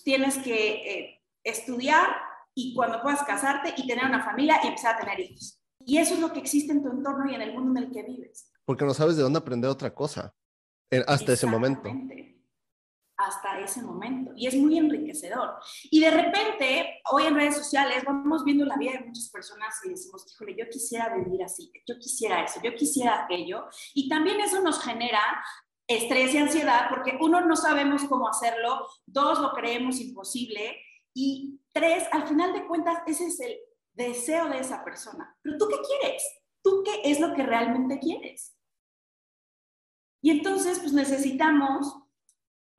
tienes 0.04 0.38
que 0.38 0.70
eh, 0.70 1.24
estudiar 1.44 2.16
y 2.56 2.74
cuando 2.74 3.02
puedas 3.02 3.24
casarte 3.24 3.74
y 3.78 3.88
tener 3.88 4.06
una 4.06 4.24
familia 4.24 4.60
y 4.64 4.68
empezar 4.68 4.96
a 4.96 5.00
tener 5.00 5.20
hijos. 5.20 5.60
Y 5.86 5.98
eso 5.98 6.14
es 6.14 6.20
lo 6.20 6.32
que 6.32 6.40
existe 6.40 6.72
en 6.72 6.82
tu 6.82 6.90
entorno 6.90 7.30
y 7.30 7.36
en 7.36 7.42
el 7.42 7.54
mundo 7.54 7.80
en 7.80 7.88
el 7.88 7.92
que 7.92 8.04
vives. 8.04 8.52
Porque 8.66 8.86
no 8.86 8.94
sabes 8.94 9.18
de 9.18 9.24
dónde 9.24 9.40
aprender 9.40 9.70
otra 9.70 9.94
cosa 9.94 10.34
hasta 11.08 11.34
ese 11.34 11.48
momento 11.48 11.90
hasta 13.18 13.60
ese 13.60 13.82
momento. 13.82 14.32
Y 14.36 14.48
es 14.48 14.56
muy 14.56 14.78
enriquecedor. 14.78 15.56
Y 15.84 16.00
de 16.00 16.12
repente, 16.12 17.02
hoy 17.12 17.24
en 17.24 17.36
redes 17.36 17.58
sociales, 17.58 18.04
vamos 18.06 18.44
viendo 18.44 18.66
la 18.66 18.78
vida 18.78 18.94
de 18.94 19.06
muchas 19.06 19.30
personas 19.30 19.76
y 19.86 19.90
decimos, 19.90 20.26
híjole, 20.32 20.56
yo 20.58 20.70
quisiera 20.70 21.16
vivir 21.16 21.44
así, 21.44 21.72
yo 21.88 21.98
quisiera 22.00 22.44
eso, 22.44 22.60
yo 22.64 22.74
quisiera 22.76 23.24
aquello. 23.24 23.66
Y 23.94 24.10
también 24.10 24.40
eso 24.40 24.62
nos 24.62 24.82
genera 24.82 25.22
estrés 25.88 26.34
y 26.34 26.38
ansiedad 26.38 26.88
porque 26.90 27.18
uno, 27.20 27.42
no 27.42 27.56
sabemos 27.56 28.04
cómo 28.06 28.28
hacerlo, 28.28 28.88
dos, 29.06 29.40
lo 29.40 29.52
creemos 29.54 30.00
imposible 30.00 30.78
y 31.14 31.60
tres, 31.74 32.06
al 32.12 32.28
final 32.28 32.54
de 32.54 32.66
cuentas, 32.66 33.00
ese 33.06 33.28
es 33.28 33.40
el 33.40 33.58
deseo 33.94 34.50
de 34.50 34.60
esa 34.60 34.84
persona. 34.84 35.36
Pero 35.42 35.58
tú 35.58 35.68
qué 35.68 35.78
quieres? 35.88 36.24
¿Tú 36.64 36.84
qué 36.86 37.12
es 37.12 37.20
lo 37.20 37.34
que 37.34 37.44
realmente 37.44 38.00
quieres? 38.00 38.56
Y 40.22 40.32
entonces, 40.32 40.80
pues 40.80 40.94
necesitamos 40.94 41.94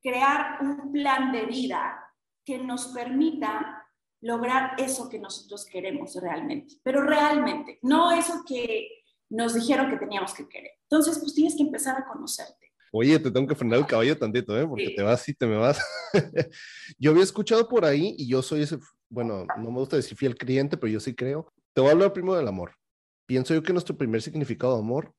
crear 0.02 0.59
un 0.62 0.92
plan 0.92 1.33
de 1.33 1.44
vida 1.44 2.00
que 2.44 2.59
nos 2.59 2.88
permita 2.88 3.87
lograr 4.22 4.74
eso 4.78 5.09
que 5.11 5.18
nosotros 5.18 5.66
queremos 5.66 6.14
realmente, 6.14 6.76
pero 6.83 7.02
realmente, 7.02 7.78
no 7.83 8.11
eso 8.11 8.42
que 8.46 9.04
nos 9.28 9.52
dijeron 9.52 9.90
que 9.90 9.98
teníamos 9.98 10.33
que 10.33 10.48
querer. 10.48 10.72
Entonces, 10.83 11.18
pues 11.18 11.35
tienes 11.35 11.54
que 11.54 11.62
empezar 11.62 11.98
a 11.98 12.07
conocerte. 12.07 12.63
Oye, 12.96 13.18
te 13.18 13.28
tengo 13.28 13.48
que 13.48 13.57
frenar 13.57 13.80
el 13.80 13.87
caballo 13.87 14.16
tantito, 14.16 14.57
¿eh? 14.57 14.64
Porque 14.64 14.90
te 14.90 15.02
vas 15.02 15.28
y 15.28 15.35
te 15.35 15.48
me 15.48 15.57
vas. 15.57 15.80
yo 16.96 17.11
había 17.11 17.24
escuchado 17.24 17.68
por 17.68 17.85
ahí 17.85 18.14
y 18.16 18.28
yo 18.28 18.40
soy 18.40 18.62
ese, 18.62 18.78
bueno, 19.09 19.44
no 19.57 19.72
me 19.72 19.80
gusta 19.80 19.96
decir 19.96 20.16
fiel 20.16 20.37
cliente, 20.37 20.76
pero 20.76 20.92
yo 20.92 21.00
sí 21.00 21.12
creo. 21.12 21.52
Te 21.72 21.80
voy 21.80 21.90
a 21.90 21.94
hablar 21.94 22.12
primero 22.12 22.37
del 22.37 22.46
amor. 22.46 22.76
Pienso 23.26 23.52
yo 23.52 23.64
que 23.64 23.72
nuestro 23.72 23.96
primer 23.96 24.22
significado 24.22 24.74
de 24.74 24.78
amor 24.78 25.12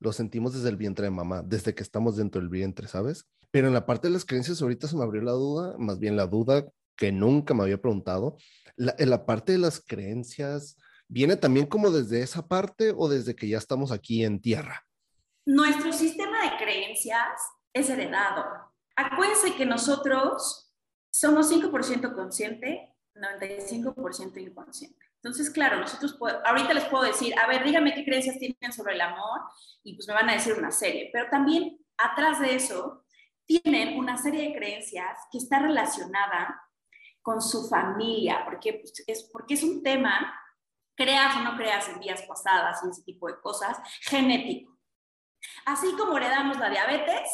lo 0.00 0.12
sentimos 0.12 0.54
desde 0.54 0.70
el 0.70 0.76
vientre 0.76 1.04
de 1.04 1.12
mamá, 1.12 1.44
desde 1.46 1.72
que 1.72 1.84
estamos 1.84 2.16
dentro 2.16 2.40
del 2.40 2.50
vientre, 2.50 2.88
¿sabes? 2.88 3.28
Pero 3.52 3.68
en 3.68 3.74
la 3.74 3.86
parte 3.86 4.08
de 4.08 4.14
las 4.14 4.24
creencias 4.24 4.60
ahorita 4.60 4.88
se 4.88 4.96
me 4.96 5.04
abrió 5.04 5.22
la 5.22 5.30
duda, 5.30 5.76
más 5.78 6.00
bien 6.00 6.16
la 6.16 6.26
duda 6.26 6.66
que 6.96 7.12
nunca 7.12 7.54
me 7.54 7.62
había 7.62 7.80
preguntado. 7.80 8.38
La, 8.74 8.96
en 8.98 9.08
la 9.08 9.24
parte 9.24 9.52
de 9.52 9.58
las 9.58 9.78
creencias, 9.78 10.76
¿viene 11.06 11.36
también 11.36 11.66
como 11.66 11.92
desde 11.92 12.22
esa 12.22 12.48
parte 12.48 12.92
o 12.96 13.08
desde 13.08 13.36
que 13.36 13.46
ya 13.46 13.58
estamos 13.58 13.92
aquí 13.92 14.24
en 14.24 14.40
tierra? 14.40 14.84
Nuestro 15.46 15.92
sistema 15.92 16.08
de 16.08 16.09
es 17.72 17.90
heredado. 17.90 18.72
Acuérdense 18.96 19.54
que 19.54 19.66
nosotros 19.66 20.72
somos 21.10 21.50
5% 21.52 22.14
consciente, 22.14 22.94
95% 23.14 24.40
inconsciente. 24.40 24.98
Entonces, 25.22 25.50
claro, 25.50 25.78
nosotros, 25.78 26.18
ahorita 26.46 26.72
les 26.72 26.84
puedo 26.86 27.04
decir, 27.04 27.38
a 27.38 27.46
ver, 27.46 27.62
díganme 27.62 27.94
qué 27.94 28.04
creencias 28.04 28.38
tienen 28.38 28.72
sobre 28.72 28.94
el 28.94 29.00
amor 29.02 29.40
y 29.82 29.94
pues 29.94 30.08
me 30.08 30.14
van 30.14 30.30
a 30.30 30.34
decir 30.34 30.54
una 30.54 30.70
serie, 30.70 31.10
pero 31.12 31.28
también 31.28 31.78
atrás 31.98 32.40
de 32.40 32.54
eso 32.54 33.04
tienen 33.44 33.98
una 33.98 34.16
serie 34.16 34.48
de 34.48 34.56
creencias 34.56 35.18
que 35.30 35.38
está 35.38 35.58
relacionada 35.58 36.62
con 37.20 37.42
su 37.42 37.68
familia, 37.68 38.42
porque 38.44 38.74
pues, 38.74 39.04
es, 39.06 39.24
porque 39.24 39.54
es 39.54 39.62
un 39.62 39.82
tema, 39.82 40.34
creas 40.96 41.36
o 41.36 41.40
no 41.40 41.56
creas 41.56 41.88
en 41.88 42.00
días 42.00 42.22
pasadas 42.22 42.80
y 42.84 42.90
ese 42.90 43.02
tipo 43.02 43.28
de 43.28 43.38
cosas, 43.40 43.78
genético. 44.02 44.69
Así 45.66 45.92
como 45.96 46.16
heredamos 46.16 46.58
la 46.58 46.70
diabetes, 46.70 47.28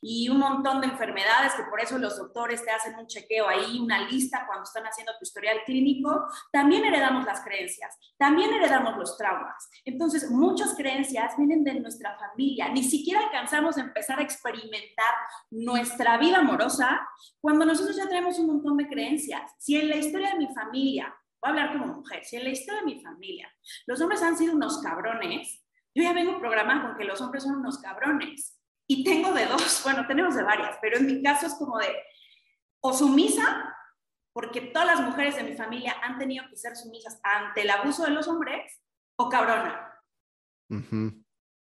y 0.00 0.28
un 0.28 0.38
montón 0.38 0.80
de 0.80 0.88
enfermedades 0.88 1.54
que 1.54 1.64
por 1.64 1.80
eso 1.80 1.98
los 1.98 2.16
doctores 2.18 2.64
te 2.64 2.70
hacen 2.70 2.96
un 2.96 3.06
chequeo 3.06 3.48
ahí, 3.48 3.78
una 3.78 4.08
lista 4.08 4.44
cuando 4.46 4.64
están 4.64 4.84
haciendo 4.84 5.12
tu 5.18 5.24
historial 5.24 5.58
clínico, 5.64 6.26
también 6.52 6.84
heredamos 6.84 7.24
las 7.24 7.40
creencias, 7.42 7.96
también 8.18 8.52
heredamos 8.52 8.96
los 8.96 9.16
traumas. 9.16 9.68
Entonces, 9.84 10.30
muchas 10.30 10.74
creencias 10.74 11.36
vienen 11.36 11.64
de 11.64 11.80
nuestra 11.80 12.16
familia, 12.18 12.68
ni 12.68 12.82
siquiera 12.82 13.20
alcanzamos 13.20 13.78
a 13.78 13.82
empezar 13.82 14.18
a 14.18 14.22
experimentar 14.22 15.14
nuestra 15.50 16.18
vida 16.18 16.38
amorosa 16.38 17.00
cuando 17.40 17.64
nosotros 17.64 17.96
ya 17.96 18.08
tenemos 18.08 18.38
un 18.38 18.46
montón 18.46 18.76
de 18.76 18.88
creencias. 18.88 19.52
Si 19.58 19.76
en 19.76 19.88
la 19.88 19.96
historia 19.96 20.32
de 20.32 20.38
mi 20.38 20.54
familia, 20.54 21.14
voy 21.40 21.48
a 21.48 21.50
hablar 21.50 21.72
como 21.72 21.94
mujer, 21.94 22.24
si 22.24 22.36
en 22.36 22.44
la 22.44 22.50
historia 22.50 22.80
de 22.80 22.86
mi 22.86 23.00
familia 23.00 23.48
los 23.86 24.00
hombres 24.00 24.22
han 24.22 24.36
sido 24.36 24.54
unos 24.54 24.82
cabrones, 24.82 25.62
yo 25.98 26.04
ya 26.04 26.12
vengo 26.12 26.38
programado 26.38 26.88
con 26.88 26.96
que 26.96 27.04
los 27.04 27.20
hombres 27.20 27.42
son 27.42 27.56
unos 27.56 27.78
cabrones 27.78 28.56
y 28.86 29.02
tengo 29.02 29.32
de 29.32 29.46
dos, 29.46 29.80
bueno, 29.84 30.06
tenemos 30.06 30.36
de 30.36 30.44
varias, 30.44 30.78
pero 30.80 30.98
en 30.98 31.06
mi 31.06 31.22
caso 31.22 31.46
es 31.46 31.54
como 31.54 31.78
de 31.78 31.92
o 32.80 32.92
sumisa, 32.92 33.74
porque 34.32 34.60
todas 34.60 34.86
las 34.86 35.00
mujeres 35.00 35.34
de 35.34 35.42
mi 35.42 35.56
familia 35.56 35.96
han 36.00 36.16
tenido 36.16 36.44
que 36.48 36.56
ser 36.56 36.76
sumisas 36.76 37.18
ante 37.24 37.62
el 37.62 37.70
abuso 37.70 38.04
de 38.04 38.10
los 38.10 38.28
hombres, 38.28 38.80
o 39.16 39.28
cabrona. 39.28 39.92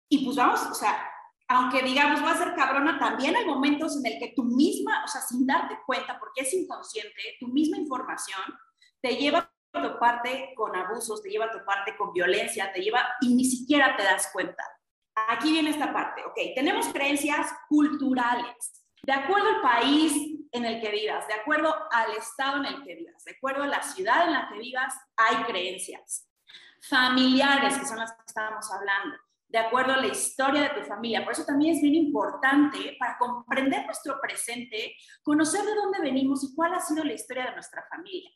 Y 0.07 0.23
pues 0.23 0.37
vamos, 0.37 0.61
o 0.61 0.75
sea, 0.75 1.09
aunque 1.47 1.81
digamos 1.81 2.23
va 2.23 2.33
a 2.33 2.37
ser 2.37 2.53
cabrona, 2.53 2.99
también 2.99 3.35
hay 3.35 3.45
momentos 3.45 3.97
en 3.97 4.05
el 4.05 4.19
que 4.19 4.33
tú 4.35 4.43
misma, 4.43 5.03
o 5.03 5.07
sea, 5.07 5.21
sin 5.21 5.47
darte 5.47 5.79
cuenta, 5.87 6.19
porque 6.19 6.41
es 6.41 6.53
inconsciente, 6.53 7.37
tu 7.39 7.47
misma 7.47 7.77
información 7.77 8.41
te 9.01 9.15
lleva 9.15 9.51
a 9.73 9.81
toparte 9.81 10.53
con 10.55 10.75
abusos, 10.75 11.21
te 11.21 11.29
lleva 11.29 11.45
a 11.45 11.51
toparte 11.51 11.95
con 11.95 12.13
violencia, 12.13 12.71
te 12.73 12.81
lleva 12.81 13.05
y 13.21 13.35
ni 13.35 13.45
siquiera 13.45 13.95
te 13.95 14.03
das 14.03 14.29
cuenta 14.31 14.63
aquí 15.27 15.51
viene 15.51 15.71
esta 15.71 15.91
parte, 15.91 16.23
ok, 16.25 16.35
tenemos 16.55 16.87
creencias 16.89 17.51
culturales. 17.67 18.85
De 19.01 19.13
acuerdo 19.13 19.47
al 19.49 19.61
país 19.61 20.13
en 20.51 20.65
el 20.65 20.81
que 20.81 20.91
vivas, 20.91 21.27
de 21.27 21.33
acuerdo 21.33 21.73
al 21.91 22.11
estado 22.11 22.57
en 22.57 22.65
el 22.65 22.83
que 22.83 22.95
vivas, 22.95 23.23
de 23.23 23.31
acuerdo 23.31 23.63
a 23.63 23.67
la 23.67 23.81
ciudad 23.81 24.27
en 24.27 24.33
la 24.33 24.49
que 24.49 24.59
vivas, 24.59 24.93
hay 25.15 25.43
creencias. 25.43 26.29
Familiares, 26.81 27.77
que 27.77 27.85
son 27.85 27.97
las 27.97 28.11
que 28.11 28.23
estábamos 28.27 28.69
hablando, 28.71 29.17
de 29.47 29.57
acuerdo 29.57 29.93
a 29.93 29.97
la 29.97 30.07
historia 30.07 30.61
de 30.61 30.81
tu 30.81 30.85
familia. 30.85 31.23
Por 31.23 31.33
eso 31.33 31.45
también 31.45 31.75
es 31.75 31.81
bien 31.81 31.95
importante 31.95 32.95
para 32.99 33.17
comprender 33.17 33.85
nuestro 33.85 34.19
presente, 34.21 34.95
conocer 35.23 35.63
de 35.63 35.73
dónde 35.73 35.99
venimos 36.01 36.43
y 36.43 36.53
cuál 36.53 36.73
ha 36.73 36.79
sido 36.79 37.03
la 37.03 37.13
historia 37.13 37.45
de 37.45 37.53
nuestra 37.53 37.85
familia. 37.89 38.29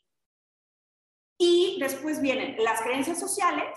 Y 1.44 1.76
después 1.80 2.22
vienen 2.22 2.54
las 2.62 2.82
creencias 2.82 3.18
sociales, 3.18 3.76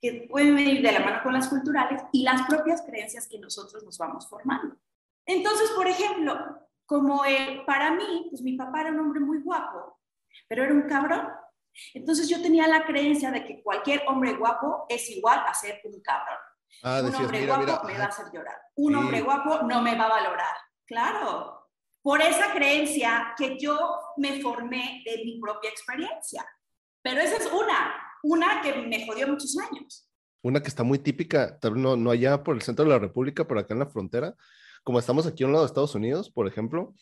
que 0.00 0.26
pueden 0.28 0.56
venir 0.56 0.82
de 0.82 0.90
la 0.90 0.98
mano 0.98 1.22
con 1.22 1.32
las 1.32 1.46
culturales, 1.46 2.02
y 2.12 2.24
las 2.24 2.42
propias 2.48 2.82
creencias 2.82 3.28
que 3.28 3.38
nosotros 3.38 3.84
nos 3.84 3.96
vamos 3.98 4.28
formando. 4.28 4.74
Entonces, 5.24 5.70
por 5.76 5.86
ejemplo, 5.86 6.34
como 6.86 7.22
para 7.66 7.92
mí, 7.92 8.26
pues 8.30 8.42
mi 8.42 8.56
papá 8.56 8.80
era 8.80 8.90
un 8.90 8.98
hombre 8.98 9.20
muy 9.20 9.38
guapo, 9.42 10.00
pero 10.48 10.64
era 10.64 10.72
un 10.72 10.88
cabrón. 10.88 11.28
Entonces 11.94 12.28
yo 12.28 12.42
tenía 12.42 12.66
la 12.66 12.84
creencia 12.84 13.30
de 13.30 13.44
que 13.44 13.62
cualquier 13.62 14.02
hombre 14.08 14.34
guapo 14.34 14.86
es 14.88 15.08
igual 15.10 15.44
a 15.46 15.54
ser 15.54 15.80
un 15.84 16.00
cabrón. 16.00 16.38
Ah, 16.82 17.00
un 17.04 17.14
hombre 17.14 17.46
guapo 17.46 17.86
me 17.86 17.96
va 17.96 18.04
a 18.06 18.08
hacer 18.08 18.26
llorar. 18.32 18.60
Un 18.74 18.96
hombre 18.96 19.20
guapo 19.20 19.62
no 19.62 19.82
me 19.82 19.94
va 19.94 20.06
a 20.06 20.20
valorar. 20.20 20.56
Claro. 20.84 21.68
Por 22.02 22.22
esa 22.22 22.52
creencia 22.52 23.34
que 23.36 23.56
yo 23.56 24.00
me 24.16 24.42
formé 24.42 25.04
de 25.04 25.22
mi 25.24 25.38
propia 25.38 25.70
experiencia. 25.70 26.44
Pero 27.02 27.20
esa 27.20 27.36
es 27.36 27.46
una, 27.46 27.94
una 28.22 28.60
que 28.62 28.74
me 28.74 29.06
jodió 29.06 29.28
muchos 29.28 29.56
años. 29.58 30.08
Una 30.42 30.62
que 30.62 30.68
está 30.68 30.82
muy 30.82 30.98
típica, 30.98 31.58
no, 31.74 31.96
no 31.96 32.10
allá 32.10 32.42
por 32.42 32.54
el 32.54 32.62
centro 32.62 32.84
de 32.84 32.90
la 32.90 32.98
República, 32.98 33.46
pero 33.46 33.60
acá 33.60 33.74
en 33.74 33.80
la 33.80 33.86
frontera, 33.86 34.34
como 34.84 34.98
estamos 34.98 35.26
aquí 35.26 35.42
a 35.42 35.46
un 35.46 35.52
lado 35.52 35.64
de 35.64 35.68
Estados 35.68 35.94
Unidos, 35.94 36.30
por 36.30 36.46
ejemplo, 36.46 36.94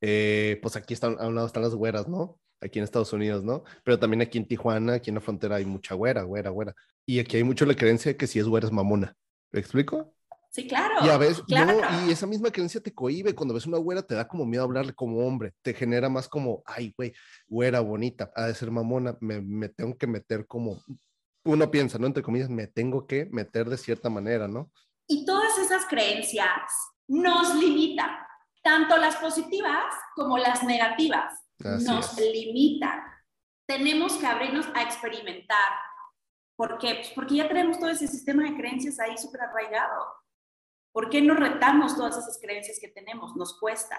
eh, 0.00 0.58
pues 0.60 0.76
aquí 0.76 0.94
están, 0.94 1.16
a 1.20 1.28
un 1.28 1.34
lado 1.34 1.46
están 1.46 1.62
las 1.62 1.74
güeras, 1.74 2.08
¿no? 2.08 2.38
Aquí 2.60 2.78
en 2.78 2.84
Estados 2.84 3.12
Unidos, 3.12 3.44
¿no? 3.44 3.64
Pero 3.84 3.98
también 3.98 4.22
aquí 4.22 4.38
en 4.38 4.46
Tijuana, 4.46 4.94
aquí 4.94 5.10
en 5.10 5.16
la 5.16 5.20
frontera 5.20 5.56
hay 5.56 5.64
mucha 5.64 5.94
güera, 5.94 6.22
güera, 6.22 6.50
güera. 6.50 6.74
Y 7.06 7.18
aquí 7.18 7.36
hay 7.36 7.44
mucho 7.44 7.66
la 7.66 7.74
creencia 7.74 8.12
de 8.12 8.16
que 8.16 8.26
si 8.26 8.38
es 8.38 8.46
güera 8.46 8.66
es 8.66 8.72
mamona. 8.72 9.16
¿Me 9.50 9.60
explico? 9.60 10.14
Sí, 10.52 10.68
claro. 10.68 10.96
Y 11.02 11.08
a 11.08 11.16
veces, 11.16 11.42
no, 11.48 12.06
y 12.06 12.12
esa 12.12 12.26
misma 12.26 12.50
creencia 12.50 12.78
te 12.82 12.92
cohibe. 12.92 13.34
Cuando 13.34 13.54
ves 13.54 13.66
una 13.66 13.78
güera, 13.78 14.02
te 14.02 14.14
da 14.14 14.28
como 14.28 14.44
miedo 14.44 14.64
hablarle 14.64 14.92
como 14.92 15.26
hombre. 15.26 15.54
Te 15.62 15.72
genera 15.72 16.10
más 16.10 16.28
como, 16.28 16.62
ay, 16.66 16.92
güey, 16.94 17.14
güera 17.48 17.80
bonita, 17.80 18.30
ha 18.36 18.48
de 18.48 18.54
ser 18.54 18.70
mamona, 18.70 19.16
me, 19.20 19.40
me 19.40 19.70
tengo 19.70 19.96
que 19.96 20.06
meter 20.06 20.46
como, 20.46 20.82
uno 21.44 21.70
piensa, 21.70 21.98
¿no? 21.98 22.06
Entre 22.06 22.22
comillas, 22.22 22.50
me 22.50 22.66
tengo 22.66 23.06
que 23.06 23.30
meter 23.32 23.66
de 23.70 23.78
cierta 23.78 24.10
manera, 24.10 24.46
¿no? 24.46 24.70
Y 25.06 25.24
todas 25.24 25.56
esas 25.58 25.86
creencias 25.86 26.50
nos 27.08 27.54
limitan, 27.54 28.10
tanto 28.62 28.98
las 28.98 29.16
positivas 29.16 29.94
como 30.14 30.36
las 30.36 30.62
negativas. 30.64 31.32
nos 31.60 32.18
limitan. 32.18 33.00
Tenemos 33.66 34.18
que 34.18 34.26
abrirnos 34.26 34.66
a 34.74 34.82
experimentar. 34.82 35.72
¿Por 36.56 36.76
qué? 36.76 36.96
Pues 36.96 37.08
porque 37.14 37.36
ya 37.36 37.48
tenemos 37.48 37.78
todo 37.78 37.88
ese 37.88 38.06
sistema 38.06 38.42
de 38.42 38.54
creencias 38.54 39.00
ahí 39.00 39.16
súper 39.16 39.40
arraigado. 39.40 40.21
¿Por 40.92 41.08
qué 41.10 41.22
no 41.22 41.34
retamos 41.34 41.96
todas 41.96 42.18
esas 42.18 42.38
creencias 42.40 42.78
que 42.80 42.88
tenemos? 42.88 43.34
Nos 43.36 43.58
cuesta. 43.58 43.98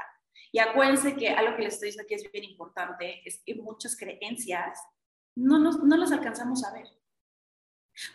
Y 0.51 0.59
acuérdense 0.59 1.15
que 1.15 1.29
algo 1.29 1.55
que 1.55 1.63
les 1.63 1.73
estoy 1.73 1.87
diciendo 1.87 2.05
aquí 2.05 2.13
es 2.13 2.31
bien 2.31 2.45
importante, 2.45 3.21
es 3.25 3.41
que 3.43 3.55
muchas 3.55 3.97
creencias 3.97 4.79
no, 5.35 5.57
no 5.59 5.97
las 5.97 6.11
alcanzamos 6.11 6.63
a 6.63 6.73
ver. 6.73 6.87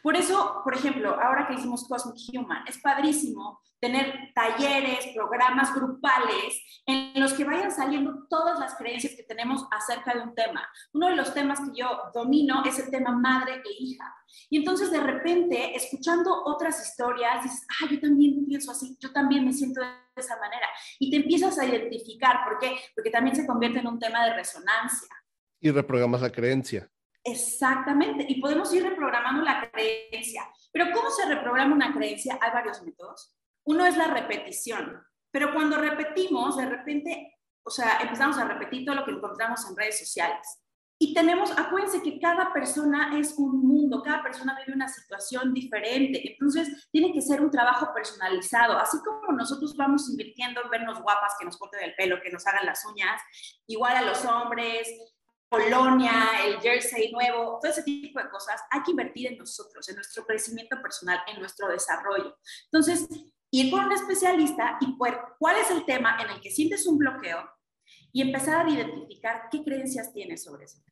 Por 0.02 0.16
eso, 0.16 0.60
por 0.64 0.74
ejemplo, 0.74 1.10
ahora 1.20 1.46
que 1.46 1.54
hicimos 1.54 1.86
Cosmic 1.86 2.16
Human, 2.32 2.64
es 2.66 2.78
padrísimo 2.78 3.60
tener 3.80 4.32
talleres, 4.34 5.08
programas 5.14 5.74
grupales 5.74 6.60
en 6.86 7.12
los 7.20 7.32
que 7.32 7.44
vayan 7.44 7.70
saliendo 7.70 8.26
todas 8.28 8.58
las 8.58 8.74
creencias 8.74 9.14
que 9.14 9.22
tenemos 9.22 9.66
acerca 9.70 10.14
de 10.14 10.22
un 10.22 10.34
tema. 10.34 10.68
Uno 10.92 11.08
de 11.08 11.16
los 11.16 11.32
temas 11.32 11.60
que 11.60 11.80
yo 11.80 11.88
domino 12.12 12.62
es 12.64 12.78
el 12.78 12.90
tema 12.90 13.12
madre 13.12 13.56
e 13.56 13.70
hija. 13.78 14.12
Y 14.50 14.58
entonces 14.58 14.90
de 14.90 15.00
repente, 15.00 15.76
escuchando 15.76 16.44
otras 16.44 16.86
historias, 16.86 17.42
dices, 17.42 17.66
ah, 17.70 17.86
yo 17.90 18.00
también 18.00 18.44
pienso 18.46 18.72
así, 18.72 18.96
yo 19.00 19.12
también 19.12 19.44
me 19.44 19.52
siento 19.52 19.80
de 19.80 19.88
esa 20.16 20.38
manera. 20.38 20.66
Y 20.98 21.10
te 21.10 21.18
empiezas 21.18 21.58
a 21.58 21.64
identificar, 21.64 22.44
¿por 22.44 22.58
qué? 22.58 22.76
Porque 22.94 23.10
también 23.10 23.36
se 23.36 23.46
convierte 23.46 23.78
en 23.78 23.86
un 23.86 23.98
tema 23.98 24.24
de 24.24 24.34
resonancia. 24.34 25.08
Y 25.60 25.70
reprogramas 25.70 26.22
la 26.22 26.30
creencia. 26.30 26.90
Exactamente, 27.30 28.24
y 28.28 28.40
podemos 28.40 28.72
ir 28.72 28.82
reprogramando 28.82 29.42
la 29.42 29.70
creencia. 29.70 30.48
Pero 30.72 30.86
¿cómo 30.94 31.10
se 31.10 31.26
reprograma 31.26 31.74
una 31.74 31.92
creencia? 31.92 32.38
Hay 32.40 32.50
varios 32.52 32.82
métodos. 32.82 33.34
Uno 33.64 33.84
es 33.84 33.96
la 33.96 34.08
repetición, 34.08 35.02
pero 35.30 35.52
cuando 35.52 35.76
repetimos, 35.76 36.56
de 36.56 36.66
repente, 36.66 37.38
o 37.62 37.70
sea, 37.70 37.98
empezamos 38.00 38.38
a 38.38 38.44
repetir 38.44 38.84
todo 38.84 38.96
lo 38.96 39.04
que 39.04 39.10
encontramos 39.10 39.68
en 39.68 39.76
redes 39.76 39.98
sociales. 39.98 40.62
Y 41.00 41.14
tenemos, 41.14 41.56
acuérdense 41.56 42.02
que 42.02 42.18
cada 42.18 42.52
persona 42.52 43.16
es 43.16 43.34
un 43.38 43.60
mundo, 43.64 44.02
cada 44.02 44.20
persona 44.20 44.56
vive 44.58 44.74
una 44.74 44.88
situación 44.88 45.54
diferente, 45.54 46.32
entonces 46.32 46.88
tiene 46.90 47.12
que 47.12 47.22
ser 47.22 47.40
un 47.40 47.52
trabajo 47.52 47.94
personalizado, 47.94 48.76
así 48.76 48.96
como 49.04 49.32
nosotros 49.32 49.76
vamos 49.76 50.10
invirtiendo 50.10 50.60
en 50.60 50.70
vernos 50.70 51.00
guapas, 51.00 51.34
que 51.38 51.44
nos 51.44 51.56
corten 51.56 51.84
el 51.84 51.94
pelo, 51.94 52.20
que 52.20 52.32
nos 52.32 52.44
hagan 52.48 52.66
las 52.66 52.84
uñas, 52.84 53.22
igual 53.68 53.94
a 53.94 54.02
los 54.02 54.24
hombres, 54.24 54.88
Polonia, 55.48 56.44
el 56.44 56.61
jersey 56.61 57.11
nuevo, 57.11 57.58
todo 57.61 57.70
ese 57.70 57.82
tipo 57.82 58.20
de 58.20 58.28
cosas, 58.28 58.61
hay 58.70 58.82
que 58.82 58.90
invertir 58.90 59.32
en 59.32 59.38
nosotros, 59.38 59.88
en 59.88 59.94
nuestro 59.94 60.26
crecimiento 60.26 60.80
personal, 60.82 61.20
en 61.26 61.40
nuestro 61.40 61.68
desarrollo. 61.68 62.37
Entonces, 62.64 63.08
ir 63.50 63.70
con 63.70 63.87
un 63.87 63.92
especialista 63.92 64.78
y 64.80 64.94
ver 65.02 65.18
cuál 65.38 65.56
es 65.56 65.70
el 65.70 65.84
tema 65.87 66.18
en 66.20 66.30
el 66.30 66.40
que 66.40 66.50
sientes 66.50 66.87
un 66.87 66.98
bloqueo 66.98 67.48
y 68.12 68.22
empezar 68.22 68.66
a 68.66 68.70
identificar 68.70 69.48
qué 69.50 69.62
creencias 69.62 70.12
tienes 70.12 70.44
sobre 70.44 70.64
eso. 70.64 70.82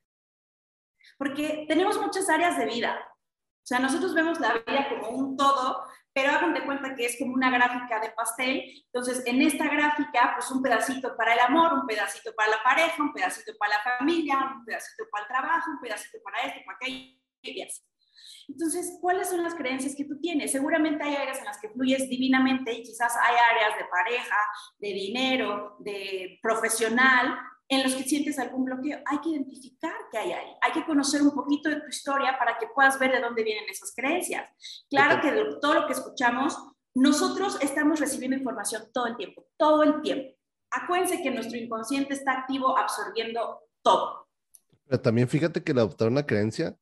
Porque 1.19 1.67
tenemos 1.69 2.01
muchas 2.01 2.29
áreas 2.29 2.59
de 2.59 2.67
vida. 2.67 2.99
O 3.09 3.67
sea, 3.67 3.79
nosotros 3.79 4.15
vemos 4.15 4.41
la 4.41 4.55
vida 4.55 4.89
como 4.89 5.11
un 5.11 5.37
todo, 5.37 5.83
pero 6.17 6.31
hagan 6.31 6.55
de 6.55 6.65
cuenta 6.65 6.95
que 6.95 7.05
es 7.05 7.19
como 7.19 7.35
una 7.35 7.51
gráfica 7.51 8.01
de 8.01 8.09
pastel. 8.09 8.65
Entonces, 8.87 9.23
en 9.27 9.43
esta 9.43 9.69
gráfica, 9.69 10.33
pues 10.35 10.51
un 10.51 10.63
pedacito 10.63 11.15
para 11.15 11.35
el 11.35 11.41
amor, 11.41 11.75
un 11.75 11.87
pedacito 11.87 12.35
para 12.35 12.53
la 12.53 12.63
pareja, 12.65 13.03
un 13.03 13.13
pedacito 13.13 13.53
para 13.59 13.75
la 13.77 13.99
familia, 13.99 14.39
un 14.57 14.65
pedacito 14.65 15.05
para 15.13 15.25
el 15.25 15.29
trabajo, 15.29 15.71
un 15.73 15.79
pedacito 15.79 16.17
para 16.25 16.41
esto, 16.41 16.61
para 16.65 16.79
aquello, 16.79 17.19
y 17.43 17.61
así. 17.61 17.83
Entonces, 18.49 18.97
¿cuáles 18.99 19.29
son 19.29 19.43
las 19.43 19.55
creencias 19.55 19.95
que 19.95 20.07
tú 20.07 20.19
tienes? 20.19 20.53
Seguramente 20.53 21.05
hay 21.05 21.17
áreas 21.17 21.39
en 21.39 21.45
las 21.45 21.61
que 21.61 21.69
fluyes 21.69 22.09
divinamente 22.09 22.73
y 22.73 22.83
quizás 22.83 23.15
hay 23.23 23.35
áreas 23.53 23.77
de 23.77 23.85
pareja, 23.85 24.37
de 24.79 24.89
dinero, 24.89 25.77
de 25.81 26.39
profesional, 26.41 27.39
en 27.69 27.83
los 27.83 27.95
que 27.95 28.05
sientes 28.05 28.39
algún 28.39 28.65
bloqueo. 28.65 29.01
Hay 29.07 29.19
que 29.21 29.31
identificar 29.31 29.95
qué 30.11 30.19
hay 30.19 30.33
ahí. 30.33 30.55
Hay 30.63 30.73
que 30.73 30.85
conocer 30.85 31.23
un 31.23 31.33
poquito 31.33 31.69
de 31.69 31.81
tu 31.81 31.89
historia 31.89 32.39
para 32.39 32.59
que 32.59 32.69
puedas 32.75 32.99
ver 32.99 33.13
de 33.13 33.21
dónde 33.21 33.43
vienen 33.43 33.65
esas 33.69 33.93
creencias. 33.95 34.49
Claro 34.89 35.21
que 35.21 35.33
de 35.33 35.45
todo 35.61 35.75
lo 35.75 35.87
que 35.87 35.93
escuchamos, 35.93 36.57
nosotros 36.95 37.59
estamos 37.61 38.01
recibiendo 38.01 38.37
información 38.37 38.85
todo 38.93 39.07
el 39.07 39.17
tiempo, 39.17 39.47
todo 39.57 39.83
el 39.83 40.01
tiempo. 40.01 40.37
Acuérdense 40.71 41.23
que 41.23 41.31
nuestro 41.31 41.59
inconsciente 41.59 42.15
está 42.15 42.33
activo 42.33 42.77
absorbiendo 42.77 43.61
todo. 43.83 44.29
Pero 44.85 45.01
también 45.01 45.29
fíjate 45.29 45.63
que 45.63 45.73
adoptar 45.73 46.09
una 46.09 46.27
creencia 46.27 46.77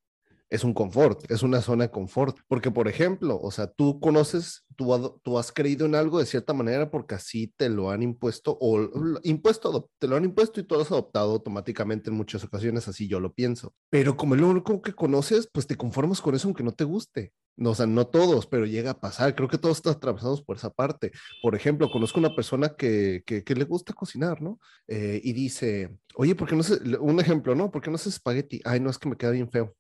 es 0.54 0.62
un 0.62 0.72
confort, 0.72 1.28
es 1.30 1.42
una 1.42 1.60
zona 1.60 1.84
de 1.84 1.90
confort. 1.90 2.38
Porque, 2.46 2.70
por 2.70 2.86
ejemplo, 2.86 3.40
o 3.42 3.50
sea, 3.50 3.66
tú 3.66 3.98
conoces, 3.98 4.64
tú, 4.76 5.20
tú 5.24 5.36
has 5.36 5.50
creído 5.50 5.84
en 5.84 5.96
algo 5.96 6.20
de 6.20 6.26
cierta 6.26 6.52
manera 6.54 6.92
porque 6.92 7.16
así 7.16 7.52
te 7.56 7.68
lo 7.68 7.90
han 7.90 8.02
impuesto 8.02 8.56
o 8.60 8.88
impuesto, 9.24 9.90
te 9.98 10.06
lo 10.06 10.16
han 10.16 10.24
impuesto 10.24 10.60
y 10.60 10.62
tú 10.62 10.76
lo 10.76 10.82
has 10.82 10.92
adoptado 10.92 11.32
automáticamente 11.32 12.10
en 12.10 12.16
muchas 12.16 12.44
ocasiones, 12.44 12.86
así 12.86 13.08
yo 13.08 13.18
lo 13.18 13.32
pienso. 13.32 13.74
Pero 13.90 14.16
como 14.16 14.36
lo 14.36 14.48
único 14.48 14.80
que 14.80 14.92
conoces, 14.92 15.48
pues 15.52 15.66
te 15.66 15.76
conformas 15.76 16.20
con 16.20 16.36
eso 16.36 16.46
aunque 16.46 16.62
no 16.62 16.72
te 16.72 16.84
guste. 16.84 17.32
No, 17.56 17.70
o 17.70 17.74
sea, 17.74 17.86
no 17.86 18.06
todos, 18.06 18.46
pero 18.46 18.66
llega 18.66 18.92
a 18.92 19.00
pasar. 19.00 19.34
Creo 19.34 19.48
que 19.48 19.58
todos 19.58 19.76
están 19.78 19.94
atravesados 19.94 20.42
por 20.42 20.56
esa 20.56 20.70
parte. 20.70 21.12
Por 21.40 21.54
ejemplo, 21.54 21.88
conozco 21.90 22.18
una 22.18 22.34
persona 22.34 22.74
que, 22.76 23.22
que, 23.24 23.54
le 23.54 23.64
gusta 23.64 23.92
cocinar, 23.92 24.42
¿no? 24.42 24.58
Eh, 24.88 25.20
y 25.22 25.32
dice, 25.32 25.96
oye, 26.16 26.34
¿por 26.34 26.48
qué 26.48 26.56
no 26.56 26.64
sé? 26.64 26.80
Un 26.98 27.20
ejemplo, 27.20 27.54
¿no? 27.54 27.70
¿Por 27.70 27.80
qué 27.80 27.90
no 27.90 27.96
haces 27.96 28.14
espagueti? 28.14 28.60
Ay, 28.64 28.80
no, 28.80 28.90
es 28.90 28.98
que 28.98 29.08
me 29.08 29.16
queda 29.16 29.30
bien 29.30 29.48
feo. 29.50 29.72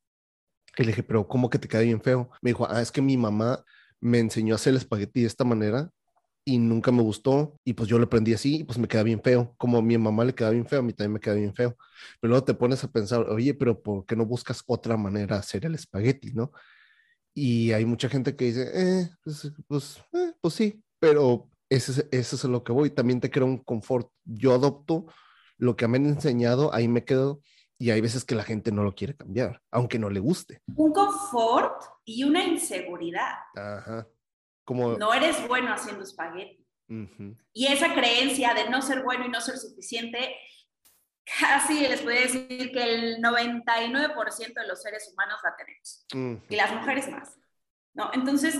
Y 0.76 0.82
le 0.82 0.88
dije, 0.88 1.02
pero 1.02 1.26
¿cómo 1.28 1.50
que 1.50 1.58
te 1.58 1.68
queda 1.68 1.82
bien 1.82 2.00
feo? 2.02 2.30
Me 2.42 2.50
dijo, 2.50 2.66
ah, 2.68 2.82
es 2.82 2.90
que 2.90 3.02
mi 3.02 3.16
mamá 3.16 3.64
me 4.00 4.18
enseñó 4.18 4.54
a 4.54 4.56
hacer 4.56 4.72
el 4.72 4.78
espagueti 4.78 5.20
de 5.22 5.26
esta 5.26 5.44
manera 5.44 5.90
y 6.44 6.58
nunca 6.58 6.92
me 6.92 7.02
gustó 7.02 7.58
y 7.64 7.72
pues 7.72 7.88
yo 7.88 7.98
lo 7.98 8.04
aprendí 8.04 8.34
así 8.34 8.56
y 8.56 8.64
pues 8.64 8.78
me 8.78 8.88
queda 8.88 9.02
bien 9.02 9.22
feo. 9.22 9.54
Como 9.56 9.78
a 9.78 9.82
mi 9.82 9.96
mamá 9.96 10.24
le 10.24 10.34
queda 10.34 10.50
bien 10.50 10.66
feo, 10.66 10.80
a 10.80 10.82
mí 10.82 10.92
también 10.92 11.14
me 11.14 11.20
queda 11.20 11.34
bien 11.34 11.54
feo. 11.54 11.76
Pero 12.20 12.30
luego 12.30 12.44
te 12.44 12.54
pones 12.54 12.84
a 12.84 12.90
pensar, 12.90 13.22
oye, 13.30 13.54
pero 13.54 13.82
¿por 13.82 14.04
qué 14.06 14.16
no 14.16 14.26
buscas 14.26 14.62
otra 14.66 14.96
manera 14.96 15.36
de 15.36 15.40
hacer 15.40 15.64
el 15.64 15.74
espagueti, 15.74 16.32
no? 16.34 16.52
Y 17.34 17.72
hay 17.72 17.84
mucha 17.84 18.08
gente 18.08 18.36
que 18.36 18.46
dice, 18.46 18.70
eh, 18.74 19.10
pues, 19.24 19.52
pues, 19.66 19.98
eh, 20.12 20.32
pues 20.40 20.54
sí, 20.54 20.82
pero 21.00 21.50
ese, 21.68 22.08
ese 22.12 22.36
es 22.36 22.44
lo 22.44 22.62
que 22.64 22.72
voy. 22.72 22.90
También 22.90 23.20
te 23.20 23.30
crea 23.30 23.44
un 23.44 23.58
confort. 23.58 24.08
Yo 24.24 24.54
adopto 24.54 25.06
lo 25.58 25.76
que 25.76 25.88
me 25.88 25.98
han 25.98 26.06
enseñado, 26.06 26.72
ahí 26.74 26.88
me 26.88 27.04
quedo 27.04 27.40
y 27.84 27.90
hay 27.90 28.00
veces 28.00 28.24
que 28.24 28.34
la 28.34 28.44
gente 28.44 28.72
no 28.72 28.82
lo 28.82 28.94
quiere 28.94 29.14
cambiar, 29.14 29.60
aunque 29.70 29.98
no 29.98 30.08
le 30.08 30.18
guste. 30.18 30.62
Un 30.74 30.90
confort 30.94 31.82
y 32.06 32.24
una 32.24 32.42
inseguridad. 32.42 33.34
Ajá. 33.54 34.08
Como... 34.64 34.96
No 34.96 35.12
eres 35.12 35.46
bueno 35.46 35.70
haciendo 35.70 36.02
espagueti. 36.02 36.66
Y 37.52 37.66
esa 37.66 37.92
creencia 37.92 38.54
de 38.54 38.70
no 38.70 38.80
ser 38.80 39.02
bueno 39.02 39.26
y 39.26 39.28
no 39.28 39.38
ser 39.42 39.58
suficiente, 39.58 40.34
casi 41.38 41.80
les 41.80 42.00
puedo 42.00 42.18
decir 42.18 42.72
que 42.72 42.82
el 42.82 43.22
99% 43.22 44.54
de 44.54 44.66
los 44.66 44.80
seres 44.80 45.12
humanos 45.12 45.40
la 45.44 45.54
tenemos. 45.54 46.06
Y 46.48 46.56
las 46.56 46.72
mujeres 46.72 47.10
más. 47.10 47.38
¿no? 47.92 48.10
Entonces, 48.14 48.58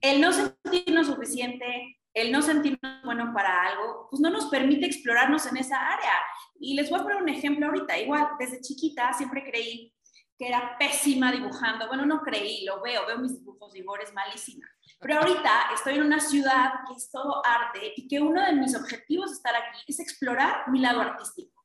el 0.00 0.20
no 0.20 0.32
sentirnos 0.32 1.06
suficiente, 1.06 2.00
el 2.14 2.30
no 2.30 2.40
sentirnos 2.42 3.02
bueno 3.04 3.32
para 3.34 3.64
algo, 3.64 4.06
pues 4.08 4.20
no 4.20 4.30
nos 4.30 4.46
permite 4.46 4.86
explorarnos 4.86 5.46
en 5.46 5.56
esa 5.56 5.76
área. 5.76 6.12
Y 6.60 6.74
les 6.74 6.88
voy 6.88 7.00
a 7.00 7.02
poner 7.02 7.20
un 7.20 7.28
ejemplo 7.28 7.66
ahorita. 7.66 7.98
Igual, 7.98 8.28
desde 8.38 8.60
chiquita 8.60 9.12
siempre 9.12 9.44
creí 9.44 9.92
que 10.38 10.48
era 10.48 10.76
pésima 10.78 11.32
dibujando. 11.32 11.88
Bueno, 11.88 12.06
no 12.06 12.20
creí, 12.22 12.64
lo 12.64 12.80
veo, 12.80 13.04
veo 13.06 13.18
mis 13.18 13.36
dibujos 13.38 13.74
y 13.74 13.80
digo, 13.80 13.96
eres 13.96 14.12
malísima. 14.14 14.66
Pero 15.00 15.18
ahorita 15.18 15.72
estoy 15.74 15.96
en 15.96 16.04
una 16.04 16.20
ciudad 16.20 16.72
que 16.86 16.94
es 16.94 17.10
todo 17.10 17.44
arte 17.44 17.92
y 17.96 18.08
que 18.08 18.20
uno 18.20 18.44
de 18.44 18.54
mis 18.54 18.74
objetivos 18.76 19.30
de 19.30 19.36
estar 19.36 19.54
aquí 19.54 19.80
es 19.88 19.98
explorar 19.98 20.68
mi 20.68 20.78
lado 20.80 21.00
artístico. 21.00 21.64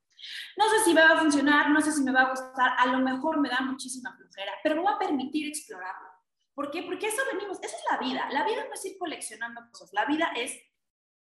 No 0.57 0.69
sé 0.69 0.83
si 0.83 0.93
va 0.93 1.11
a 1.11 1.19
funcionar, 1.19 1.69
no 1.69 1.79
sé 1.79 1.91
si 1.91 2.03
me 2.03 2.11
va 2.11 2.23
a 2.23 2.29
gustar, 2.31 2.73
a 2.77 2.87
lo 2.87 2.99
mejor 2.99 3.39
me 3.39 3.49
da 3.49 3.61
muchísima 3.61 4.13
flojera, 4.17 4.51
pero 4.61 4.75
me 4.75 4.83
va 4.83 4.95
a 4.95 4.99
permitir 4.99 5.47
explorarlo. 5.47 6.09
¿Por 6.59 6.71
qué? 6.71 6.83
Porque 6.83 7.07
eso 7.07 7.21
venimos, 7.31 7.57
esa 7.63 7.77
es 7.77 7.83
la 7.89 7.97
vida. 7.99 8.27
La 8.33 8.43
vida 8.43 8.65
no 8.67 8.73
es 8.73 8.83
ir 8.83 8.97
coleccionando 8.97 9.61
cosas, 9.71 9.93
la 9.93 10.03
vida 10.03 10.29
es 10.35 10.59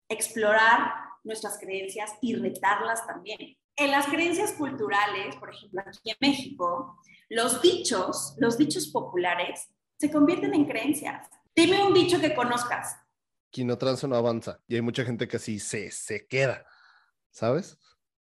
explorar 0.10 0.91
nuestras 1.24 1.58
creencias 1.58 2.15
y 2.20 2.36
retarlas 2.36 3.08
también. 3.08 3.58
En 3.78 3.91
las 3.91 4.08
creencias 4.08 4.52
culturales, 4.52 5.38
por 5.38 5.54
ejemplo, 5.54 5.84
aquí 5.88 6.10
en 6.10 6.17
México, 6.20 7.00
los 7.30 7.62
dichos, 7.62 8.36
los 8.39 8.58
dichos 8.58 8.89
populares, 8.89 9.70
se 9.98 10.12
convierten 10.12 10.54
en 10.54 10.65
creencias. 10.65 11.30
Dime 11.56 11.82
un 11.82 11.94
dicho 11.94 12.20
que 12.20 12.36
conozcas. 12.36 12.98
Quien 13.50 13.67
no 13.67 13.78
tranza 13.78 14.10
no 14.10 14.17
avanza. 14.17 14.60
Y 14.67 14.76
hay 14.76 14.82
mucha 14.82 15.06
gente 15.06 15.30
que 15.30 15.38
así 15.38 15.60
se, 15.60 15.91
se 15.91 16.28
queda, 16.28 16.65
¿sabes? 17.30 17.80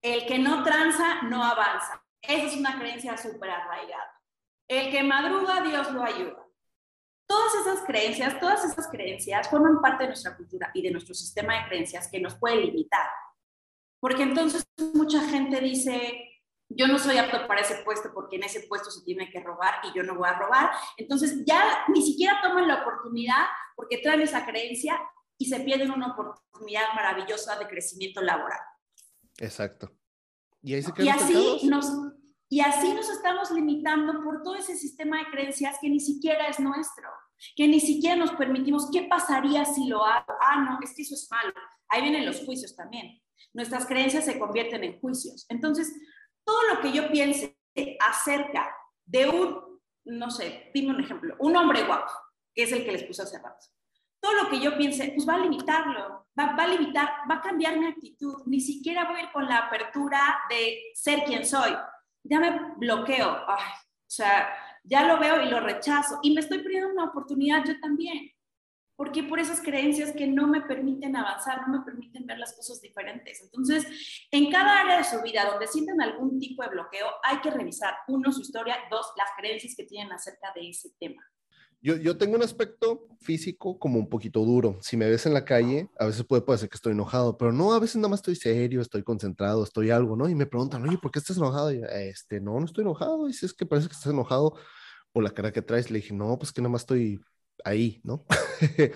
El 0.03 0.25
que 0.25 0.39
no 0.39 0.63
tranza 0.63 1.23
no 1.23 1.43
avanza. 1.43 2.01
Esa 2.21 2.47
es 2.47 2.57
una 2.57 2.79
creencia 2.79 3.17
súper 3.17 3.51
arraigada. 3.51 4.23
El 4.69 4.93
que 4.93 5.03
madruga, 5.03 5.63
Dios 5.63 5.91
lo 5.91 6.05
ayuda. 6.05 6.42
Todas 7.33 7.55
esas 7.55 7.87
creencias, 7.87 8.39
todas 8.39 8.63
esas 8.63 8.89
creencias 8.89 9.49
forman 9.49 9.81
parte 9.81 10.05
de 10.05 10.09
nuestra 10.09 10.37
cultura 10.37 10.71
y 10.75 10.83
de 10.83 10.91
nuestro 10.91 11.15
sistema 11.15 11.55
de 11.55 11.69
creencias 11.69 12.11
que 12.11 12.21
nos 12.21 12.35
puede 12.35 12.57
limitar. 12.57 13.07
Porque 14.01 14.23
entonces 14.23 14.67
mucha 14.93 15.27
gente 15.31 15.59
dice, 15.61 16.29
yo 16.69 16.87
no 16.89 16.99
soy 16.99 17.17
apto 17.17 17.47
para 17.47 17.63
ese 17.63 17.77
puesto 17.85 18.13
porque 18.13 18.37
en 18.37 18.45
ese 18.45 18.67
puesto 18.69 18.91
se 18.91 19.03
tiene 19.03 19.31
que 19.31 19.41
robar 19.41 19.77
y 19.85 19.97
yo 19.97 20.03
no 20.03 20.15
voy 20.15 20.29
a 20.29 20.39
robar. 20.39 20.73
Entonces 20.99 21.43
ya 21.47 21.85
ni 21.89 22.03
siquiera 22.03 22.39
toman 22.43 22.69
la 22.69 22.83
oportunidad 22.83 23.47
porque 23.77 23.97
traen 23.97 24.21
esa 24.21 24.45
creencia 24.45 25.01
y 25.39 25.47
se 25.47 25.61
pierden 25.61 25.91
una 25.91 26.13
oportunidad 26.13 26.93
maravillosa 26.95 27.59
de 27.59 27.67
crecimiento 27.67 28.21
laboral. 28.21 28.61
Exacto. 29.39 29.91
Y, 30.61 30.75
ahí 30.75 30.83
se 30.83 30.93
y 31.03 31.09
así 31.09 31.67
nos 31.67 31.91
y 32.53 32.61
así 32.61 32.93
nos 32.93 33.09
estamos 33.09 33.51
limitando 33.51 34.23
por 34.23 34.43
todo 34.43 34.57
ese 34.57 34.77
sistema 34.77 35.17
de 35.21 35.31
creencias 35.31 35.79
que 35.81 35.89
ni 35.89 35.99
siquiera 35.99 36.49
es 36.49 36.61
nuestro, 36.61 37.09
que 37.57 37.67
ni 37.67 37.81
siquiera 37.81 38.15
nos 38.15 38.33
permitimos, 38.33 38.91
¿qué 38.93 39.05
pasaría 39.05 39.65
si 39.65 39.87
lo 39.87 40.05
hago? 40.05 40.35
Ah, 40.39 40.61
no, 40.61 40.79
es 40.83 40.95
que 40.95 41.01
eso 41.01 41.15
es 41.15 41.27
malo. 41.31 41.55
Ahí 41.89 42.03
vienen 42.03 42.27
los 42.27 42.45
juicios 42.45 42.77
también. 42.77 43.23
Nuestras 43.55 43.87
creencias 43.87 44.27
se 44.27 44.39
convierten 44.39 44.85
en 44.85 45.01
juicios. 45.01 45.47
Entonces, 45.49 45.99
todo 46.45 46.75
lo 46.75 46.83
que 46.83 46.93
yo 46.93 47.11
piense 47.11 47.57
acerca 48.01 48.71
de 49.07 49.31
un, 49.31 49.81
no 50.05 50.31
sé, 50.31 50.71
dime 50.75 50.91
un 50.91 51.01
ejemplo, 51.03 51.35
un 51.39 51.57
hombre 51.57 51.85
guapo, 51.85 52.13
que 52.55 52.65
es 52.65 52.73
el 52.73 52.85
que 52.85 52.93
les 52.93 53.05
puse 53.05 53.23
hace 53.23 53.39
rato. 53.39 53.65
Todo 54.21 54.35
lo 54.35 54.51
que 54.51 54.61
yo 54.61 54.77
piense, 54.77 55.11
pues 55.17 55.27
va 55.27 55.37
a 55.37 55.39
limitarlo, 55.39 56.27
va, 56.39 56.55
va, 56.55 56.65
a 56.65 56.69
limitar, 56.69 57.09
va 57.31 57.37
a 57.37 57.41
cambiar 57.41 57.79
mi 57.79 57.87
actitud. 57.87 58.43
Ni 58.45 58.61
siquiera 58.61 59.07
voy 59.09 59.21
a 59.21 59.23
ir 59.23 59.33
con 59.33 59.47
la 59.47 59.57
apertura 59.57 60.39
de 60.51 60.93
ser 60.93 61.25
quien 61.25 61.47
soy. 61.47 61.75
Ya 62.25 62.41
me 62.41 62.75
bloqueo, 62.77 63.45
o 63.47 63.57
sea, 64.07 64.49
ya 64.85 65.07
lo 65.07 65.19
veo 65.19 65.43
y 65.43 65.49
lo 65.49 65.61
rechazo. 65.61 66.19
Y 66.23 66.35
me 66.35 66.41
estoy 66.41 66.59
perdiendo 66.59 66.91
una 66.91 67.05
oportunidad 67.05 67.65
yo 67.65 67.79
también 67.81 68.33
porque 69.03 69.25
por 69.25 69.41
esas 69.41 69.61
creencias 69.61 70.13
que 70.13 70.29
no 70.29 70.47
me 70.47 70.61
permiten 70.61 71.17
avanzar, 71.17 71.67
no 71.67 71.79
me 71.79 71.85
permiten 71.85 72.25
ver 72.25 72.39
las 72.39 72.55
cosas 72.55 72.81
diferentes. 72.81 73.43
Entonces, 73.43 73.85
en 74.31 74.49
cada 74.49 74.81
área 74.81 74.99
de 74.99 75.03
su 75.03 75.21
vida 75.23 75.45
donde 75.45 75.67
sienten 75.67 76.01
algún 76.01 76.39
tipo 76.39 76.63
de 76.63 76.69
bloqueo, 76.69 77.09
hay 77.25 77.41
que 77.41 77.51
revisar, 77.51 77.97
uno, 78.07 78.31
su 78.31 78.43
historia, 78.43 78.77
dos, 78.91 79.13
las 79.17 79.31
creencias 79.37 79.75
que 79.77 79.87
tienen 79.87 80.13
acerca 80.13 80.53
de 80.55 80.69
ese 80.69 80.91
tema. 81.01 81.21
Yo, 81.85 81.97
yo 81.97 82.17
tengo 82.17 82.37
un 82.37 82.45
aspecto 82.45 83.09
físico 83.21 83.77
como 83.77 83.99
un 83.99 84.09
poquito 84.09 84.45
duro. 84.45 84.79
Si 84.81 84.97
me 84.97 85.11
ves 85.11 85.27
en 85.27 85.35
la 85.35 85.45
calle, 85.45 85.89
a 85.99 86.07
veces 86.07 86.25
puede 86.25 86.43
parecer 86.43 86.69
que 86.69 86.77
estoy 86.77 86.93
enojado, 86.93 87.37
pero 87.37 87.51
no, 87.53 87.73
a 87.73 87.81
veces 87.81 87.97
nada 87.97 88.09
más 88.09 88.21
estoy 88.21 88.37
serio, 88.37 88.81
estoy 88.81 89.03
concentrado, 89.03 89.65
estoy 89.65 89.91
algo, 89.91 90.15
¿no? 90.17 90.29
Y 90.29 90.37
me 90.37 90.47
preguntan, 90.47 90.87
oye, 90.89 90.97
¿por 90.97 91.11
qué 91.11 91.19
estás 91.19 91.39
enojado? 91.39 91.73
Y, 91.73 91.83
este, 91.93 92.41
no, 92.41 92.59
no 92.61 92.67
estoy 92.67 92.83
enojado. 92.83 93.29
Y 93.29 93.33
si 93.33 93.47
es 93.47 93.53
que 93.53 93.67
parece 93.67 93.89
que 93.89 93.95
estás 93.95 94.13
enojado 94.13 94.55
por 95.13 95.25
la 95.25 95.31
cara 95.31 95.53
que 95.53 95.61
traes, 95.61 95.91
le 95.91 95.99
dije, 95.99 96.15
no, 96.15 96.39
pues 96.39 96.53
que 96.53 96.61
nada 96.61 96.71
más 96.71 96.83
estoy 96.83 97.21
ahí, 97.65 98.01
¿no? 98.05 98.25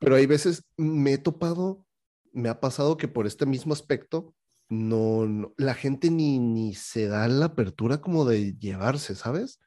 Pero 0.00 0.16
hay 0.16 0.26
veces 0.26 0.64
me 0.76 1.12
he 1.12 1.18
topado, 1.18 1.86
me 2.32 2.48
ha 2.48 2.58
pasado 2.58 2.96
que 2.96 3.06
por 3.06 3.28
este 3.28 3.46
mismo 3.46 3.72
aspecto, 3.72 4.34
no, 4.68 5.52
la 5.56 5.74
gente 5.74 6.10
ni, 6.10 6.40
ni 6.40 6.74
se 6.74 7.06
da 7.06 7.28
la 7.28 7.46
apertura 7.46 8.00
como 8.00 8.24
de 8.24 8.54
llevarse, 8.58 9.14
¿sabes? 9.14 9.60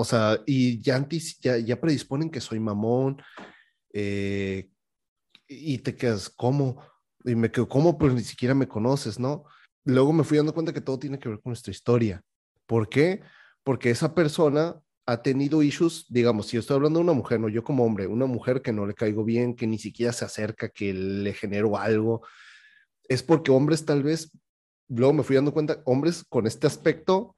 O 0.00 0.04
sea, 0.04 0.40
y 0.46 0.80
ya, 0.80 0.94
antes, 0.94 1.40
ya, 1.40 1.58
ya 1.58 1.80
predisponen 1.80 2.30
que 2.30 2.40
soy 2.40 2.60
mamón, 2.60 3.20
eh, 3.92 4.70
y 5.48 5.78
te 5.78 5.96
quedas, 5.96 6.28
¿cómo? 6.28 6.80
Y 7.24 7.34
me 7.34 7.50
quedo, 7.50 7.68
¿cómo? 7.68 7.98
Pero 7.98 8.12
ni 8.12 8.22
siquiera 8.22 8.54
me 8.54 8.68
conoces, 8.68 9.18
¿no? 9.18 9.42
Luego 9.82 10.12
me 10.12 10.22
fui 10.22 10.36
dando 10.36 10.54
cuenta 10.54 10.72
que 10.72 10.80
todo 10.80 11.00
tiene 11.00 11.18
que 11.18 11.28
ver 11.28 11.40
con 11.40 11.50
nuestra 11.50 11.72
historia. 11.72 12.22
¿Por 12.64 12.88
qué? 12.88 13.22
Porque 13.64 13.90
esa 13.90 14.14
persona 14.14 14.80
ha 15.04 15.20
tenido 15.20 15.64
issues, 15.64 16.06
digamos, 16.08 16.46
si 16.46 16.52
yo 16.54 16.60
estoy 16.60 16.76
hablando 16.76 17.00
de 17.00 17.04
una 17.04 17.12
mujer, 17.14 17.40
no 17.40 17.48
yo 17.48 17.64
como 17.64 17.84
hombre, 17.84 18.06
una 18.06 18.26
mujer 18.26 18.62
que 18.62 18.72
no 18.72 18.86
le 18.86 18.94
caigo 18.94 19.24
bien, 19.24 19.56
que 19.56 19.66
ni 19.66 19.78
siquiera 19.78 20.12
se 20.12 20.24
acerca, 20.24 20.68
que 20.68 20.94
le 20.94 21.34
genero 21.34 21.76
algo, 21.76 22.22
es 23.08 23.24
porque 23.24 23.50
hombres 23.50 23.84
tal 23.84 24.04
vez, 24.04 24.30
luego 24.86 25.12
me 25.12 25.24
fui 25.24 25.34
dando 25.34 25.52
cuenta, 25.52 25.82
hombres 25.86 26.22
con 26.28 26.46
este 26.46 26.68
aspecto 26.68 27.34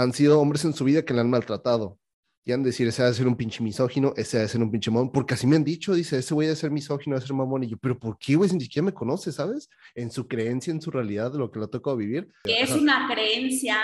han 0.00 0.12
sido 0.12 0.40
hombres 0.40 0.64
en 0.64 0.72
su 0.72 0.84
vida 0.84 1.04
que 1.04 1.14
le 1.14 1.20
han 1.20 1.30
maltratado. 1.30 1.98
Y 2.42 2.52
han 2.52 2.62
de 2.62 2.70
decir, 2.70 2.88
ese 2.88 3.02
ha 3.02 3.06
de 3.06 3.14
ser 3.14 3.28
un 3.28 3.36
pinche 3.36 3.62
misógino, 3.62 4.14
ese 4.16 4.38
ha 4.38 4.40
de 4.40 4.48
ser 4.48 4.62
un 4.62 4.70
pinche 4.70 4.90
mamón, 4.90 5.12
porque 5.12 5.34
así 5.34 5.46
me 5.46 5.56
han 5.56 5.64
dicho, 5.64 5.92
dice, 5.92 6.18
ese 6.18 6.32
voy 6.32 6.46
a 6.46 6.56
ser 6.56 6.70
misógino, 6.70 7.14
a 7.14 7.20
ser 7.20 7.34
mamón. 7.34 7.64
Y 7.64 7.68
yo, 7.68 7.76
pero 7.76 7.98
¿por 7.98 8.16
qué, 8.18 8.34
güey? 8.34 8.50
Ni 8.52 8.62
siquiera 8.62 8.86
me 8.86 8.94
conoce, 8.94 9.30
¿sabes? 9.30 9.68
En 9.94 10.10
su 10.10 10.26
creencia, 10.26 10.70
en 10.70 10.80
su 10.80 10.90
realidad, 10.90 11.30
de 11.30 11.38
lo 11.38 11.50
que 11.50 11.58
le 11.58 11.66
ha 11.66 11.68
tocado 11.68 11.98
vivir. 11.98 12.32
Que 12.44 12.62
es 12.62 12.72
una 12.72 13.08
creencia 13.12 13.76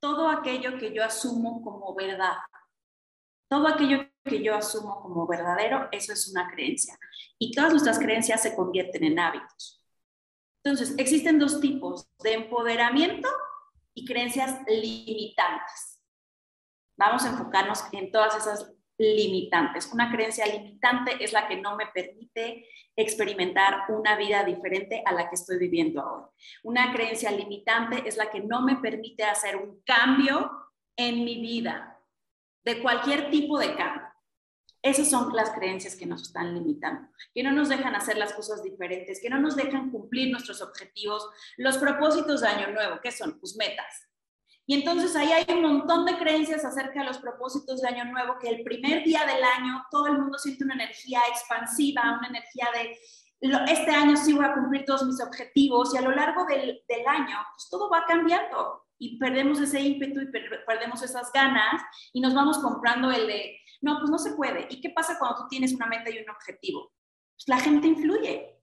todo 0.00 0.28
aquello 0.28 0.78
que 0.78 0.94
yo 0.94 1.04
asumo 1.04 1.62
como 1.62 1.94
verdad. 1.94 2.36
Todo 3.48 3.66
aquello 3.66 3.98
que 4.24 4.42
yo 4.42 4.54
asumo 4.54 5.02
como 5.02 5.26
verdadero, 5.26 5.88
eso 5.90 6.12
es 6.12 6.28
una 6.28 6.50
creencia. 6.52 6.96
Y 7.38 7.50
todas 7.50 7.72
nuestras 7.72 7.98
creencias 7.98 8.42
se 8.42 8.54
convierten 8.54 9.04
en 9.04 9.18
hábitos. 9.18 9.82
Entonces, 10.64 10.94
existen 10.98 11.40
dos 11.40 11.60
tipos 11.60 12.08
de 12.22 12.34
empoderamiento 12.34 13.28
y 13.94 14.04
creencias 14.04 14.60
limitantes. 14.66 16.02
Vamos 16.96 17.24
a 17.24 17.30
enfocarnos 17.30 17.84
en 17.92 18.10
todas 18.10 18.36
esas 18.36 18.72
limitantes. 18.98 19.90
Una 19.92 20.10
creencia 20.10 20.46
limitante 20.46 21.22
es 21.22 21.32
la 21.32 21.48
que 21.48 21.56
no 21.56 21.76
me 21.76 21.86
permite 21.86 22.66
experimentar 22.94 23.84
una 23.88 24.16
vida 24.16 24.44
diferente 24.44 25.02
a 25.04 25.12
la 25.12 25.28
que 25.28 25.34
estoy 25.34 25.58
viviendo 25.58 26.00
ahora. 26.00 26.30
Una 26.62 26.92
creencia 26.92 27.30
limitante 27.30 28.06
es 28.06 28.16
la 28.16 28.30
que 28.30 28.40
no 28.40 28.62
me 28.62 28.76
permite 28.76 29.24
hacer 29.24 29.56
un 29.56 29.82
cambio 29.82 30.50
en 30.96 31.24
mi 31.24 31.40
vida, 31.40 31.98
de 32.64 32.82
cualquier 32.82 33.30
tipo 33.30 33.58
de 33.58 33.74
cambio. 33.74 34.11
Esas 34.82 35.08
son 35.08 35.32
las 35.32 35.50
creencias 35.50 35.94
que 35.94 36.06
nos 36.06 36.22
están 36.22 36.54
limitando, 36.54 37.08
que 37.32 37.44
no 37.44 37.52
nos 37.52 37.68
dejan 37.68 37.94
hacer 37.94 38.18
las 38.18 38.32
cosas 38.32 38.64
diferentes, 38.64 39.20
que 39.22 39.30
no 39.30 39.38
nos 39.38 39.54
dejan 39.54 39.90
cumplir 39.90 40.32
nuestros 40.32 40.60
objetivos, 40.60 41.28
los 41.56 41.78
propósitos 41.78 42.40
de 42.40 42.48
año 42.48 42.72
nuevo, 42.72 43.00
que 43.00 43.12
son? 43.12 43.38
Pues 43.38 43.54
metas. 43.56 44.08
Y 44.66 44.74
entonces 44.74 45.14
ahí 45.14 45.30
hay 45.32 45.44
un 45.54 45.62
montón 45.62 46.04
de 46.04 46.16
creencias 46.18 46.64
acerca 46.64 47.00
de 47.00 47.06
los 47.06 47.18
propósitos 47.18 47.80
de 47.80 47.88
Año 47.88 48.04
Nuevo, 48.06 48.38
que 48.40 48.48
el 48.48 48.62
primer 48.62 49.02
día 49.04 49.24
del 49.26 49.42
año 49.42 49.84
todo 49.90 50.06
el 50.06 50.18
mundo 50.18 50.38
siente 50.38 50.64
una 50.64 50.74
energía 50.74 51.20
expansiva, 51.28 52.18
una 52.18 52.28
energía 52.28 52.66
de, 52.72 52.96
este 53.72 53.90
año 53.90 54.16
sí 54.16 54.32
voy 54.32 54.44
a 54.44 54.54
cumplir 54.54 54.84
todos 54.84 55.04
mis 55.04 55.20
objetivos 55.20 55.92
y 55.94 55.98
a 55.98 56.02
lo 56.02 56.12
largo 56.12 56.44
del, 56.44 56.80
del 56.88 57.06
año, 57.08 57.38
pues 57.54 57.68
todo 57.68 57.90
va 57.90 58.04
cambiando 58.06 58.84
y 58.98 59.18
perdemos 59.18 59.58
ese 59.58 59.80
ímpetu 59.80 60.20
y 60.20 60.26
perdemos 60.64 61.02
esas 61.02 61.32
ganas 61.32 61.82
y 62.12 62.20
nos 62.20 62.34
vamos 62.34 62.58
comprando 62.58 63.10
el 63.10 63.26
de, 63.26 63.58
no, 63.82 63.98
pues 63.98 64.10
no 64.10 64.18
se 64.18 64.32
puede. 64.32 64.66
¿Y 64.70 64.80
qué 64.80 64.90
pasa 64.90 65.18
cuando 65.18 65.42
tú 65.42 65.48
tienes 65.48 65.74
una 65.74 65.86
meta 65.86 66.08
y 66.10 66.18
un 66.18 66.30
objetivo? 66.30 66.92
Pues 67.36 67.48
la 67.48 67.58
gente 67.58 67.88
influye. 67.88 68.58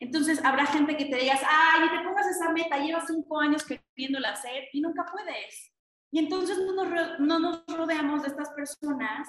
Entonces 0.00 0.44
habrá 0.44 0.66
gente 0.66 0.96
que 0.96 1.04
te 1.06 1.16
digas, 1.16 1.40
ay, 1.46 1.88
te 1.90 2.04
pongas 2.04 2.26
esa 2.26 2.50
meta, 2.50 2.78
llevas 2.78 3.04
cinco 3.06 3.40
años 3.40 3.64
queriéndola 3.64 4.30
hacer 4.30 4.64
y 4.72 4.80
nunca 4.80 5.04
puedes. 5.10 5.72
Y 6.12 6.18
entonces 6.18 6.58
no 6.58 6.84
nos, 6.84 7.20
no 7.20 7.38
nos 7.38 7.64
rodeamos 7.66 8.22
de 8.22 8.28
estas 8.28 8.50
personas 8.50 9.28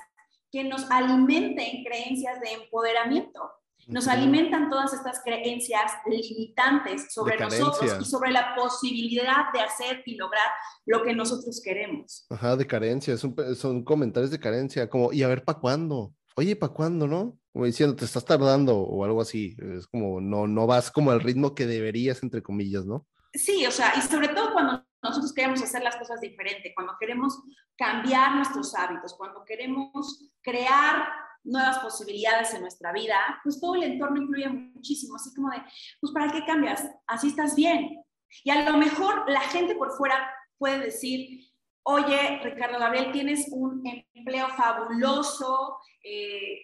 que 0.52 0.64
nos 0.64 0.90
alimenten 0.92 1.84
creencias 1.84 2.40
de 2.40 2.54
empoderamiento. 2.54 3.52
Nos 3.88 4.08
alimentan 4.08 4.70
todas 4.70 4.94
estas 4.94 5.22
creencias 5.24 5.92
limitantes 6.06 7.14
sobre 7.14 7.38
nosotros 7.38 7.98
y 8.02 8.06
sobre 8.06 8.32
la 8.32 8.56
posibilidad 8.56 9.52
de 9.54 9.62
hacer 9.62 10.04
y 10.06 10.16
lograr 10.16 10.48
lo 10.86 11.04
que 11.04 11.14
nosotros 11.14 11.62
queremos. 11.64 12.26
Ajá, 12.30 12.56
de 12.56 12.68
carencia, 12.68 13.18
son, 13.18 13.36
son 13.56 13.84
comentarios 13.84 14.32
de 14.32 14.40
carencia, 14.40 14.90
como, 14.90 15.12
¿y 15.12 15.24
a 15.24 15.28
ver 15.28 15.44
para 15.44 15.60
cuándo? 15.60 16.14
Oye, 16.36 16.56
¿para 16.56 16.74
cuándo, 16.74 17.08
no? 17.08 17.38
como 17.54 17.66
diciendo, 17.66 17.96
te 17.96 18.06
estás 18.06 18.26
tardando 18.26 18.80
o 18.80 19.06
algo 19.06 19.22
así. 19.22 19.56
Es 19.78 19.86
como, 19.88 20.20
no, 20.20 20.48
no 20.48 20.66
vas 20.66 20.90
como 20.90 21.12
al 21.12 21.22
ritmo 21.22 21.54
que 21.54 21.68
deberías, 21.68 22.24
entre 22.24 22.42
comillas, 22.42 22.86
¿no? 22.86 23.06
Sí, 23.32 23.66
o 23.66 23.72
sea, 23.72 23.94
y 23.96 24.02
sobre 24.02 24.30
todo 24.30 24.54
cuando 24.54 24.84
nosotros 25.04 25.34
queremos 25.34 25.62
hacer 25.62 25.84
las 25.84 25.96
cosas 25.96 26.20
diferente, 26.20 26.74
cuando 26.76 26.94
queremos 27.00 27.40
cambiar 27.78 28.36
nuestros 28.36 28.74
hábitos, 28.76 29.14
cuando 29.16 29.44
queremos 29.46 30.32
crear 30.42 31.08
nuevas 31.44 31.80
posibilidades 31.80 32.54
en 32.54 32.62
nuestra 32.62 32.92
vida, 32.92 33.18
pues 33.44 33.60
todo 33.60 33.76
el 33.76 33.84
entorno 33.84 34.22
influye 34.22 34.50
muchísimo, 34.50 35.16
así 35.16 35.34
como 35.34 35.50
de, 35.50 35.62
pues 36.00 36.14
¿para 36.14 36.32
qué 36.32 36.46
cambias? 36.46 36.86
Así 37.08 37.28
estás 37.28 37.56
bien. 37.56 38.04
Y 38.44 38.50
a 38.50 38.70
lo 38.70 38.78
mejor 38.78 39.30
la 39.30 39.42
gente 39.42 39.76
por 39.76 39.92
fuera 39.92 40.32
puede 40.58 40.80
decir, 40.80 41.48
oye, 41.84 42.40
Ricardo 42.44 42.80
Gabriel, 42.80 43.12
tienes 43.12 43.48
un 43.52 43.84
empleo 44.14 44.48
fabuloso, 44.50 45.78
eh, 46.04 46.62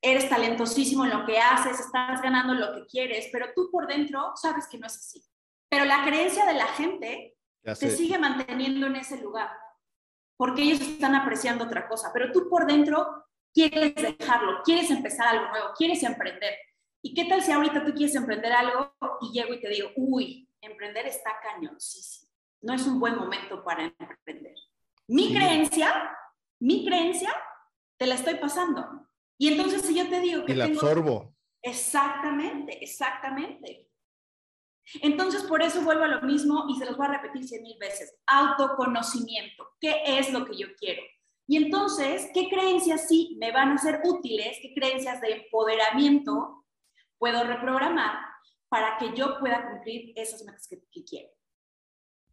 eres 0.00 0.28
talentosísimo 0.28 1.04
en 1.04 1.10
lo 1.10 1.24
que 1.24 1.38
haces, 1.38 1.80
estás 1.80 2.20
ganando 2.20 2.54
lo 2.54 2.74
que 2.74 2.86
quieres, 2.86 3.28
pero 3.32 3.46
tú 3.54 3.70
por 3.70 3.86
dentro 3.86 4.32
sabes 4.34 4.66
que 4.68 4.78
no 4.78 4.86
es 4.86 4.96
así. 4.96 5.22
Pero 5.70 5.84
la 5.84 6.04
creencia 6.04 6.44
de 6.44 6.54
la 6.54 6.66
gente 6.66 7.36
te 7.62 7.90
sigue 7.90 8.18
manteniendo 8.18 8.86
en 8.86 8.96
ese 8.96 9.20
lugar, 9.20 9.50
porque 10.36 10.62
ellos 10.62 10.80
están 10.80 11.14
apreciando 11.14 11.64
otra 11.64 11.88
cosa, 11.88 12.10
pero 12.12 12.32
tú 12.32 12.48
por 12.50 12.66
dentro 12.66 13.24
quieres 13.54 13.94
dejarlo, 13.94 14.60
quieres 14.64 14.90
empezar 14.90 15.28
algo 15.28 15.48
nuevo, 15.48 15.68
quieres 15.76 16.02
emprender. 16.02 16.54
¿Y 17.02 17.14
qué 17.14 17.26
tal 17.26 17.42
si 17.42 17.52
ahorita 17.52 17.84
tú 17.84 17.92
quieres 17.94 18.14
emprender 18.16 18.52
algo 18.52 18.94
y 19.20 19.32
llego 19.32 19.54
y 19.54 19.60
te 19.60 19.68
digo, 19.68 19.90
uy, 19.96 20.48
emprender 20.60 21.06
está 21.06 21.30
cañoncísimo, 21.42 22.30
no 22.62 22.74
es 22.74 22.86
un 22.86 22.98
buen 22.98 23.16
momento 23.16 23.62
para 23.64 23.84
emprender? 23.84 24.54
Mi 25.06 25.32
creencia, 25.34 26.16
mi 26.60 26.84
creencia, 26.84 27.34
te 27.98 28.06
la 28.06 28.14
estoy 28.16 28.34
pasando. 28.36 29.08
Y 29.38 29.48
entonces 29.48 29.82
si 29.82 29.94
yo 29.94 30.08
te 30.08 30.20
digo 30.20 30.44
que... 30.44 30.52
Y 30.52 30.56
la 30.56 30.64
absorbo. 30.64 31.34
Exactamente, 31.62 32.82
exactamente. 32.82 33.88
Entonces, 35.00 35.44
por 35.44 35.62
eso 35.62 35.80
vuelvo 35.80 36.04
a 36.04 36.08
lo 36.08 36.22
mismo 36.22 36.66
y 36.68 36.76
se 36.76 36.84
los 36.84 36.96
voy 36.96 37.06
a 37.06 37.12
repetir 37.12 37.48
cien 37.48 37.62
mil 37.62 37.78
veces. 37.78 38.14
Autoconocimiento. 38.26 39.70
¿Qué 39.80 40.02
es 40.04 40.30
lo 40.30 40.44
que 40.44 40.56
yo 40.56 40.68
quiero? 40.78 41.02
Y 41.46 41.58
entonces, 41.58 42.30
¿qué 42.32 42.48
creencias 42.48 43.06
sí 43.08 43.36
me 43.38 43.52
van 43.52 43.72
a 43.72 43.78
ser 43.78 44.00
útiles? 44.04 44.58
¿Qué 44.62 44.72
creencias 44.74 45.20
de 45.20 45.32
empoderamiento 45.32 46.64
puedo 47.18 47.44
reprogramar 47.44 48.18
para 48.68 48.96
que 48.96 49.14
yo 49.14 49.38
pueda 49.38 49.68
cumplir 49.70 50.12
esas 50.16 50.42
metas 50.44 50.66
que, 50.68 51.04
quiero? 51.04 51.28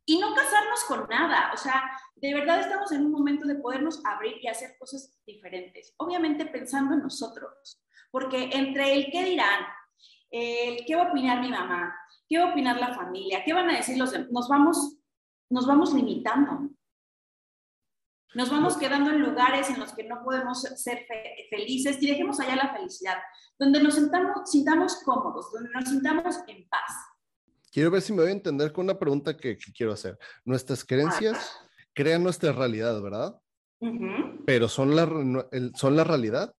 Y 0.05 0.17
no 0.17 0.33
casarnos 0.33 0.83
con 0.87 1.07
nada, 1.09 1.51
o 1.53 1.57
sea, 1.57 1.83
de 2.15 2.33
verdad 2.33 2.61
estamos 2.61 2.91
en 2.91 3.05
un 3.05 3.11
momento 3.11 3.47
de 3.47 3.55
podernos 3.55 4.01
abrir 4.05 4.37
y 4.41 4.47
hacer 4.47 4.75
cosas 4.79 5.19
diferentes, 5.25 5.93
obviamente 5.97 6.45
pensando 6.45 6.95
en 6.95 7.03
nosotros, 7.03 7.81
porque 8.09 8.49
entre 8.51 8.93
el 8.93 9.11
qué 9.11 9.23
dirán, 9.25 9.63
el 10.31 10.85
qué 10.85 10.95
va 10.95 11.03
a 11.03 11.11
opinar 11.11 11.41
mi 11.41 11.49
mamá, 11.49 11.95
qué 12.27 12.39
va 12.39 12.45
a 12.45 12.51
opinar 12.51 12.77
la 12.77 12.95
familia, 12.95 13.43
qué 13.45 13.53
van 13.53 13.69
a 13.69 13.77
decir 13.77 13.97
los 13.97 14.11
demás, 14.11 14.31
nos 14.31 14.49
vamos, 14.49 14.97
nos 15.49 15.67
vamos 15.67 15.93
limitando. 15.93 16.70
Nos 18.33 18.49
vamos 18.49 18.77
quedando 18.77 19.09
en 19.09 19.21
lugares 19.21 19.69
en 19.69 19.79
los 19.79 19.91
que 19.93 20.05
no 20.05 20.23
podemos 20.23 20.61
ser 20.61 21.05
felices 21.49 21.97
y 21.99 22.07
dejemos 22.07 22.39
allá 22.39 22.55
la 22.55 22.73
felicidad, 22.73 23.17
donde 23.59 23.83
nos 23.83 23.95
sintamos, 23.95 24.49
sintamos 24.49 25.01
cómodos, 25.03 25.51
donde 25.51 25.69
nos 25.71 25.89
sintamos 25.89 26.37
en 26.47 26.67
paz. 26.69 26.91
Quiero 27.71 27.91
ver 27.91 28.01
si 28.01 28.13
me 28.13 28.21
voy 28.21 28.29
a 28.29 28.33
entender 28.33 28.71
con 28.71 28.85
una 28.85 28.97
pregunta 28.97 29.35
que, 29.35 29.57
quiero 29.75 29.93
hacer. 29.93 30.17
Nuestras 30.45 30.85
creencias 30.85 31.57
crean 31.93 32.23
nuestra 32.23 32.51
realidad, 32.53 33.01
¿verdad? 33.01 33.35
Pero 34.45 34.69
son 34.69 34.95
la, 34.95 35.05
son 35.75 35.95
la 35.95 36.03
realidad. 36.03 36.53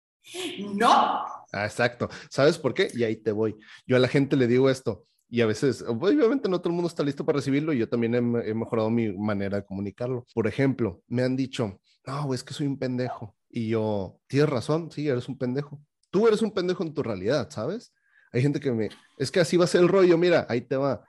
No. 0.74 0.90
Ah, 0.90 1.64
exacto. 1.64 2.08
¿Sabes 2.30 2.58
por 2.58 2.74
qué? 2.74 2.90
Y 2.94 3.04
ahí 3.04 3.16
te 3.16 3.32
voy. 3.32 3.56
Yo 3.86 3.96
a 3.96 3.98
la 3.98 4.08
gente 4.08 4.36
le 4.36 4.46
digo 4.46 4.70
esto 4.70 5.04
y 5.32 5.40
a 5.40 5.46
veces, 5.46 5.82
obviamente 5.88 6.46
no 6.46 6.60
todo 6.60 6.68
el 6.68 6.74
mundo 6.74 6.88
está 6.88 7.02
listo 7.02 7.24
para 7.24 7.36
recibirlo 7.36 7.72
y 7.72 7.78
yo 7.78 7.88
también 7.88 8.14
he, 8.14 8.52
mejorado 8.52 8.90
mi 8.90 9.10
manera 9.14 9.56
de 9.56 9.64
comunicarlo. 9.64 10.26
Por 10.34 10.46
ejemplo, 10.46 11.02
me 11.08 11.22
han 11.22 11.36
dicho, 11.36 11.80
no, 12.06 12.34
es 12.34 12.44
que 12.44 12.52
soy 12.52 12.66
un 12.66 12.78
pendejo. 12.78 13.34
Y 13.48 13.68
yo, 13.68 14.20
tienes 14.26 14.50
razón, 14.50 14.90
sí, 14.90 15.08
eres 15.08 15.30
un 15.30 15.38
pendejo. 15.38 15.80
Tú 16.10 16.28
eres 16.28 16.42
un 16.42 16.50
pendejo 16.50 16.82
en 16.82 16.92
tu 16.92 17.02
realidad, 17.02 17.48
¿sabes? 17.48 17.94
Hay 18.30 18.42
gente 18.42 18.60
que 18.60 18.72
me, 18.72 18.90
es 19.16 19.30
que 19.30 19.40
así 19.40 19.56
va 19.56 19.64
a 19.64 19.68
ser 19.68 19.80
el 19.80 19.88
rollo, 19.88 20.18
mira, 20.18 20.46
ahí 20.50 20.60
te 20.60 20.76
va. 20.76 21.02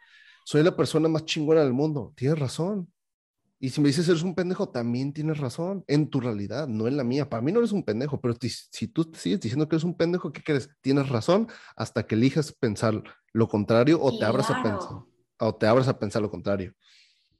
Soy 0.45 0.63
la 0.63 0.73
persona 0.73 1.09
más 1.09 1.25
chingona 1.25 1.59
del 1.59 1.73
mundo. 1.73 2.13
Tienes 2.15 2.39
razón. 2.39 2.89
Y 3.59 3.71
si 3.71 3.81
me 3.81 3.87
dices 3.87 4.07
eres 4.07 4.23
un 4.23 4.35
pendejo, 4.35 4.69
también 4.69 5.11
tienes 5.11 5.37
razón, 5.37 5.83
en 5.85 6.09
tu 6.09 6.21
realidad, 6.21 6.65
no 6.69 6.87
en 6.87 6.95
la 6.95 7.03
mía. 7.03 7.29
Para 7.29 7.41
mí 7.41 7.51
no 7.51 7.59
eres 7.59 7.73
un 7.73 7.83
pendejo, 7.83 8.21
pero 8.21 8.37
si 8.39 8.87
tú 8.87 9.11
sigues 9.15 9.41
diciendo 9.41 9.67
que 9.67 9.75
eres 9.75 9.83
un 9.83 9.97
pendejo, 9.97 10.31
¿qué 10.31 10.41
crees? 10.41 10.69
Tienes 10.79 11.09
razón 11.09 11.49
hasta 11.75 12.07
que 12.07 12.15
elijas 12.15 12.53
pensar 12.53 13.03
lo 13.33 13.47
contrario 13.47 13.99
o 14.01 14.17
te 14.17 14.25
abras 14.25 14.49
a 14.49 14.61
pensar 14.63 15.03
o 15.39 15.55
te 15.55 15.67
abras 15.67 15.87
a 15.87 15.99
pensar 15.99 16.21
lo 16.21 16.31
contrario. 16.31 16.73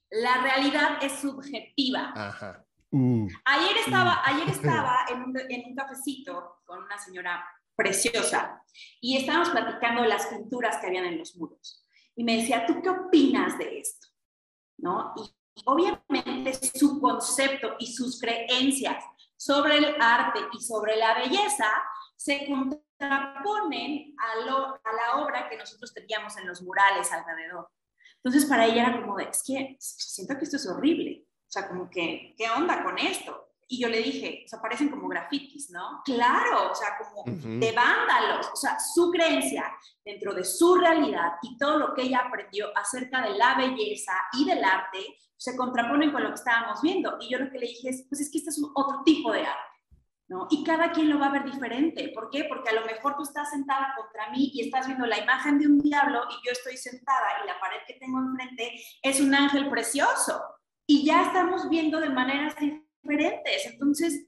La 0.10 0.42
realidad 0.42 0.98
es 1.02 1.14
subjetiva. 1.14 2.12
Ajá. 2.16 2.66
Uh. 2.92 3.28
ayer 3.46 3.78
estaba, 3.84 4.22
uh. 4.22 4.30
ayer 4.30 4.50
estaba 4.50 5.00
en 5.10 5.24
un, 5.24 5.40
en 5.50 5.66
un 5.70 5.76
cafecito 5.76 6.58
con 6.66 6.84
una 6.84 6.98
señora 7.00 7.44
preciosa 7.76 8.62
y 9.02 9.18
estábamos 9.18 9.50
platicando 9.50 10.04
de 10.04 10.10
las 10.10 10.28
pinturas 10.28 10.78
que 10.78 10.88
habían 10.88 11.06
en 11.06 11.18
los 11.18 11.36
muros. 11.36 11.84
Y 12.16 12.24
me 12.24 12.38
decía, 12.38 12.66
¿tú 12.68 12.82
qué 12.82 12.90
opinas 12.90 13.58
de 13.58 13.80
esto? 13.80 14.08
¿No? 14.78 15.14
Y 15.16 15.62
obviamente 15.66 16.54
su 16.54 17.00
concepto 17.00 17.76
y 17.80 17.94
sus 17.94 18.20
creencias 18.20 19.04
sobre 19.36 19.78
el 19.78 19.96
arte 20.00 20.40
y 20.54 20.62
sobre 20.62 20.96
la 20.96 21.16
belleza 21.16 21.66
se 22.16 22.46
contraponen 22.48 24.16
a, 24.20 24.32
a 24.32 24.94
la 24.94 25.24
obra 25.24 25.50
que 25.50 25.58
nosotros 25.58 25.94
teníamos 25.94 26.38
en 26.38 26.48
los 26.48 26.62
murales 26.62 27.12
alrededor. 27.12 27.70
Entonces 28.24 28.46
para 28.50 28.66
ella 28.66 28.88
era 28.88 29.02
como 29.02 29.18
de, 29.18 29.26
es 29.26 29.44
que 29.46 29.76
siento 29.80 30.38
que 30.38 30.46
esto 30.46 30.56
es 30.56 30.68
horrible, 30.68 31.26
o 31.28 31.52
sea, 31.52 31.68
como 31.68 31.90
que, 31.90 32.34
¿qué 32.38 32.50
onda 32.50 32.84
con 32.84 32.98
esto? 32.98 33.50
Y 33.68 33.82
yo 33.82 33.90
le 33.90 34.02
dije, 34.02 34.44
o 34.46 34.48
sea, 34.48 34.62
parecen 34.62 34.90
como 34.90 35.08
grafitis, 35.08 35.70
¿no? 35.72 36.02
Claro, 36.06 36.72
o 36.72 36.76
sea, 36.76 36.98
como 36.98 37.24
de 37.26 37.72
vándalos, 37.72 38.50
o 38.52 38.56
sea, 38.56 38.78
su 38.80 39.12
creencia 39.12 39.72
dentro 40.04 40.34
de 40.34 40.44
su 40.44 40.76
realidad 40.76 41.34
y 41.42 41.58
todo 41.58 41.78
lo 41.78 41.94
que 41.94 42.04
ella 42.04 42.24
aprendió 42.26 42.68
acerca 42.78 43.22
de 43.22 43.38
la 43.38 43.56
belleza 43.56 44.14
y 44.34 44.46
del 44.46 44.64
arte 44.64 45.00
se 45.38 45.56
contraponen 45.58 46.12
con 46.12 46.24
lo 46.24 46.30
que 46.30 46.36
estábamos 46.36 46.82
viendo. 46.82 47.18
Y 47.20 47.30
yo 47.30 47.40
lo 47.40 47.52
que 47.52 47.60
le 47.60 47.68
dije 47.68 47.90
es, 47.90 48.06
pues 48.08 48.22
es 48.22 48.32
que 48.32 48.38
este 48.38 48.50
es 48.50 48.60
un 48.60 48.72
otro 48.76 49.02
tipo 49.04 49.32
de 49.32 49.42
arte. 49.42 49.73
¿No? 50.30 50.48
Y 50.50 50.64
cada 50.64 50.92
quien 50.92 51.10
lo 51.10 51.20
va 51.20 51.28
a 51.28 51.32
ver 51.32 51.44
diferente. 51.44 52.12
¿Por 52.16 52.30
qué? 52.30 52.46
Porque 52.46 52.70
a 52.70 52.74
lo 52.74 52.86
mejor 52.86 53.16
tú 53.18 53.24
estás 53.24 53.50
sentada 53.50 53.94
contra 53.98 54.32
mí 54.32 54.52
y 54.54 54.62
estás 54.62 54.88
viendo 54.88 55.06
la 55.06 55.20
imagen 55.20 55.60
de 55.60 55.68
un 55.68 55.80
diablo 55.80 56.22
y 56.30 56.48
yo 56.48 56.54
estoy 56.54 56.78
sentada 56.78 57.44
y 57.44 57.48
la 57.48 57.60
pared 57.60 57.80
que 57.86 57.96
tengo 57.96 58.20
enfrente 58.20 58.74
es 59.02 59.20
un 59.20 59.36
ángel 59.36 59.70
precioso. 59.70 60.42
Y 60.88 61.06
ya 61.06 61.24
estamos 61.24 61.70
viendo 61.70 62.00
de 62.00 62.10
maneras 62.10 62.56
diferentes. 62.58 63.66
Entonces, 63.66 64.28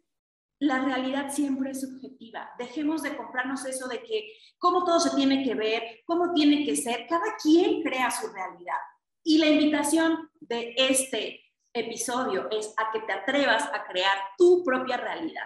la 0.60 0.84
realidad 0.84 1.31
siempre 1.31 1.71
es 1.71 1.81
subjetiva. 1.81 2.49
Dejemos 2.58 3.01
de 3.01 3.15
comprarnos 3.15 3.65
eso 3.65 3.88
de 3.88 4.01
que 4.03 4.34
cómo 4.58 4.84
todo 4.84 4.99
se 4.99 5.15
tiene 5.15 5.43
que 5.43 5.55
ver, 5.55 6.01
cómo 6.05 6.34
tiene 6.34 6.65
que 6.65 6.75
ser. 6.75 7.08
Cada 7.08 7.36
quien 7.41 7.81
crea 7.84 8.10
su 8.12 8.27
realidad. 8.31 8.79
Y 9.23 9.38
la 9.38 9.47
invitación 9.47 10.29
de 10.39 10.75
este 10.77 11.41
episodio 11.73 12.49
es 12.51 12.73
a 12.77 12.91
que 12.91 13.01
te 13.01 13.12
atrevas 13.12 13.63
a 13.73 13.86
crear 13.86 14.17
tu 14.38 14.63
propia 14.63 14.97
realidad 14.97 15.45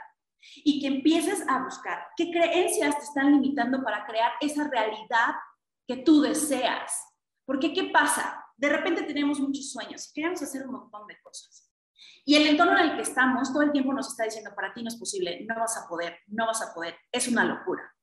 y 0.56 0.80
que 0.82 0.88
empieces 0.88 1.44
a 1.48 1.64
buscar 1.64 2.08
qué 2.16 2.32
creencias 2.32 2.98
te 2.98 3.04
están 3.04 3.32
limitando 3.32 3.84
para 3.84 4.06
crear 4.06 4.34
esa 4.42 4.68
realidad 4.70 5.36
que 5.88 5.98
tú 5.98 6.22
deseas. 6.22 7.06
Porque 7.46 7.74
¿qué 7.74 7.86
pasa? 7.86 8.46
De 8.58 8.70
repente 8.70 9.04
tenemos 9.04 9.40
muchos 9.40 9.72
sueños 9.72 10.10
y 10.10 10.14
queremos 10.14 10.42
hacer 10.42 10.66
un 10.66 10.74
montón 10.74 11.08
de 11.08 11.20
cosas. 11.22 11.70
Y 12.26 12.36
el 12.36 12.48
entorno 12.48 12.78
en 12.78 12.90
el 12.90 12.96
que 12.96 13.02
estamos 13.02 13.52
todo 13.52 13.64
el 13.64 13.72
tiempo 13.72 13.94
nos 13.94 14.10
está 14.10 14.24
diciendo, 14.26 14.52
para 14.56 14.74
ti 14.74 14.84
no 14.84 14.90
es 14.90 14.98
posible, 14.98 15.46
no 15.48 15.56
vas 15.60 15.78
a 15.78 15.88
poder, 15.88 16.20
no 16.28 16.46
vas 16.46 16.62
a 16.62 16.74
poder, 16.74 16.96
es 17.12 17.28
una 17.28 17.44
locura. 17.44 17.94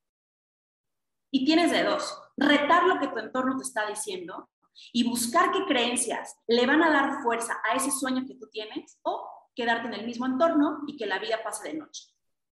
Y 1.31 1.45
tienes 1.45 1.71
de 1.71 1.83
dos, 1.83 2.17
retar 2.35 2.83
lo 2.83 2.99
que 2.99 3.07
tu 3.07 3.17
entorno 3.19 3.57
te 3.57 3.63
está 3.63 3.87
diciendo 3.87 4.49
y 4.93 5.07
buscar 5.07 5.51
qué 5.51 5.65
creencias 5.65 6.37
le 6.47 6.65
van 6.65 6.83
a 6.83 6.91
dar 6.91 7.21
fuerza 7.23 7.59
a 7.69 7.75
ese 7.75 7.91
sueño 7.91 8.25
que 8.27 8.35
tú 8.35 8.47
tienes 8.49 8.99
o 9.03 9.29
quedarte 9.55 9.87
en 9.87 9.95
el 9.95 10.05
mismo 10.05 10.25
entorno 10.25 10.81
y 10.87 10.95
que 10.97 11.05
la 11.05 11.19
vida 11.19 11.41
pase 11.43 11.69
de 11.69 11.77
noche. 11.77 12.03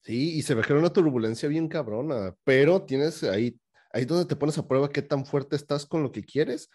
Sí, 0.02 0.38
y 0.38 0.42
se 0.44 0.56
ve 0.56 0.62
que 0.62 0.74
una 0.74 0.94
turbulencia 0.94 1.50
bien 1.50 1.68
cabrona, 1.68 2.34
pero 2.44 2.84
tienes 2.84 3.24
ahí, 3.24 3.60
ahí 3.92 4.06
donde 4.06 4.26
te 4.26 4.36
pones 4.36 4.58
a 4.58 4.68
prueba 4.68 4.90
qué 4.90 5.02
tan 5.02 5.26
fuerte 5.26 5.56
estás 5.56 5.86
con 5.86 6.04
lo 6.04 6.12
que 6.12 6.24
quieres 6.24 6.70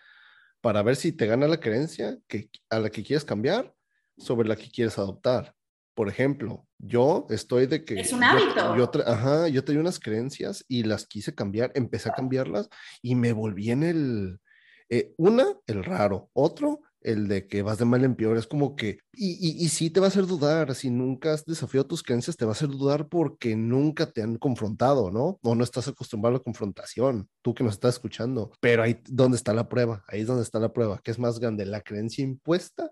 para 0.60 0.82
ver 0.82 0.96
si 0.96 1.12
te 1.12 1.26
gana 1.26 1.48
la 1.48 1.60
creencia 1.60 2.18
que, 2.26 2.50
a 2.70 2.78
la 2.78 2.90
que 2.90 3.03
quieres 3.03 3.24
cambiar 3.24 3.74
sobre 4.16 4.49
la 4.49 4.57
que 4.57 4.70
quieres 4.70 4.99
adoptar. 4.99 5.55
Por 5.94 6.09
ejemplo, 6.09 6.66
yo 6.78 7.26
estoy 7.30 7.66
de 7.66 7.84
que... 7.84 8.01
Es 8.01 8.12
un 8.12 8.24
hábito. 8.24 8.76
Yo, 8.76 8.90
ajá, 9.07 9.49
yo 9.49 9.62
tenía 9.62 9.80
unas 9.80 10.01
creencias 10.01 10.64
y 10.66 10.82
las 10.82 11.07
quise 11.07 11.34
cambiar, 11.34 11.70
empecé 11.74 12.09
a 12.09 12.14
cambiarlas 12.14 12.68
y 13.01 13.14
me 13.14 13.32
volví 13.32 13.70
en 13.70 13.82
el, 13.84 14.40
eh, 14.88 15.12
una, 15.16 15.46
el 15.66 15.84
raro, 15.84 16.30
otro, 16.32 16.80
el 17.05 17.28
de 17.28 17.46
que 17.46 17.62
vas 17.62 17.78
de 17.78 17.84
mal 17.84 18.02
en 18.02 18.16
peor, 18.16 18.36
es 18.36 18.46
como 18.46 18.74
que, 18.74 18.98
y, 19.12 19.62
y, 19.64 19.68
sí 19.68 19.90
te 19.90 20.00
va 20.00 20.07
a 20.07 20.09
hacer 20.09 20.26
dudar, 20.26 20.74
si 20.74 20.90
nunca 20.90 21.34
has 21.34 21.44
desafiado 21.44 21.86
tus 21.86 22.02
creencias, 22.02 22.36
te 22.36 22.46
va 22.46 22.52
a 22.52 22.55
hacer 22.55 22.68
dudar 22.68 23.09
porque 23.09 23.55
nunca 23.55 24.11
te 24.11 24.22
han 24.22 24.36
confrontado, 24.38 25.11
¿no? 25.11 25.38
O 25.42 25.55
no 25.55 25.62
estás 25.62 25.86
acostumbrado 25.86 26.36
a 26.36 26.38
la 26.38 26.42
confrontación, 26.42 27.28
tú 27.42 27.55
que 27.55 27.62
nos 27.62 27.74
estás 27.74 27.96
escuchando, 27.96 28.50
pero 28.61 28.82
ahí 28.82 29.00
donde 29.09 29.36
está 29.36 29.52
la 29.52 29.68
prueba, 29.68 30.02
ahí 30.09 30.22
es 30.22 30.26
donde 30.26 30.42
está 30.42 30.59
la 30.59 30.72
prueba, 30.72 30.98
que 31.05 31.11
es 31.11 31.18
más 31.18 31.38
grande, 31.38 31.66
la 31.66 31.82
creencia 31.82 32.24
impuesta 32.24 32.90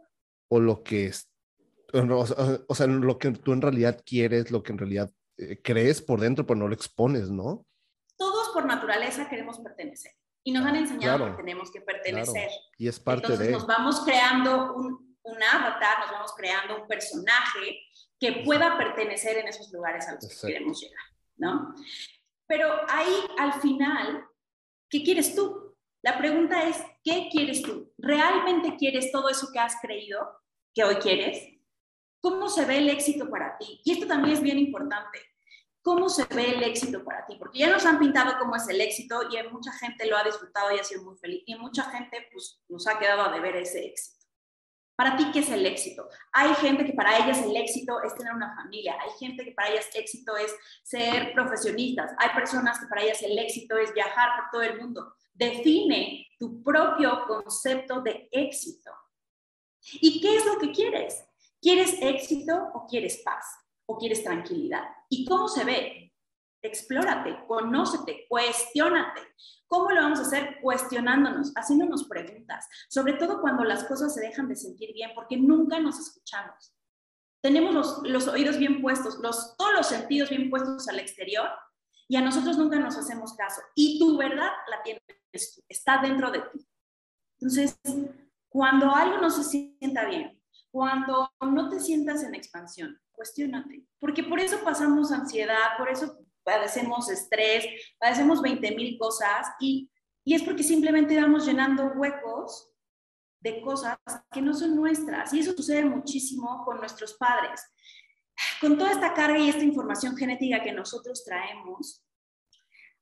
o 0.49 0.61
lo 0.61 0.83
que 0.83 1.07
es, 1.07 1.31
o, 1.95 2.75
sea, 2.75 2.87
lo 2.87 3.19
que 3.19 3.31
tú 3.33 3.53
en 3.53 3.63
realidad 3.63 4.01
quieres, 4.05 4.51
lo 4.51 4.63
que 4.63 4.73
en 4.73 4.79
realidad 4.79 5.11
eh, 5.39 5.61
crees 5.63 6.03
por 6.03 6.21
dentro, 6.21 6.47
pero 6.47 6.61
no 6.61 6.69
lo 6.69 6.75
expones, 6.75 7.31
¿no? 7.31 7.67
Todos 8.17 8.51
por 8.51 8.67
naturaleza 8.67 9.29
queremos 9.29 9.59
pertenecer 9.61 10.13
y 10.45 10.53
nos 10.53 10.67
han 10.67 10.77
enseñado 10.77 11.27
que 11.27 11.37
tenemos 11.43 11.71
que 11.71 11.81
pertenecer. 11.81 12.51
Y 12.79 12.89
es 12.89 12.99
parte 12.99 13.27
Entonces 13.27 13.47
de... 13.47 13.53
nos 13.53 13.67
vamos 13.67 14.01
creando 14.05 14.75
un, 14.75 15.17
un 15.23 15.43
avatar, 15.43 16.01
nos 16.01 16.11
vamos 16.11 16.33
creando 16.37 16.83
un 16.83 16.89
personaje 16.89 17.81
que 18.19 18.43
pueda 18.45 18.77
pertenecer 18.77 19.39
en 19.39 19.49
esos 19.49 19.73
lugares 19.73 20.07
a 20.09 20.15
los 20.15 20.29
que 20.29 20.47
queremos 20.47 20.81
llegar, 20.81 21.05
¿no? 21.37 21.75
Pero 22.47 22.69
ahí, 22.89 23.15
al 23.39 23.55
final, 23.55 24.25
¿qué 24.89 25.03
quieres 25.03 25.35
tú? 25.35 25.77
La 26.03 26.19
pregunta 26.19 26.69
es, 26.69 26.77
¿qué 27.05 27.29
quieres 27.31 27.63
tú? 27.63 27.93
¿Realmente 27.99 28.77
quieres 28.77 29.13
todo 29.13 29.29
eso 29.29 29.49
que 29.53 29.59
has 29.59 29.77
creído 29.81 30.19
que 30.75 30.85
hoy 30.85 30.97
quieres? 30.97 31.49
¿Cómo 32.21 32.49
se 32.49 32.65
ve 32.65 32.79
el 32.79 32.89
éxito 32.91 33.29
para 33.31 33.57
ti? 33.59 33.81
Y 33.85 33.93
esto 33.93 34.07
también 34.07 34.35
es 34.35 34.43
bien 34.43 34.59
importante. 34.59 35.19
¿Cómo 35.83 36.09
se 36.09 36.25
ve 36.27 36.55
el 36.55 36.63
éxito 36.63 37.03
para 37.05 37.27
ti? 37.27 37.37
Porque 37.37 37.59
ya 37.59 37.71
nos 37.71 37.85
han 37.85 37.99
pintado 37.99 38.39
cómo 38.39 38.55
es 38.55 38.69
el 38.69 38.81
éxito 38.81 39.21
y 39.31 39.43
mucha 39.49 39.73
gente 39.73 40.07
lo 40.07 40.17
ha 40.17 40.23
disfrutado 40.23 40.75
y 40.75 40.79
ha 40.79 40.85
sido 40.85 41.03
muy 41.03 41.17
feliz. 41.17 41.43
Y 41.47 41.57
mucha 41.57 41.83
gente 41.91 42.29
pues, 42.33 42.63
nos 42.69 42.87
ha 42.87 42.99
quedado 42.99 43.23
a 43.23 43.33
deber 43.33 43.57
ese 43.57 43.87
éxito. 43.87 44.23
Para 44.95 45.17
ti, 45.17 45.33
¿qué 45.33 45.41
es 45.41 45.51
el 45.51 45.67
éxito? 45.67 46.09
Hay 46.33 46.55
gente 46.55 46.85
que 46.85 46.93
para 46.93 47.17
ellas 47.19 47.43
el 47.43 47.57
éxito 47.57 48.01
es 48.05 48.15
tener 48.15 48.33
una 48.35 48.55
familia, 48.55 48.97
hay 49.01 49.11
gente 49.19 49.45
que 49.45 49.51
para 49.51 49.71
ellas 49.71 49.89
éxito 49.95 50.37
es 50.37 50.55
ser 50.85 51.33
profesionistas, 51.33 52.13
hay 52.19 52.29
personas 52.31 52.79
que 52.79 52.87
para 52.87 53.03
ellas 53.03 53.21
el 53.23 53.37
éxito 53.37 53.77
es 53.79 53.93
viajar 53.95 54.29
por 54.37 54.51
todo 54.53 54.63
el 54.63 54.81
mundo. 54.81 55.15
Define 55.33 56.29
tu 56.39 56.63
propio 56.63 57.25
concepto 57.27 58.03
de 58.03 58.29
éxito. 58.31 58.93
¿Y 59.95 60.21
qué 60.21 60.37
es 60.37 60.47
lo 60.47 60.59
que 60.59 60.71
quieres? 60.71 61.25
¿Quieres 61.61 61.97
éxito 62.01 62.71
o 62.75 62.87
quieres 62.87 63.23
paz? 63.25 63.45
¿O 63.87 63.99
quieres 63.99 64.23
tranquilidad? 64.23 64.85
¿Y 65.13 65.27
cómo 65.27 65.47
se 65.47 65.63
ve? 65.65 66.15
Explórate, 66.63 67.45
conócete, 67.47 68.25
cuestiónate. 68.31 69.21
¿Cómo 69.67 69.91
lo 69.91 70.01
vamos 70.01 70.21
a 70.21 70.23
hacer? 70.23 70.57
Cuestionándonos, 70.63 71.53
haciéndonos 71.55 72.09
preguntas, 72.09 72.67
sobre 72.89 73.13
todo 73.15 73.43
cuando 73.43 73.63
las 73.63 73.85
cosas 73.85 74.15
se 74.15 74.23
dejan 74.23 74.49
de 74.49 74.57
sentir 74.57 74.95
bien, 74.95 75.11
porque 75.15 75.37
nunca 75.37 75.79
nos 75.81 75.99
escuchamos. 75.99 76.75
Tenemos 77.43 77.75
los, 77.75 78.03
los 78.05 78.27
oídos 78.27 78.57
bien 78.57 78.81
puestos, 78.81 79.19
los, 79.19 79.55
todos 79.59 79.75
los 79.75 79.87
sentidos 79.87 80.31
bien 80.31 80.49
puestos 80.49 80.89
al 80.89 80.99
exterior 80.99 81.51
y 82.09 82.17
a 82.17 82.23
nosotros 82.23 82.57
nunca 82.57 82.79
nos 82.79 82.97
hacemos 82.97 83.35
caso. 83.35 83.61
Y 83.75 83.99
tu 83.99 84.17
verdad 84.17 84.51
la 84.71 84.83
tienes 84.83 85.03
tú, 85.55 85.63
está 85.69 86.01
dentro 86.01 86.31
de 86.31 86.41
ti. 86.41 86.67
Entonces, 87.39 87.79
cuando 88.49 88.95
algo 88.95 89.19
no 89.19 89.29
se 89.29 89.45
sienta 89.45 90.07
bien, 90.07 90.43
cuando 90.71 91.31
no 91.43 91.69
te 91.69 91.81
sientas 91.81 92.23
en 92.23 92.35
expansión, 92.35 93.02
cuestionate, 93.13 93.85
porque 93.99 94.23
por 94.23 94.41
eso 94.41 94.63
pasamos 94.65 95.13
ansiedad, 95.13 95.77
por 95.79 95.89
eso 95.89 96.19
padecemos 96.43 97.09
estrés, 97.11 97.65
padecemos 97.99 98.43
20 98.43 98.75
mil 98.75 98.99
cosas 98.99 99.47
y, 99.61 99.91
y 100.25 100.35
es 100.35 100.43
porque 100.43 100.63
simplemente 100.63 101.21
vamos 101.21 101.47
llenando 101.47 101.93
huecos 101.95 102.73
de 103.41 103.61
cosas 103.61 103.99
que 104.31 104.41
no 104.41 104.55
son 104.55 104.77
nuestras. 104.77 105.33
Y 105.35 105.41
eso 105.41 105.53
sucede 105.53 105.85
muchísimo 105.85 106.65
con 106.65 106.79
nuestros 106.79 107.15
padres. 107.15 107.61
Con 108.61 108.79
toda 108.79 108.93
esta 108.93 109.13
carga 109.15 109.39
y 109.39 109.49
esta 109.49 109.65
información 109.65 110.17
genética 110.17 110.63
que 110.63 110.73
nosotros 110.73 111.25
traemos, 111.25 112.05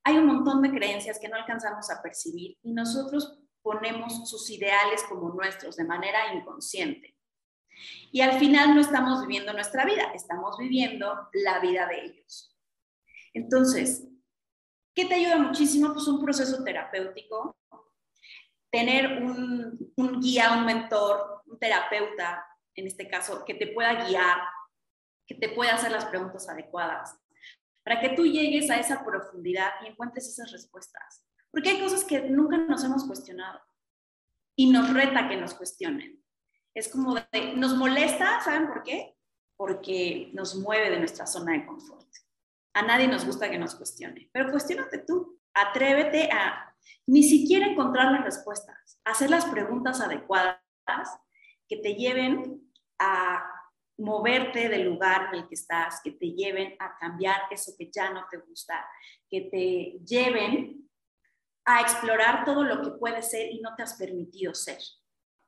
hay 0.03 0.17
un 0.17 0.25
montón 0.25 0.61
de 0.61 0.71
creencias 0.71 1.19
que 1.19 1.29
no 1.29 1.35
alcanzamos 1.35 1.89
a 1.91 2.01
percibir 2.01 2.57
y 2.63 2.73
nosotros 2.73 3.39
ponemos 3.61 4.27
sus 4.29 4.49
ideales 4.49 5.03
como 5.07 5.29
nuestros 5.29 5.75
de 5.75 5.83
manera 5.83 6.33
inconsciente. 6.33 7.10
Y 8.11 8.21
al 8.21 8.37
final 8.39 8.75
no 8.75 8.81
estamos 8.81 9.21
viviendo 9.21 9.53
nuestra 9.53 9.85
vida, 9.85 10.11
estamos 10.13 10.57
viviendo 10.57 11.29
la 11.33 11.59
vida 11.59 11.87
de 11.87 12.05
ellos. 12.05 12.57
Entonces, 13.33 14.07
¿qué 14.93 15.05
te 15.05 15.15
ayuda 15.15 15.37
muchísimo? 15.37 15.93
Pues 15.93 16.07
un 16.07 16.21
proceso 16.21 16.61
terapéutico, 16.63 17.57
tener 18.69 19.23
un, 19.23 20.19
guía, 20.19 20.53
un 20.57 20.65
mentor, 20.65 21.41
un 21.45 21.57
terapeuta, 21.57 22.45
en 22.75 22.87
este 22.87 23.07
caso, 23.07 23.45
que 23.45 23.53
te 23.53 23.67
pueda 23.67 24.05
guiar, 24.05 24.39
que 25.25 25.35
te 25.35 25.49
pueda 25.49 25.75
hacer 25.75 25.91
las 25.91 26.05
preguntas 26.05 26.49
adecuadas, 26.49 27.17
para 27.83 28.01
que 28.01 28.09
tú 28.09 28.25
llegues 28.25 28.69
a 28.69 28.77
esa 28.77 29.03
profundidad 29.05 29.71
y 29.83 29.87
encuentres 29.87 30.27
esas 30.27 30.51
respuestas. 30.51 31.25
Porque 31.49 31.69
hay 31.69 31.79
cosas 31.79 32.03
que 32.03 32.21
nunca 32.21 32.57
nos 32.57 32.83
hemos 32.83 33.05
cuestionado 33.05 33.59
y 34.55 34.69
nos 34.69 34.93
reta 34.93 35.27
que 35.27 35.37
nos 35.37 35.53
cuestionen. 35.53 36.20
Es 36.73 36.89
como 36.89 37.15
de, 37.15 37.53
nos 37.55 37.75
molesta, 37.75 38.41
¿saben 38.41 38.67
por 38.67 38.83
qué? 38.83 39.15
Porque 39.57 40.31
nos 40.33 40.55
mueve 40.55 40.89
de 40.89 40.99
nuestra 40.99 41.27
zona 41.27 41.53
de 41.53 41.65
confort. 41.65 42.07
A 42.73 42.81
nadie 42.83 43.07
nos 43.07 43.25
gusta 43.25 43.49
que 43.49 43.59
nos 43.59 43.75
cuestione, 43.75 44.29
pero 44.31 44.51
cuestionate 44.51 44.99
tú. 44.99 45.39
Atrévete 45.53 46.29
a 46.31 46.73
ni 47.07 47.23
siquiera 47.23 47.67
encontrar 47.67 48.11
las 48.11 48.23
respuestas, 48.23 48.99
hacer 49.03 49.29
las 49.29 49.45
preguntas 49.45 49.99
adecuadas 49.99 50.57
que 51.67 51.77
te 51.77 51.95
lleven 51.95 52.71
a 52.99 53.43
moverte 53.97 54.69
del 54.69 54.83
lugar 54.83 55.29
en 55.31 55.41
el 55.41 55.47
que 55.47 55.55
estás, 55.55 56.01
que 56.03 56.11
te 56.11 56.31
lleven 56.31 56.75
a 56.79 56.97
cambiar 56.97 57.41
eso 57.51 57.73
que 57.77 57.89
ya 57.91 58.11
no 58.11 58.25
te 58.29 58.37
gusta, 58.37 58.85
que 59.29 59.41
te 59.41 59.99
lleven 60.05 60.89
a 61.65 61.81
explorar 61.81 62.43
todo 62.45 62.63
lo 62.63 62.81
que 62.81 62.91
puede 62.97 63.21
ser 63.21 63.51
y 63.51 63.61
no 63.61 63.75
te 63.75 63.83
has 63.83 63.93
permitido 63.95 64.53
ser. 64.53 64.79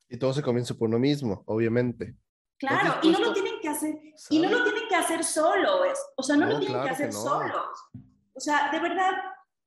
Y 0.09 0.17
todo 0.17 0.33
se 0.33 0.43
comienza 0.43 0.73
por 0.73 0.89
uno 0.89 0.99
mismo, 0.99 1.43
obviamente. 1.47 2.15
Claro, 2.57 2.99
y 3.01 3.11
no 3.11 3.19
lo 3.19 3.33
tienen 3.33 3.59
que 3.61 3.67
hacer, 3.67 3.99
y 4.29 4.39
no 4.39 4.49
lo 4.49 4.63
tienen 4.63 4.87
que 4.87 4.95
hacer 4.95 5.23
solos, 5.23 5.97
o 6.15 6.23
sea, 6.23 6.37
no, 6.37 6.45
lo 6.45 6.59
tienen 6.59 6.81
que 6.83 6.89
hacer 6.89 7.11
solos. 7.11 7.77
O 8.33 8.39
sea, 8.39 8.71
de 8.71 8.79
verdad, 8.79 9.11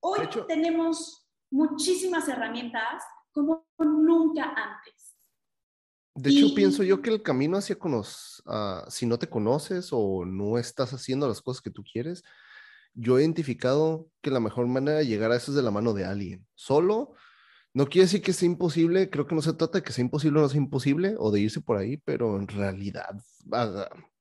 hoy 0.00 0.20
tenemos 0.48 1.28
muchísimas 1.50 2.28
herramientas 2.28 3.02
como 3.32 3.66
nunca 3.78 4.44
antes. 4.44 5.14
De 6.14 6.30
hecho, 6.30 6.54
pienso 6.54 6.82
yo 6.82 7.02
que 7.02 7.10
el 7.10 7.22
camino 7.22 7.58
hacia 7.58 7.78
conocer, 7.78 8.42
ah, 8.46 8.86
si 8.88 9.04
no 9.04 9.18
te 9.18 9.28
conoces 9.28 9.90
o 9.92 10.24
no 10.24 10.56
estás 10.56 10.94
haciendo 10.94 11.28
las 11.28 11.42
cosas 11.42 11.60
que 11.60 11.70
tú 11.70 11.84
quieres, 11.84 12.22
yo 12.94 13.18
he 13.18 13.20
identificado 13.20 14.08
que 14.22 14.30
la 14.30 14.40
mejor 14.40 14.66
manera 14.66 14.98
de 14.98 15.06
llegar 15.06 15.30
a 15.30 15.36
eso 15.36 15.50
es 15.50 15.56
de 15.56 15.62
la 15.62 15.70
mano 15.70 15.92
de 15.92 16.06
alguien. 16.06 16.46
Solo 16.54 17.12
no 17.76 17.84
quiere 17.84 18.06
decir 18.06 18.22
que 18.22 18.32
sea 18.32 18.46
imposible, 18.46 19.10
creo 19.10 19.26
que 19.26 19.34
no 19.34 19.42
se 19.42 19.52
trata 19.52 19.78
de 19.78 19.84
que 19.84 19.92
sea 19.92 20.02
imposible 20.02 20.38
o 20.38 20.42
no 20.42 20.48
sea 20.48 20.56
imposible 20.56 21.14
o 21.18 21.30
de 21.30 21.40
irse 21.40 21.60
por 21.60 21.76
ahí, 21.76 21.98
pero 21.98 22.36
en 22.36 22.48
realidad 22.48 23.20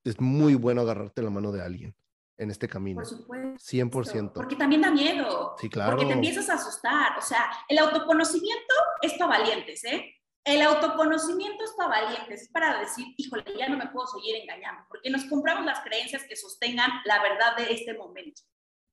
es 0.04 0.20
muy 0.20 0.56
bueno 0.56 0.82
agarrarte 0.82 1.22
la 1.22 1.30
mano 1.30 1.54
de 1.54 1.62
alguien 1.62 1.96
en 2.38 2.52
este 2.52 2.68
camino. 2.68 2.98
Por 2.98 3.06
supuesto. 3.06 3.58
100%. 3.58 4.34
Porque 4.34 4.58
también 4.58 4.82
da 4.82 4.92
miedo. 4.92 5.56
Sí, 5.58 5.70
claro. 5.70 5.92
Porque 5.92 6.06
te 6.06 6.12
empiezas 6.12 6.50
a 6.50 6.56
asustar. 6.56 7.18
O 7.18 7.22
sea, 7.22 7.50
el 7.70 7.78
autoconocimiento 7.78 8.76
es 9.02 9.14
para 9.14 9.40
valientes, 9.40 9.86
¿eh? 9.86 10.14
El 10.44 10.62
autoconocimiento 10.62 11.64
es 11.64 11.72
para 11.78 12.02
valientes, 12.02 12.42
es 12.42 12.50
para 12.50 12.82
decir, 12.82 13.06
híjole, 13.16 13.46
ya 13.58 13.70
no 13.70 13.78
me 13.78 13.88
puedo 13.88 14.06
seguir 14.06 14.36
engañando, 14.36 14.84
porque 14.90 15.10
nos 15.10 15.24
compramos 15.26 15.66
las 15.66 15.80
creencias 15.80 16.24
que 16.28 16.36
sostengan 16.36 16.92
la 17.06 17.22
verdad 17.24 17.56
de 17.56 17.74
este 17.74 17.94
momento 17.94 18.42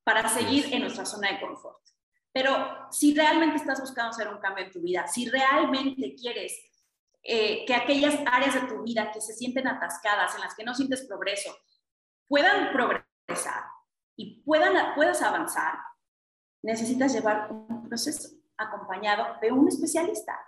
para 0.05 0.29
seguir 0.29 0.73
en 0.73 0.83
nuestra 0.83 1.05
zona 1.05 1.33
de 1.33 1.41
confort. 1.41 1.83
Pero 2.33 2.89
si 2.91 3.15
realmente 3.15 3.57
estás 3.57 3.81
buscando 3.81 4.11
hacer 4.11 4.29
un 4.29 4.39
cambio 4.39 4.65
en 4.65 4.73
tu 4.73 4.81
vida, 4.81 5.07
si 5.07 5.29
realmente 5.29 6.15
quieres 6.15 6.59
eh, 7.23 7.65
que 7.67 7.75
aquellas 7.75 8.19
áreas 8.27 8.55
de 8.55 8.63
tu 8.63 8.83
vida 8.83 9.13
que 9.13 9.21
se 9.21 9.35
sienten 9.35 9.69
atascadas, 9.69 10.35
en 10.35 10.41
las 10.41 10.55
que 10.55 10.65
no 10.65 10.75
sientes 10.75 11.07
progreso, 11.07 11.55
puedan 12.27 12.73
progresar 12.73 13.65
y 14.17 14.43
puedan, 14.43 14.95
puedas 14.95 15.21
avanzar, 15.23 15.79
necesitas 16.63 17.13
llevar 17.13 17.49
un 17.51 17.89
proceso 17.89 18.31
acompañado 18.57 19.37
de 19.41 19.53
un 19.53 19.69
especialista. 19.69 20.39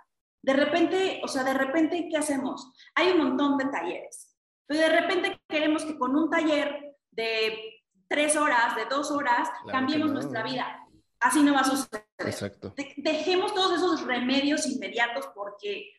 De 0.41 0.53
repente, 0.53 1.21
o 1.23 1.27
sea, 1.27 1.43
de 1.43 1.53
repente, 1.53 2.07
¿qué 2.09 2.17
hacemos? 2.17 2.73
Hay 2.95 3.11
un 3.11 3.19
montón 3.19 3.57
de 3.57 3.65
talleres, 3.65 4.35
pero 4.65 4.79
de 4.81 4.89
repente 4.89 5.39
queremos 5.47 5.85
que 5.85 5.97
con 5.97 6.15
un 6.15 6.29
taller 6.29 6.95
de 7.11 7.83
tres 8.07 8.35
horas, 8.35 8.75
de 8.75 8.85
dos 8.85 9.11
horas, 9.11 9.49
cambiemos 9.69 10.11
nuestra 10.11 10.43
vida 10.43 10.84
así 11.25 11.41
no 11.41 11.53
va 11.53 11.61
a 11.61 11.63
suceder. 11.63 12.05
Exacto. 12.19 12.73
dejemos 12.97 13.53
todos 13.53 13.77
esos 13.77 14.05
remedios 14.05 14.67
inmediatos 14.67 15.27
porque 15.33 15.91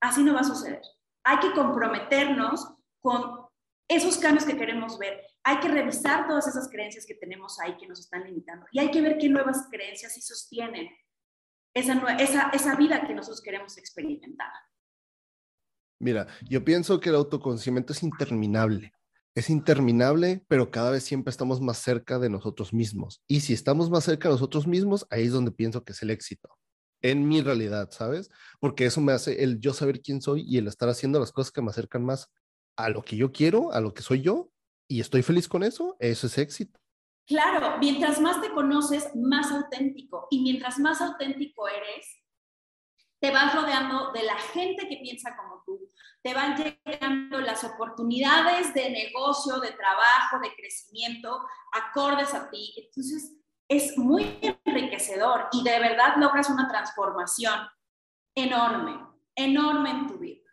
así 0.00 0.22
no 0.22 0.34
va 0.34 0.40
a 0.40 0.44
suceder. 0.44 0.80
Hay 1.24 1.40
que 1.40 1.52
comprometernos 1.52 2.74
con 3.00 3.46
esos 3.88 4.18
cambios 4.18 4.44
que 4.44 4.56
queremos 4.56 4.98
ver. 4.98 5.20
Hay 5.42 5.58
que 5.58 5.68
revisar 5.68 6.28
todas 6.28 6.46
esas 6.46 6.68
creencias 6.68 7.06
que 7.06 7.14
tenemos 7.14 7.58
ahí 7.60 7.76
que 7.76 7.88
nos 7.88 8.00
están 8.00 8.24
limitando. 8.24 8.66
Y 8.70 8.78
hay 8.78 8.90
que 8.90 9.00
ver 9.00 9.18
qué 9.18 9.28
nuevas 9.28 9.66
creencias 9.70 10.14
sí 10.14 10.20
sostienen 10.20 10.88
esa, 11.74 11.94
esa, 12.16 12.50
esa 12.50 12.76
vida 12.76 13.04
que 13.06 13.14
nosotros 13.14 13.42
queremos 13.42 13.76
experimentar. 13.78 14.52
Mira, 16.00 16.28
yo 16.48 16.64
pienso 16.64 17.00
que 17.00 17.08
el 17.08 17.16
autoconocimiento 17.16 17.92
es 17.92 18.02
interminable 18.04 18.92
es 19.38 19.50
interminable, 19.50 20.44
pero 20.48 20.70
cada 20.70 20.90
vez 20.90 21.04
siempre 21.04 21.30
estamos 21.30 21.60
más 21.60 21.78
cerca 21.78 22.18
de 22.18 22.30
nosotros 22.30 22.72
mismos. 22.72 23.22
Y 23.28 23.40
si 23.40 23.52
estamos 23.52 23.90
más 23.90 24.04
cerca 24.04 24.28
de 24.28 24.34
nosotros 24.34 24.66
mismos, 24.66 25.06
ahí 25.10 25.24
es 25.24 25.32
donde 25.32 25.52
pienso 25.52 25.84
que 25.84 25.92
es 25.92 26.02
el 26.02 26.10
éxito. 26.10 26.48
en 27.02 27.28
mi 27.28 27.40
realidad, 27.42 27.90
¿sabes? 27.90 28.30
Porque 28.60 28.86
eso 28.86 29.00
me 29.00 29.12
hace 29.12 29.44
el 29.44 29.60
yo 29.60 29.72
saber 29.72 30.00
quién 30.02 30.20
soy 30.20 30.44
y 30.46 30.58
el 30.58 30.66
estar 30.66 30.88
haciendo 30.88 31.20
las 31.20 31.32
cosas 31.32 31.52
que 31.52 31.62
me 31.62 31.70
acercan 31.70 32.04
más 32.04 32.30
a 32.76 32.88
lo 32.88 33.02
que 33.02 33.16
yo 33.16 33.32
quiero, 33.32 33.72
a 33.72 33.80
lo 33.80 33.94
que 33.94 34.02
soy 34.02 34.22
yo, 34.22 34.50
y 34.88 35.00
estoy 35.00 35.22
feliz 35.22 35.48
con 35.48 35.62
eso, 35.62 35.96
eso 36.00 36.26
es 36.26 36.38
éxito. 36.38 36.78
Claro, 37.26 37.78
mientras 37.78 38.20
más 38.20 38.40
te 38.40 38.50
conoces, 38.50 39.14
más 39.14 39.52
auténtico. 39.52 40.26
Y 40.30 40.42
mientras 40.42 40.78
más 40.78 41.00
auténtico 41.02 41.68
eres, 41.68 42.22
te 43.20 43.30
vas 43.30 43.54
rodeando 43.54 44.12
de 44.12 44.22
la 44.22 44.38
gente 44.38 44.88
que 44.88 44.98
piensa 45.02 45.36
como 45.36 45.62
tú, 45.66 45.87
te 46.22 46.34
van 46.34 46.56
llegando 46.56 47.40
las 47.40 47.64
oportunidades 47.64 48.74
de 48.74 48.90
negocio, 48.90 49.60
de 49.60 49.70
trabajo, 49.72 50.38
de 50.40 50.54
crecimiento, 50.54 51.46
acordes 51.72 52.34
a 52.34 52.50
ti. 52.50 52.74
Entonces, 52.76 53.38
es 53.68 53.96
muy 53.98 54.38
enriquecedor 54.42 55.48
y 55.52 55.62
de 55.62 55.78
verdad 55.78 56.16
logras 56.16 56.48
una 56.48 56.68
transformación 56.68 57.60
enorme, 58.34 58.98
enorme 59.36 59.90
en 59.90 60.06
tu 60.06 60.18
vida. 60.18 60.50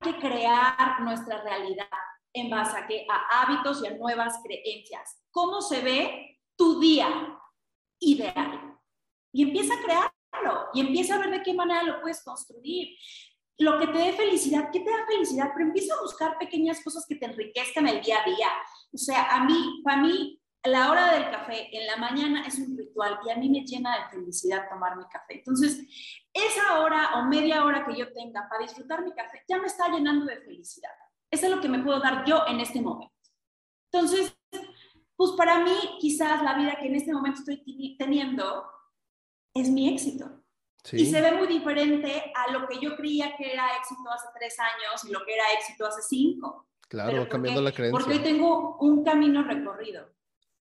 Hay 0.00 0.12
que 0.12 0.20
crear 0.20 1.00
nuestra 1.00 1.42
realidad 1.42 1.88
en 2.32 2.48
base 2.48 2.76
a, 2.78 3.14
a 3.14 3.42
hábitos 3.42 3.82
y 3.82 3.88
a 3.88 3.96
nuevas 3.96 4.40
creencias. 4.44 5.20
¿Cómo 5.30 5.60
se 5.60 5.82
ve 5.82 6.40
tu 6.56 6.80
día 6.80 7.08
ideal? 7.98 8.78
Y 9.32 9.42
empieza 9.42 9.74
a 9.74 9.82
crearlo 9.82 10.68
y 10.72 10.80
empieza 10.80 11.16
a 11.16 11.18
ver 11.18 11.30
de 11.30 11.42
qué 11.42 11.52
manera 11.52 11.82
lo 11.82 12.00
puedes 12.00 12.22
construir. 12.22 12.96
Lo 13.60 13.78
que 13.78 13.88
te 13.88 13.98
dé 13.98 14.12
felicidad, 14.14 14.70
¿qué 14.72 14.80
te 14.80 14.90
da 14.90 15.06
felicidad? 15.06 15.50
Pero 15.52 15.66
empieza 15.66 15.94
a 15.94 16.00
buscar 16.00 16.38
pequeñas 16.38 16.82
cosas 16.82 17.04
que 17.06 17.16
te 17.16 17.26
enriquezcan 17.26 17.86
el 17.86 18.00
día 18.00 18.22
a 18.22 18.24
día. 18.24 18.48
O 18.90 18.96
sea, 18.96 19.36
a 19.36 19.44
mí, 19.44 19.82
para 19.84 20.00
mí, 20.00 20.40
la 20.64 20.90
hora 20.90 21.12
del 21.12 21.30
café 21.30 21.68
en 21.76 21.86
la 21.86 21.98
mañana 21.98 22.46
es 22.46 22.58
un 22.58 22.74
ritual 22.76 23.18
y 23.26 23.30
a 23.30 23.36
mí 23.36 23.50
me 23.50 23.60
llena 23.66 23.98
de 23.98 24.10
felicidad 24.16 24.66
tomar 24.70 24.96
mi 24.96 25.04
café. 25.04 25.34
Entonces, 25.34 25.78
esa 26.32 26.80
hora 26.80 27.18
o 27.18 27.26
media 27.26 27.62
hora 27.66 27.84
que 27.86 27.98
yo 27.98 28.10
tenga 28.14 28.48
para 28.48 28.62
disfrutar 28.62 29.04
mi 29.04 29.12
café 29.12 29.42
ya 29.46 29.58
me 29.58 29.66
está 29.66 29.90
llenando 29.90 30.24
de 30.24 30.40
felicidad. 30.40 30.92
Eso 31.30 31.44
es 31.44 31.52
lo 31.52 31.60
que 31.60 31.68
me 31.68 31.82
puedo 31.82 32.00
dar 32.00 32.24
yo 32.24 32.46
en 32.46 32.60
este 32.60 32.80
momento. 32.80 33.14
Entonces, 33.92 34.34
pues 35.16 35.32
para 35.36 35.58
mí 35.58 35.76
quizás 36.00 36.42
la 36.42 36.54
vida 36.54 36.76
que 36.80 36.86
en 36.86 36.94
este 36.94 37.12
momento 37.12 37.40
estoy 37.40 37.96
teniendo 37.98 38.64
es 39.52 39.68
mi 39.68 39.92
éxito. 39.92 40.39
Y 40.92 41.06
se 41.06 41.20
ve 41.20 41.32
muy 41.32 41.46
diferente 41.46 42.32
a 42.34 42.50
lo 42.52 42.66
que 42.66 42.78
yo 42.80 42.96
creía 42.96 43.36
que 43.36 43.52
era 43.52 43.76
éxito 43.76 44.10
hace 44.10 44.28
tres 44.38 44.58
años 44.58 45.04
y 45.04 45.12
lo 45.12 45.24
que 45.24 45.34
era 45.34 45.44
éxito 45.52 45.86
hace 45.86 46.02
cinco. 46.02 46.68
Claro, 46.88 47.28
cambiando 47.28 47.62
la 47.62 47.72
creencia. 47.72 47.98
Porque 47.98 48.18
hoy 48.18 48.22
tengo 48.22 48.76
un 48.78 49.04
camino 49.04 49.44
recorrido 49.44 50.08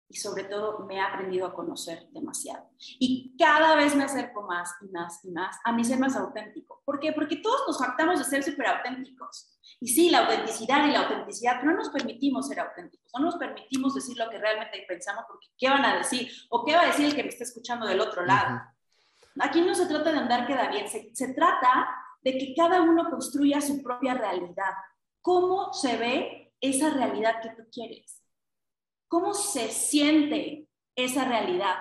y 0.07 0.17
sobre 0.17 0.43
todo 0.45 0.79
me 0.85 0.95
he 0.95 0.99
aprendido 0.99 1.45
a 1.45 1.53
conocer 1.53 2.07
demasiado. 2.11 2.67
Y 2.99 3.35
cada 3.37 3.75
vez 3.75 3.95
me 3.95 4.03
acerco 4.03 4.41
más 4.41 4.71
y 4.81 4.89
más 4.89 5.23
y 5.23 5.31
más 5.31 5.57
a 5.63 5.71
mi 5.71 5.83
ser 5.83 5.99
más 5.99 6.15
auténtico. 6.15 6.81
¿Por 6.83 6.99
qué? 6.99 7.13
Porque 7.13 7.37
todos 7.37 7.61
nos 7.67 7.77
faltamos 7.77 8.17
de 8.17 8.25
ser 8.25 8.43
súper 8.43 8.65
auténticos. 8.67 9.59
Y 9.79 9.87
sí, 9.87 10.09
la 10.09 10.19
autenticidad 10.19 10.87
y 10.87 10.91
la 10.91 11.01
autenticidad, 11.01 11.57
pero 11.59 11.71
no 11.71 11.77
nos 11.77 11.89
permitimos 11.89 12.47
ser 12.47 12.59
auténticos, 12.59 13.07
no 13.13 13.25
nos 13.25 13.37
permitimos 13.37 13.93
decir 13.93 14.17
lo 14.17 14.29
que 14.29 14.39
realmente 14.39 14.83
pensamos 14.87 15.25
porque 15.27 15.47
¿qué 15.57 15.69
van 15.69 15.85
a 15.85 15.97
decir? 15.97 16.29
¿O 16.49 16.65
qué 16.65 16.73
va 16.73 16.81
a 16.81 16.87
decir 16.87 17.05
el 17.05 17.15
que 17.15 17.23
me 17.23 17.29
está 17.29 17.43
escuchando 17.43 17.85
del 17.85 18.01
otro 18.01 18.25
lado? 18.25 18.61
Aquí 19.39 19.61
no 19.61 19.75
se 19.75 19.85
trata 19.85 20.11
de 20.11 20.19
andar 20.19 20.47
queda 20.47 20.69
bien, 20.69 20.87
se, 20.87 21.11
se 21.13 21.33
trata 21.33 21.87
de 22.21 22.37
que 22.37 22.53
cada 22.55 22.81
uno 22.81 23.09
construya 23.09 23.61
su 23.61 23.81
propia 23.81 24.13
realidad. 24.13 24.73
¿Cómo 25.21 25.73
se 25.73 25.97
ve 25.97 26.53
esa 26.59 26.89
realidad 26.89 27.41
que 27.41 27.49
tú 27.49 27.69
quieres? 27.71 28.19
cómo 29.09 29.33
se 29.33 29.67
siente 29.69 30.69
esa 30.95 31.25
realidad, 31.25 31.75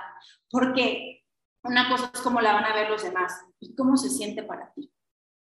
porque 0.51 1.25
una 1.63 1.89
cosa 1.89 2.11
es 2.13 2.21
cómo 2.23 2.41
la 2.41 2.55
van 2.55 2.65
a 2.65 2.75
ver 2.75 2.91
los 2.91 3.03
demás 3.03 3.33
y 3.61 3.77
cómo 3.77 3.97
se 3.97 4.09
siente 4.09 4.43
para 4.43 4.73
ti. 4.73 4.91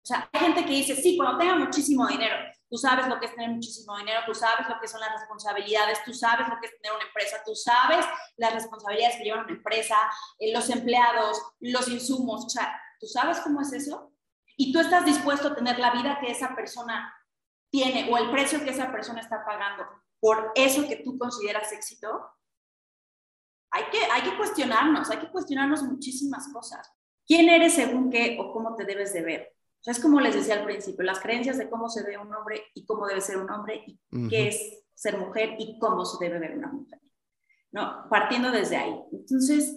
O 0.03 0.07
sea, 0.07 0.28
hay 0.32 0.41
gente 0.41 0.64
que 0.66 0.72
dice, 0.72 0.97
sí, 0.97 1.16
cuando 1.16 1.38
tenga 1.38 1.57
muchísimo 1.57 2.07
dinero, 2.07 2.36
tú 2.71 2.79
sabes 2.79 3.09
lo 3.09 3.18
que 3.18 3.27
es 3.27 3.35
tener 3.35 3.51
muchísimo 3.51 3.97
dinero, 3.99 4.21
tú 4.25 4.35
sabes 4.35 4.68
lo 4.68 4.81
que 4.81 4.89
son 4.89 5.01
las 5.01 5.12
responsabilidades, 5.12 6.03
tú 6.05 6.14
sabes 6.14 6.49
lo 6.49 6.59
que 6.61 6.68
es 6.68 6.81
tener 6.81 6.97
una 6.97 7.07
empresa, 7.07 7.43
tú 7.45 7.55
sabes 7.55 8.07
las 8.37 8.55
responsabilidades 8.55 9.16
que 9.16 9.25
lleva 9.25 9.43
una 9.43 9.53
empresa, 9.53 9.97
eh, 10.39 10.53
los 10.53 10.71
empleados, 10.71 11.43
los 11.61 11.89
insumos, 11.89 12.47
o 12.47 12.49
sea, 12.49 12.81
tú 13.01 13.07
sabes 13.07 13.41
cómo 13.41 13.61
es 13.61 13.73
eso 13.73 14.12
y 14.57 14.73
tú 14.73 14.81
estás 14.81 15.05
dispuesto 15.05 15.49
a 15.49 15.55
tener 15.55 15.79
la 15.79 15.91
vida 15.91 16.18
que 16.21 16.31
esa 16.31 16.55
persona 16.55 17.14
tiene 17.71 18.11
o 18.11 18.16
el 18.16 18.31
precio 18.31 18.62
que 18.62 18.71
esa 18.71 18.91
persona 18.91 19.21
está 19.21 19.45
pagando 19.45 19.85
por 20.21 20.53
eso 20.55 20.87
que 20.87 20.97
tú 20.97 21.18
consideras 21.18 21.73
éxito, 21.73 22.31
hay 23.71 23.85
que, 23.91 24.05
hay 24.05 24.23
que 24.23 24.37
cuestionarnos, 24.37 25.11
hay 25.11 25.18
que 25.18 25.31
cuestionarnos 25.31 25.83
muchísimas 25.83 26.53
cosas. 26.53 26.93
¿Quién 27.27 27.49
eres 27.49 27.75
según 27.75 28.11
qué 28.11 28.37
o 28.39 28.53
cómo 28.53 28.77
te 28.77 28.85
debes 28.85 29.12
de 29.12 29.23
ver? 29.23 29.57
O 29.81 29.83
sea, 29.83 29.93
es 29.93 30.01
como 30.01 30.20
les 30.20 30.35
decía 30.35 30.55
al 30.55 30.64
principio, 30.64 31.05
las 31.05 31.20
creencias 31.20 31.57
de 31.59 31.70
cómo 31.70 31.89
se 31.89 32.03
ve 32.03 32.18
un 32.18 32.33
hombre 32.35 32.64
y 32.74 32.85
cómo 32.85 33.07
debe 33.07 33.20
ser 33.20 33.39
un 33.39 33.51
hombre 33.51 33.83
y 33.87 34.28
qué 34.28 34.49
es 34.49 34.85
ser 34.95 35.16
mujer 35.18 35.57
y 35.59 35.78
cómo 35.78 36.05
se 36.05 36.22
debe 36.22 36.39
ver 36.39 36.59
una 36.59 36.68
mujer. 36.68 37.01
No, 37.72 38.07
partiendo 38.11 38.51
desde 38.51 38.76
ahí. 38.76 39.01
Entonces, 39.12 39.76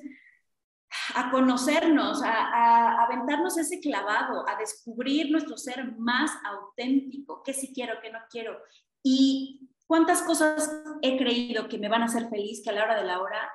a 1.16 1.32
conocernos, 1.32 2.22
a, 2.22 2.34
a, 2.34 3.06
aventarnos 3.06 3.58
ese 3.58 3.80
clavado, 3.80 4.48
a 4.48 4.58
descubrir 4.58 5.32
nuestro 5.32 5.58
ser 5.58 5.96
más 5.98 6.32
auténtico, 6.44 7.42
qué 7.44 7.54
sí 7.54 7.72
quiero, 7.74 8.02
qué 8.02 8.12
no 8.12 8.20
quiero. 8.30 8.58
Y 9.04 9.70
¿Cuántas 9.94 10.22
cosas 10.22 10.72
he 11.02 11.18
creído 11.18 11.68
que 11.68 11.78
me 11.78 11.90
van 11.90 12.02
a 12.02 12.06
hacer 12.06 12.30
feliz 12.30 12.62
que 12.64 12.70
a 12.70 12.74
la 12.74 12.84
hora 12.84 12.96
de 12.96 13.06
la 13.06 13.22
hora 13.22 13.52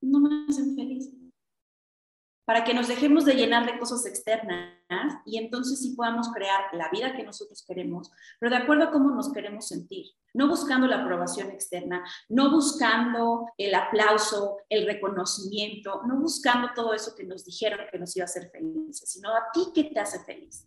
no 0.00 0.20
me 0.20 0.46
hacen 0.48 0.76
feliz? 0.76 1.10
Para 2.50 2.64
que 2.64 2.74
nos 2.74 2.88
dejemos 2.88 3.24
de 3.24 3.34
llenar 3.34 3.64
de 3.64 3.78
cosas 3.78 4.04
externas 4.06 4.74
y 5.24 5.38
entonces 5.38 5.78
sí 5.78 5.94
podamos 5.94 6.32
crear 6.32 6.62
la 6.72 6.90
vida 6.90 7.14
que 7.14 7.22
nosotros 7.22 7.64
queremos, 7.64 8.10
pero 8.40 8.50
de 8.50 8.56
acuerdo 8.60 8.82
a 8.82 8.90
cómo 8.90 9.14
nos 9.14 9.32
queremos 9.32 9.68
sentir, 9.68 10.06
no 10.34 10.48
buscando 10.48 10.88
la 10.88 11.02
aprobación 11.02 11.48
externa, 11.52 12.02
no 12.28 12.50
buscando 12.50 13.46
el 13.56 13.72
aplauso, 13.72 14.56
el 14.68 14.84
reconocimiento, 14.84 16.02
no 16.08 16.18
buscando 16.18 16.70
todo 16.74 16.92
eso 16.92 17.14
que 17.16 17.22
nos 17.22 17.44
dijeron 17.44 17.86
que 17.88 18.00
nos 18.00 18.16
iba 18.16 18.24
a 18.24 18.26
hacer 18.26 18.50
felices, 18.50 19.08
sino 19.08 19.30
a 19.30 19.44
ti 19.54 19.68
qué 19.72 19.84
te 19.84 20.00
hace 20.00 20.18
feliz. 20.24 20.66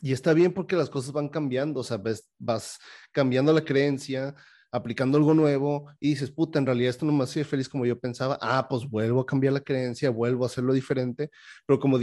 Y 0.00 0.12
está 0.12 0.32
bien 0.32 0.54
porque 0.54 0.76
las 0.76 0.88
cosas 0.88 1.10
van 1.10 1.28
cambiando, 1.28 1.80
o 1.80 1.82
sea, 1.82 2.00
vas 2.38 2.78
cambiando 3.10 3.52
la 3.52 3.64
creencia, 3.64 4.32
aplicando 4.76 5.18
algo 5.18 5.34
nuevo 5.34 5.88
y 5.98 6.10
dices, 6.10 6.30
puta, 6.30 6.58
en 6.58 6.66
realidad 6.66 6.90
esto 6.90 7.06
no 7.06 7.12
me 7.12 7.24
hace 7.24 7.44
feliz 7.44 7.68
como 7.68 7.86
yo 7.86 7.98
pensaba, 7.98 8.38
ah, 8.40 8.66
pues 8.68 8.88
vuelvo 8.88 9.20
a 9.20 9.26
cambiar 9.26 9.52
la 9.52 9.60
creencia, 9.60 10.10
vuelvo 10.10 10.44
a 10.44 10.46
hacerlo 10.46 10.72
diferente, 10.72 11.30
pero 11.66 11.80
como, 11.80 11.98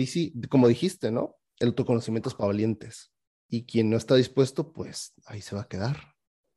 como 0.50 0.68
dijiste, 0.68 1.12
¿no? 1.12 1.36
El 1.60 1.70
autoconocimiento 1.70 2.30
es 2.30 2.36
para 2.36 2.48
valientes 2.48 3.14
y 3.48 3.66
quien 3.66 3.90
no 3.90 3.98
está 3.98 4.16
dispuesto, 4.16 4.74
pues 4.74 5.14
ahí 5.26 5.42
se 5.42 5.56
va 5.56 5.62
a 5.62 5.68
quedar. 5.68 6.16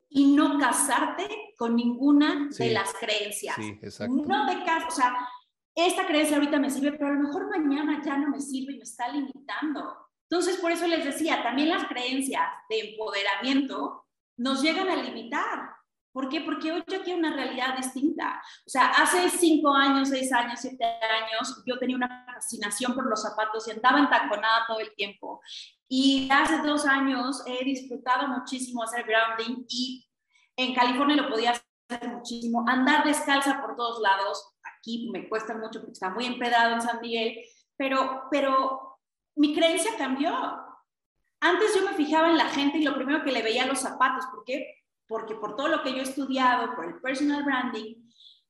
Y 0.09 0.35
no 0.35 0.59
casarte 0.59 1.29
con 1.59 1.77
ninguna 1.77 2.49
de 2.57 2.71
las 2.71 2.95
creencias. 2.95 3.57
Sí, 3.57 3.79
exacto. 3.83 4.14
No 4.27 4.47
de 4.47 4.64
caso, 4.64 4.87
o 4.89 4.91
sea, 4.91 5.14
esta 5.75 6.07
creencia 6.07 6.37
ahorita 6.37 6.59
me 6.59 6.71
sirve, 6.71 6.93
pero 6.93 7.09
a 7.09 7.12
lo 7.12 7.21
mejor 7.21 7.51
mañana 7.51 8.01
ya 8.03 8.17
no 8.17 8.29
me 8.31 8.41
sirve 8.41 8.73
y 8.73 8.79
me 8.79 8.85
está 8.85 9.09
limitando. 9.09 9.95
Entonces, 10.31 10.57
por 10.57 10.73
eso 10.73 10.87
les 10.87 11.05
decía, 11.05 11.43
también 11.43 11.69
las 11.69 11.87
creencias 11.87 12.43
de 12.69 12.91
empoderamiento 12.91 14.07
nos 14.39 14.62
llegan 14.62 14.89
a 14.89 14.97
limitar. 14.97 15.76
¿Por 16.17 16.31
qué? 16.31 16.41
Porque 16.41 16.73
hoy 16.73 16.83
yo 16.87 17.03
quiero 17.03 17.19
una 17.19 17.35
realidad 17.35 17.77
distinta. 17.77 18.41
O 18.67 18.71
sea, 18.71 18.87
hace 18.89 19.29
cinco 19.29 19.75
años, 19.75 20.09
seis 20.09 20.33
años, 20.33 20.59
siete 20.59 20.83
años, 20.83 21.62
yo 21.67 21.79
tenía 21.79 21.95
una 21.95 22.25
fascinación 22.25 22.95
por 22.95 23.07
los 23.07 23.21
zapatos 23.21 23.69
y 23.69 23.73
andaba 23.73 23.99
entaconada 23.99 24.64
todo 24.67 24.81
el 24.81 24.95
tiempo. 24.95 25.43
Y 25.87 26.27
hace 26.33 26.62
dos 26.67 26.87
años 26.87 27.43
he 27.45 27.62
disfrutado 27.62 28.29
muchísimo 28.29 28.83
hacer 28.83 29.05
grounding 29.05 29.67
y 29.69 30.09
en 30.57 30.75
California 30.75 31.17
lo 31.17 31.29
podía 31.29 31.51
hacer 31.51 32.09
muchísimo. 32.09 32.64
Andar 32.67 33.05
descalza 33.05 33.61
por 33.61 33.77
todos 33.77 34.01
lados. 34.01 34.55
Aquí 34.62 35.11
me 35.12 35.29
cuesta 35.29 35.55
mucho 35.55 35.81
porque 35.81 35.93
está 35.93 36.09
muy 36.09 36.25
empedrado 36.25 36.77
en 36.77 36.81
San 36.81 36.99
Miguel, 37.03 37.45
pero, 37.77 38.23
pero 38.31 39.01
mi 39.35 39.55
creencia 39.55 39.91
cambió. 39.99 40.35
Antes 41.41 41.75
yo 41.75 41.87
me 41.87 41.95
fijaba 41.95 42.31
en 42.31 42.39
la 42.39 42.49
gente 42.49 42.79
y 42.79 42.85
lo 42.85 42.95
primero 42.95 43.23
que 43.23 43.33
le 43.33 43.43
veía 43.43 43.67
los 43.67 43.81
zapatos. 43.81 44.25
¿Por 44.33 44.43
qué? 44.45 44.76
Porque 45.09 45.35
por 45.35 45.57
todo 45.57 45.69
lo 45.69 45.83
que 45.83 45.93
yo 45.93 45.99
he 45.99 46.03
estudiado, 46.03 46.75
por 46.75 46.87
el 46.87 47.01
personal 47.01 47.45
branding, 47.45 47.95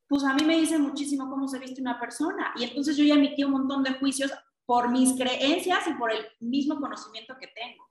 pues 0.09 0.25
a 0.25 0.35
mí 0.35 0.45
me 0.45 0.57
dice 0.57 0.79
muchísimo 0.79 1.29
cómo 1.29 1.49
se 1.49 1.59
viste 1.59 1.81
una 1.81 2.01
persona. 2.01 2.53
Y 2.57 2.65
entonces 2.65 2.97
yo 2.97 3.05
ya 3.05 3.15
emití 3.15 3.45
un 3.45 3.53
montón 3.53 3.83
de 3.83 3.95
juicios 3.95 4.33
por 4.65 4.91
mis 4.91 5.15
creencias 5.15 5.87
y 5.87 5.95
por 5.95 6.13
el 6.13 6.27
mismo 6.41 6.81
conocimiento 6.81 7.37
que 7.41 7.49
tengo. 7.49 7.87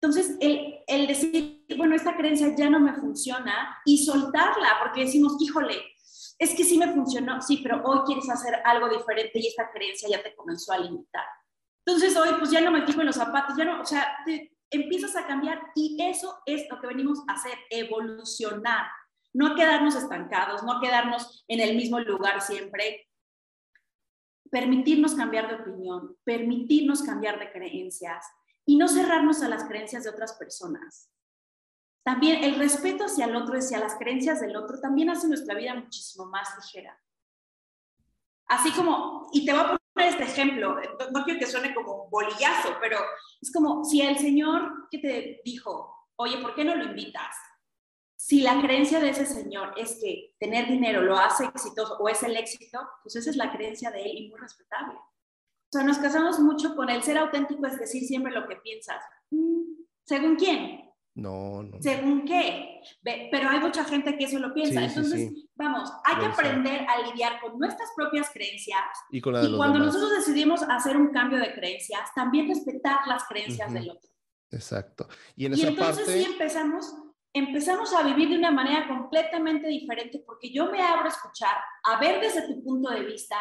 Entonces, 0.00 0.36
el, 0.40 0.80
el 0.88 1.06
decir, 1.06 1.64
bueno, 1.76 1.94
esta 1.94 2.16
creencia 2.16 2.54
ya 2.56 2.68
no 2.68 2.80
me 2.80 2.92
funciona 2.94 3.78
y 3.84 4.04
soltarla, 4.04 4.78
porque 4.82 5.04
decimos, 5.04 5.36
híjole, 5.40 5.80
es 6.38 6.54
que 6.56 6.64
sí 6.64 6.76
me 6.76 6.92
funcionó, 6.92 7.40
sí, 7.40 7.60
pero 7.62 7.82
hoy 7.84 8.00
quieres 8.04 8.28
hacer 8.28 8.54
algo 8.64 8.88
diferente 8.88 9.38
y 9.38 9.46
esta 9.46 9.70
creencia 9.70 10.08
ya 10.08 10.22
te 10.22 10.34
comenzó 10.34 10.72
a 10.72 10.78
limitar. 10.78 11.24
Entonces 11.86 12.16
hoy 12.16 12.30
pues 12.38 12.50
ya 12.50 12.60
no 12.60 12.72
me 12.72 12.84
fijo 12.84 13.00
en 13.00 13.06
los 13.06 13.16
zapatos, 13.16 13.56
ya 13.56 13.64
no, 13.64 13.80
o 13.80 13.84
sea, 13.84 14.08
empiezas 14.72 15.14
a 15.16 15.26
cambiar 15.26 15.62
y 15.74 15.96
eso 16.02 16.42
es 16.46 16.68
lo 16.70 16.80
que 16.80 16.86
venimos 16.86 17.20
a 17.28 17.34
hacer, 17.34 17.56
evolucionar, 17.70 18.86
no 19.32 19.54
quedarnos 19.54 19.94
estancados, 19.94 20.62
no 20.62 20.80
quedarnos 20.80 21.44
en 21.48 21.60
el 21.60 21.76
mismo 21.76 22.00
lugar 22.00 22.40
siempre. 22.40 23.08
permitirnos 24.50 25.14
cambiar 25.14 25.48
de 25.48 25.62
opinión, 25.62 26.18
permitirnos 26.24 27.02
cambiar 27.02 27.38
de 27.38 27.50
creencias 27.50 28.26
y 28.66 28.76
no 28.76 28.86
cerrarnos 28.86 29.42
a 29.42 29.48
las 29.48 29.64
creencias 29.64 30.04
de 30.04 30.10
otras 30.10 30.34
personas. 30.34 31.10
También 32.04 32.44
el 32.44 32.56
respeto 32.56 33.04
hacia 33.04 33.24
el 33.24 33.36
otro, 33.36 33.56
hacia 33.56 33.78
las 33.78 33.94
creencias 33.94 34.42
del 34.42 34.54
otro, 34.56 34.78
también 34.78 35.08
hace 35.08 35.26
nuestra 35.26 35.54
vida 35.54 35.74
muchísimo 35.74 36.26
más 36.26 36.48
ligera. 36.56 37.00
Así 38.46 38.70
como, 38.72 39.30
y 39.32 39.46
te 39.46 39.52
voy 39.52 39.62
a 39.62 39.81
este 39.96 40.24
ejemplo, 40.24 40.76
no 41.12 41.24
quiero 41.24 41.38
que 41.38 41.46
suene 41.46 41.74
como 41.74 42.08
bolillazo, 42.08 42.76
pero 42.80 42.98
es 43.40 43.52
como 43.52 43.84
si 43.84 44.00
el 44.02 44.18
Señor 44.18 44.88
que 44.90 44.98
te 44.98 45.40
dijo, 45.44 46.08
oye, 46.16 46.38
¿por 46.38 46.54
qué 46.54 46.64
no 46.64 46.74
lo 46.74 46.84
invitas? 46.84 47.36
Si 48.16 48.40
la 48.40 48.60
creencia 48.62 49.00
de 49.00 49.10
ese 49.10 49.26
señor 49.26 49.74
es 49.76 49.98
que 50.00 50.36
tener 50.38 50.68
dinero 50.68 51.02
lo 51.02 51.18
hace 51.18 51.44
exitoso 51.44 51.96
o 51.98 52.08
es 52.08 52.22
el 52.22 52.36
éxito, 52.36 52.78
pues 53.02 53.16
esa 53.16 53.30
es 53.30 53.36
la 53.36 53.50
creencia 53.50 53.90
de 53.90 54.00
él 54.00 54.16
y 54.16 54.28
muy 54.30 54.38
respetable. 54.38 54.94
O 54.94 55.72
sea, 55.72 55.82
nos 55.82 55.98
casamos 55.98 56.38
mucho 56.38 56.76
con 56.76 56.88
el 56.88 57.02
ser 57.02 57.18
auténtico, 57.18 57.66
es 57.66 57.80
decir 57.80 58.04
siempre 58.04 58.30
lo 58.30 58.46
que 58.46 58.56
piensas. 58.56 59.02
Mm, 59.30 59.82
¿Según 60.04 60.36
quién? 60.36 60.91
No, 61.14 61.62
no. 61.62 61.82
¿Según 61.82 62.24
qué? 62.24 62.80
Pero 63.02 63.48
hay 63.50 63.60
mucha 63.60 63.84
gente 63.84 64.16
que 64.16 64.24
eso 64.24 64.38
lo 64.38 64.54
piensa. 64.54 64.82
Entonces, 64.82 65.30
vamos, 65.54 65.92
hay 66.04 66.18
que 66.18 66.26
aprender 66.26 66.86
a 66.88 67.02
lidiar 67.02 67.40
con 67.40 67.58
nuestras 67.58 67.90
propias 67.94 68.30
creencias. 68.30 68.80
Y, 69.10 69.20
cuando 69.20 69.78
nosotros 69.78 70.10
decidimos 70.10 70.62
hacer 70.62 70.96
un 70.96 71.08
cambio 71.12 71.38
de 71.38 71.52
creencias, 71.52 72.12
también 72.14 72.48
respetar 72.48 73.06
las 73.06 73.24
creencias 73.24 73.72
del 73.72 73.90
otro. 73.90 74.10
Exacto. 74.50 75.06
Y, 75.36 75.46
en 75.46 75.58
entonces 75.58 76.06
sí 76.06 76.24
empezamos, 76.24 76.94
empezamos 77.32 77.94
a 77.94 78.02
vivir 78.02 78.30
de 78.30 78.38
una 78.38 78.50
manera 78.50 78.88
completamente 78.88 79.68
diferente 79.68 80.22
porque 80.24 80.50
yo 80.50 80.70
me 80.70 80.82
abro 80.82 81.06
a 81.06 81.08
escuchar, 81.08 81.56
a 81.84 82.00
ver 82.00 82.20
desde 82.20 82.46
tu 82.46 82.62
punto 82.62 82.90
de 82.90 83.04
vista. 83.04 83.36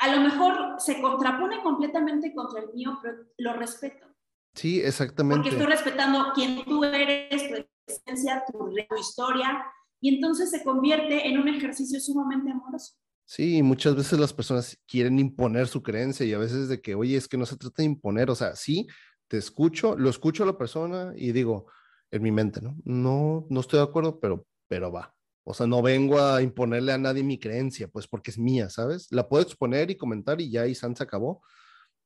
A 0.00 0.14
lo 0.14 0.20
mejor 0.20 0.76
se 0.78 1.00
contrapone 1.00 1.60
completamente 1.60 2.32
contra 2.32 2.60
el 2.60 2.72
mío, 2.72 2.98
pero 3.02 3.18
lo 3.38 3.52
respeto. 3.54 4.07
Sí, 4.54 4.80
exactamente. 4.80 5.50
Porque 5.50 5.56
estoy 5.56 5.72
respetando 5.72 6.32
quién 6.34 6.64
tú 6.64 6.84
eres, 6.84 7.48
tu 7.48 7.66
esencia, 7.86 8.44
tu, 8.50 8.74
historia, 8.98 9.62
y 10.00 10.14
entonces 10.14 10.50
se 10.50 10.62
convierte 10.64 11.28
en 11.28 11.38
un 11.38 11.48
ejercicio 11.48 12.00
sumamente 12.00 12.50
amoroso. 12.50 12.94
Sí, 13.24 13.62
muchas 13.62 13.94
veces 13.94 14.18
las 14.18 14.32
personas 14.32 14.78
quieren 14.86 15.18
imponer 15.18 15.68
su 15.68 15.82
creencia 15.82 16.24
y 16.24 16.32
a 16.32 16.38
veces 16.38 16.68
de 16.68 16.80
que, 16.80 16.94
oye, 16.94 17.16
es 17.16 17.28
que 17.28 17.36
no 17.36 17.44
se 17.44 17.56
trata 17.56 17.82
de 17.82 17.86
imponer, 17.86 18.30
o 18.30 18.34
sea, 18.34 18.56
sí, 18.56 18.86
te 19.28 19.36
escucho, 19.36 19.96
lo 19.96 20.08
escucho 20.08 20.44
a 20.44 20.46
la 20.46 20.56
persona 20.56 21.12
y 21.14 21.32
digo, 21.32 21.66
en 22.10 22.22
mi 22.22 22.32
mente, 22.32 22.60
¿no? 22.62 22.76
No, 22.84 23.46
no 23.50 23.60
estoy 23.60 23.78
de 23.78 23.84
acuerdo, 23.84 24.18
pero, 24.18 24.46
pero 24.66 24.90
va. 24.90 25.14
O 25.44 25.54
sea, 25.54 25.66
no 25.66 25.82
vengo 25.82 26.20
a 26.20 26.42
imponerle 26.42 26.92
a 26.92 26.98
nadie 26.98 27.22
mi 27.22 27.38
creencia, 27.38 27.88
pues 27.88 28.06
porque 28.06 28.30
es 28.30 28.38
mía, 28.38 28.68
¿sabes? 28.70 29.08
La 29.10 29.28
puedo 29.28 29.42
exponer 29.42 29.90
y 29.90 29.96
comentar 29.96 30.40
y 30.40 30.50
ya 30.50 30.66
y 30.66 30.74
San 30.74 30.94
se 30.94 31.02
acabó, 31.02 31.42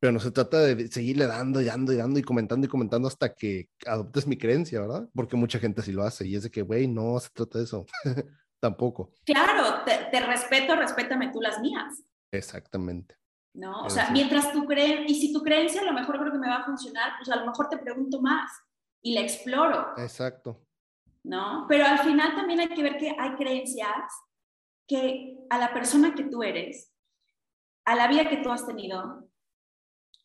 pero 0.03 0.11
no 0.11 0.19
se 0.19 0.33
trata 0.33 0.59
de 0.59 0.89
seguirle 0.89 1.29
dando 1.29 1.61
y 1.61 1.67
dando 1.67 1.93
y 1.93 1.97
dando 1.97 2.19
y 2.19 2.25
comentando 2.25 2.67
y 2.67 2.69
comentando 2.69 3.07
hasta 3.07 3.33
que 3.37 3.69
adoptes 3.87 4.27
mi 4.27 4.37
creencia, 4.37 4.81
¿verdad? 4.81 5.09
Porque 5.15 5.37
mucha 5.37 5.61
gente 5.61 5.81
sí 5.81 5.93
lo 5.93 6.03
hace 6.03 6.27
y 6.27 6.35
es 6.35 6.43
de 6.43 6.51
que, 6.51 6.63
güey, 6.63 6.89
no 6.89 7.21
se 7.21 7.31
trata 7.31 7.59
de 7.59 7.65
eso, 7.67 7.87
tampoco. 8.61 9.13
Claro, 9.25 9.85
te, 9.85 10.21
respeto, 10.27 10.75
respétame 10.75 11.31
tú 11.31 11.41
las 11.41 11.61
mías. 11.61 12.03
Exactamente. 12.33 13.17
¿No? 13.55 13.85
O 13.85 13.91
sea, 13.91 14.11
mientras 14.11 14.51
tú 14.51 14.67
crees, 14.67 15.09
y 15.09 15.15
si 15.15 15.33
tu 15.33 15.41
creencia 15.41 15.83
a 15.83 15.85
lo 15.85 15.93
mejor 15.93 16.19
creo 16.19 16.33
que 16.33 16.39
me 16.39 16.49
va 16.49 16.57
a 16.57 16.65
funcionar, 16.65 17.13
pues 17.19 17.31
a 17.31 17.39
lo 17.39 17.47
mejor 17.47 17.69
te 17.69 17.79
pregunto 17.79 18.21
más 18.21 18.51
y 19.03 19.15
la 19.15 19.21
exploro. 19.21 19.93
Exacto. 19.99 20.67
¿No? 21.23 21.65
Pero 21.69 21.87
al 21.87 22.01
final 22.01 22.35
también 22.35 22.59
hay 22.59 22.71
que 22.71 22.83
ver 22.83 22.97
que 22.97 23.15
hay 23.17 23.37
creencias 23.37 24.13
que 24.89 25.37
a 25.49 25.59
la 25.59 25.73
persona 25.73 26.13
que 26.13 26.25
tú 26.25 26.43
eres, 26.43 26.93
a 27.85 27.95
la 27.95 28.09
vida 28.09 28.29
que 28.29 28.39
tú 28.39 28.51
has 28.51 28.67
tenido, 28.67 29.29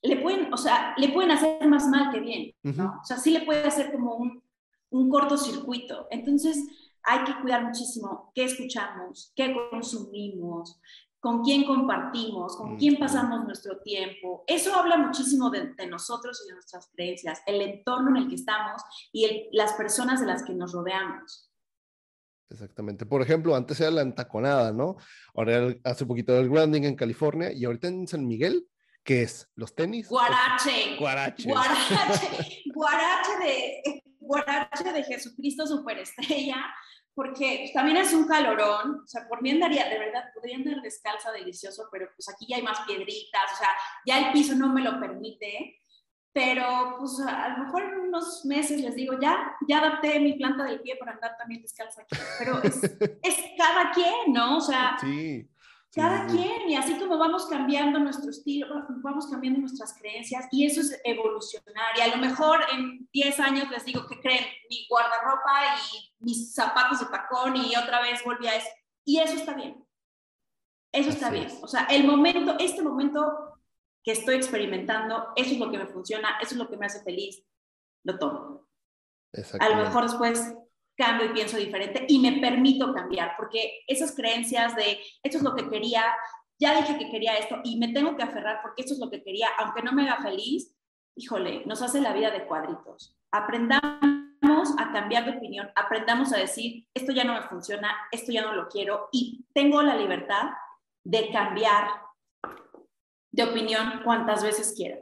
le 0.01 0.17
pueden, 0.17 0.53
o 0.53 0.57
sea, 0.57 0.93
le 0.97 1.09
pueden 1.09 1.31
hacer 1.31 1.67
más 1.67 1.87
mal 1.87 2.11
que 2.11 2.19
bien, 2.19 2.53
¿no? 2.63 2.99
O 3.01 3.05
sea, 3.05 3.17
sí 3.17 3.31
le 3.31 3.41
puede 3.41 3.63
hacer 3.63 3.91
como 3.91 4.15
un, 4.15 4.43
un 4.89 5.09
cortocircuito. 5.09 6.07
Entonces, 6.11 6.57
hay 7.03 7.23
que 7.23 7.39
cuidar 7.41 7.63
muchísimo 7.63 8.31
qué 8.35 8.43
escuchamos, 8.43 9.31
qué 9.35 9.55
consumimos, 9.71 10.79
con 11.19 11.43
quién 11.43 11.65
compartimos, 11.65 12.55
con 12.55 12.77
quién 12.77 12.97
pasamos 12.97 13.43
nuestro 13.45 13.79
tiempo. 13.79 14.43
Eso 14.45 14.75
habla 14.75 14.97
muchísimo 14.97 15.49
de, 15.49 15.73
nosotros 15.87 16.41
y 16.43 16.49
de 16.49 16.53
nuestras 16.53 16.89
creencias, 16.93 17.41
el 17.45 17.61
entorno 17.61 18.09
en 18.11 18.23
el 18.23 18.29
que 18.29 18.35
estamos 18.35 18.81
y 19.11 19.49
las 19.51 19.73
personas 19.73 20.19
de 20.19 20.27
las 20.27 20.43
que 20.43 20.53
nos 20.53 20.73
rodeamos. 20.73 21.51
Exactamente. 22.49 23.05
Por 23.05 23.21
ejemplo, 23.21 23.55
antes 23.55 23.79
era 23.81 23.91
la 23.91 24.01
entaconada, 24.03 24.71
¿no? 24.71 24.95
Ahora 25.33 25.75
hace 25.83 26.05
poquito 26.05 26.37
el 26.37 26.49
grounding 26.49 26.83
en 26.83 26.95
California 26.95 27.51
y 27.51 27.65
ahorita 27.65 27.87
en 27.87 28.07
San 28.07 28.25
Miguel 28.25 28.65
¿Qué 29.07 29.21
es? 29.21 29.49
¿Los 29.55 29.73
tenis? 29.73 30.09
Guarache. 30.09 30.97
Guarache. 30.99 31.47
Guarache. 31.47 32.63
Guarache 32.75 33.31
de, 33.41 34.03
guarache 34.19 34.91
de 34.91 35.01
Jesucristo 35.01 35.65
superestrella, 35.65 36.57
porque 37.13 37.71
también 37.73 37.95
es 37.95 38.11
un 38.11 38.27
calorón. 38.27 39.03
O 39.05 39.07
sea, 39.07 39.25
por 39.29 39.41
mí 39.41 39.51
andaría, 39.51 39.87
de 39.87 39.97
verdad, 39.97 40.25
podría 40.35 40.57
andar 40.57 40.81
descalza 40.81 41.31
delicioso, 41.31 41.87
pero 41.89 42.09
pues 42.17 42.27
aquí 42.27 42.47
ya 42.49 42.57
hay 42.57 42.63
más 42.63 42.81
piedritas, 42.81 43.53
o 43.53 43.55
sea, 43.55 43.69
ya 44.05 44.27
el 44.27 44.33
piso 44.33 44.55
no 44.55 44.73
me 44.73 44.81
lo 44.81 44.99
permite. 44.99 45.79
Pero 46.33 46.97
pues 46.99 47.17
a 47.25 47.47
lo 47.47 47.63
mejor 47.63 47.83
en 47.83 47.99
unos 47.99 48.43
meses 48.43 48.81
les 48.81 48.93
digo, 48.93 49.17
ya, 49.21 49.55
ya 49.69 49.77
adapté 49.77 50.19
mi 50.19 50.33
planta 50.33 50.65
del 50.65 50.81
pie 50.81 50.97
para 50.97 51.13
andar 51.13 51.37
también 51.37 51.61
descalza 51.61 52.01
aquí. 52.01 52.17
Pero 52.39 52.61
es, 52.61 52.83
es 53.23 53.37
cada 53.57 53.89
quien, 53.91 54.33
¿no? 54.33 54.57
O 54.57 54.61
sea, 54.61 54.97
sí 54.99 55.49
cada 55.93 56.27
quien, 56.27 56.69
y 56.69 56.75
así 56.75 56.97
como 56.99 57.17
vamos 57.17 57.47
cambiando 57.47 57.97
nuestro 57.99 58.29
estilo, 58.29 58.67
vamos 59.01 59.27
cambiando 59.27 59.59
nuestras 59.59 59.97
creencias, 59.97 60.47
y 60.51 60.65
eso 60.65 60.81
es 60.81 60.99
evolucionar. 61.03 61.97
Y 61.97 62.01
a 62.01 62.15
lo 62.15 62.17
mejor 62.17 62.59
en 62.71 63.07
10 63.11 63.39
años 63.39 63.69
les 63.71 63.85
digo 63.85 64.05
que 64.07 64.19
creen 64.19 64.45
mi 64.69 64.85
guardarropa 64.89 65.75
y 65.91 66.13
mis 66.19 66.53
zapatos 66.53 66.99
de 66.99 67.07
tacón, 67.07 67.55
y 67.55 67.75
otra 67.75 68.01
vez 68.01 68.23
volví 68.23 68.47
a 68.47 68.55
eso. 68.55 68.67
Y 69.05 69.19
eso 69.19 69.35
está 69.35 69.53
bien. 69.53 69.83
Eso 70.91 71.09
está 71.09 71.29
bien. 71.29 71.47
O 71.61 71.67
sea, 71.67 71.85
el 71.85 72.05
momento, 72.05 72.55
este 72.59 72.81
momento 72.81 73.59
que 74.03 74.11
estoy 74.11 74.35
experimentando, 74.35 75.33
eso 75.35 75.51
es 75.51 75.59
lo 75.59 75.69
que 75.71 75.77
me 75.77 75.87
funciona, 75.87 76.37
eso 76.41 76.51
es 76.51 76.57
lo 76.57 76.69
que 76.69 76.77
me 76.77 76.85
hace 76.85 77.03
feliz, 77.03 77.43
lo 78.03 78.17
tomo. 78.17 78.67
A 79.59 79.69
lo 79.69 79.75
mejor 79.77 80.03
después 80.03 80.55
cambio 80.97 81.27
y 81.27 81.33
pienso 81.33 81.57
diferente 81.57 82.05
y 82.07 82.19
me 82.19 82.41
permito 82.41 82.93
cambiar, 82.93 83.35
porque 83.37 83.83
esas 83.87 84.15
creencias 84.15 84.75
de 84.75 84.99
esto 85.23 85.37
es 85.37 85.43
lo 85.43 85.55
que 85.55 85.69
quería, 85.69 86.03
ya 86.59 86.75
dije 86.75 86.97
que 86.97 87.09
quería 87.09 87.37
esto 87.37 87.59
y 87.63 87.77
me 87.77 87.89
tengo 87.89 88.17
que 88.17 88.23
aferrar 88.23 88.59
porque 88.61 88.81
esto 88.81 88.93
es 88.93 88.99
lo 88.99 89.09
que 89.09 89.23
quería, 89.23 89.47
aunque 89.59 89.83
no 89.83 89.93
me 89.93 90.09
haga 90.09 90.21
feliz, 90.21 90.75
híjole, 91.15 91.63
nos 91.65 91.81
hace 91.81 92.01
la 92.01 92.13
vida 92.13 92.31
de 92.31 92.45
cuadritos. 92.45 93.15
Aprendamos 93.31 94.75
a 94.79 94.91
cambiar 94.91 95.25
de 95.25 95.37
opinión, 95.37 95.69
aprendamos 95.75 96.33
a 96.33 96.37
decir, 96.37 96.87
esto 96.93 97.11
ya 97.11 97.23
no 97.23 97.33
me 97.33 97.47
funciona, 97.47 97.95
esto 98.11 98.31
ya 98.31 98.41
no 98.41 98.53
lo 98.53 98.67
quiero 98.67 99.09
y 99.11 99.45
tengo 99.53 99.81
la 99.83 99.95
libertad 99.95 100.49
de 101.03 101.31
cambiar 101.31 101.89
de 103.31 103.43
opinión 103.43 104.01
cuantas 104.03 104.43
veces 104.43 104.73
quiera. 104.75 104.97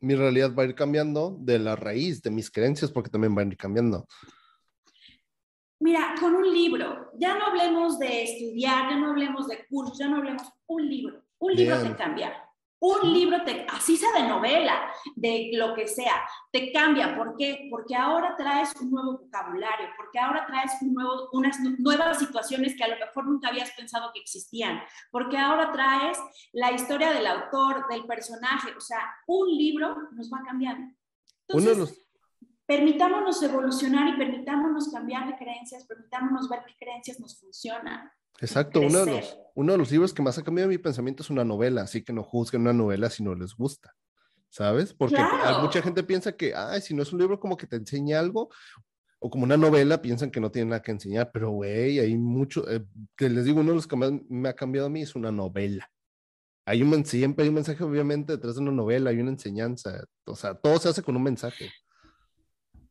Mi 0.00 0.14
realidad 0.14 0.54
va 0.56 0.62
a 0.62 0.66
ir 0.66 0.74
cambiando 0.74 1.36
de 1.40 1.58
la 1.58 1.74
raíz 1.74 2.22
de 2.22 2.30
mis 2.30 2.50
creencias 2.50 2.92
porque 2.92 3.10
también 3.10 3.36
va 3.36 3.42
a 3.42 3.46
ir 3.46 3.56
cambiando. 3.56 4.06
Mira, 5.80 6.14
con 6.18 6.34
un 6.34 6.52
libro, 6.52 7.12
ya 7.14 7.38
no 7.38 7.46
hablemos 7.46 7.98
de 7.98 8.24
estudiar, 8.24 8.90
ya 8.90 8.96
no 8.96 9.10
hablemos 9.10 9.46
de 9.46 9.64
cursos, 9.66 9.98
ya 9.98 10.08
no 10.08 10.16
hablemos, 10.16 10.42
un 10.66 10.88
libro, 10.88 11.22
un 11.38 11.54
libro 11.54 11.80
te 11.82 11.94
cambia. 11.94 12.44
Un 12.80 13.12
libro, 13.12 13.42
te, 13.42 13.66
así 13.70 13.96
sea 13.96 14.12
de 14.12 14.28
novela, 14.28 14.92
de 15.16 15.50
lo 15.54 15.74
que 15.74 15.88
sea, 15.88 16.22
te 16.52 16.70
cambia. 16.72 17.16
¿Por 17.16 17.36
qué? 17.36 17.66
Porque 17.72 17.96
ahora 17.96 18.36
traes 18.36 18.72
un 18.80 18.92
nuevo 18.92 19.18
vocabulario, 19.18 19.88
porque 19.96 20.20
ahora 20.20 20.46
traes 20.46 20.70
un 20.82 20.94
nuevo, 20.94 21.28
unas 21.32 21.58
nuevas 21.58 22.20
situaciones 22.20 22.76
que 22.76 22.84
a 22.84 22.88
lo 22.88 22.96
mejor 22.96 23.26
nunca 23.26 23.48
habías 23.48 23.72
pensado 23.72 24.12
que 24.14 24.20
existían, 24.20 24.80
porque 25.10 25.36
ahora 25.36 25.72
traes 25.72 26.18
la 26.52 26.70
historia 26.70 27.12
del 27.12 27.26
autor, 27.26 27.88
del 27.88 28.04
personaje. 28.04 28.70
O 28.76 28.80
sea, 28.80 29.00
un 29.26 29.48
libro 29.48 29.96
nos 30.12 30.32
va 30.32 30.40
cambiando. 30.46 30.94
Entonces, 31.48 31.66
Uno 31.66 31.70
de 31.70 31.76
los 31.76 32.07
permitámonos 32.68 33.42
evolucionar 33.42 34.14
y 34.14 34.18
permitámonos 34.18 34.90
cambiar 34.92 35.26
de 35.26 35.38
creencias, 35.38 35.86
permitámonos 35.86 36.50
ver 36.50 36.60
qué 36.66 36.74
creencias 36.78 37.18
nos 37.18 37.40
funcionan. 37.40 38.10
Exacto, 38.40 38.80
uno 38.80 39.06
de, 39.06 39.12
los, 39.16 39.38
uno 39.54 39.72
de 39.72 39.78
los 39.78 39.90
libros 39.90 40.12
que 40.12 40.22
más 40.22 40.36
ha 40.36 40.44
cambiado 40.44 40.68
mi 40.68 40.76
pensamiento 40.76 41.22
es 41.22 41.30
una 41.30 41.44
novela, 41.44 41.80
así 41.82 42.04
que 42.04 42.12
no 42.12 42.22
juzguen 42.22 42.60
una 42.60 42.74
novela 42.74 43.08
si 43.08 43.24
no 43.24 43.34
les 43.34 43.54
gusta, 43.54 43.96
¿sabes? 44.50 44.92
Porque 44.92 45.16
mucha 45.62 45.80
gente 45.80 46.02
piensa 46.02 46.36
que, 46.36 46.54
ay, 46.54 46.82
si 46.82 46.94
no 46.94 47.02
es 47.02 47.12
un 47.12 47.20
libro 47.20 47.40
como 47.40 47.56
que 47.56 47.66
te 47.66 47.76
enseña 47.76 48.20
algo, 48.20 48.50
o 49.18 49.30
como 49.30 49.44
una 49.44 49.56
novela, 49.56 50.02
piensan 50.02 50.30
que 50.30 50.38
no 50.38 50.50
tiene 50.50 50.68
nada 50.68 50.82
que 50.82 50.92
enseñar, 50.92 51.30
pero 51.32 51.50
güey, 51.50 51.98
hay 51.98 52.18
mucho, 52.18 52.70
eh, 52.70 52.84
que 53.16 53.30
les 53.30 53.46
digo, 53.46 53.60
uno 53.60 53.70
de 53.70 53.76
los 53.76 53.86
que 53.86 53.96
más 53.96 54.12
me 54.28 54.50
ha 54.50 54.54
cambiado 54.54 54.88
a 54.88 54.90
mí 54.90 55.00
es 55.00 55.16
una 55.16 55.32
novela. 55.32 55.90
Hay 56.66 56.82
un, 56.82 57.04
siempre 57.06 57.44
hay 57.44 57.48
un 57.48 57.54
mensaje, 57.54 57.82
obviamente, 57.82 58.34
detrás 58.34 58.56
de 58.56 58.60
una 58.60 58.72
novela, 58.72 59.08
hay 59.08 59.20
una 59.20 59.30
enseñanza, 59.30 60.04
o 60.26 60.36
sea, 60.36 60.54
todo 60.54 60.78
se 60.78 60.90
hace 60.90 61.02
con 61.02 61.16
un 61.16 61.22
mensaje. 61.22 61.70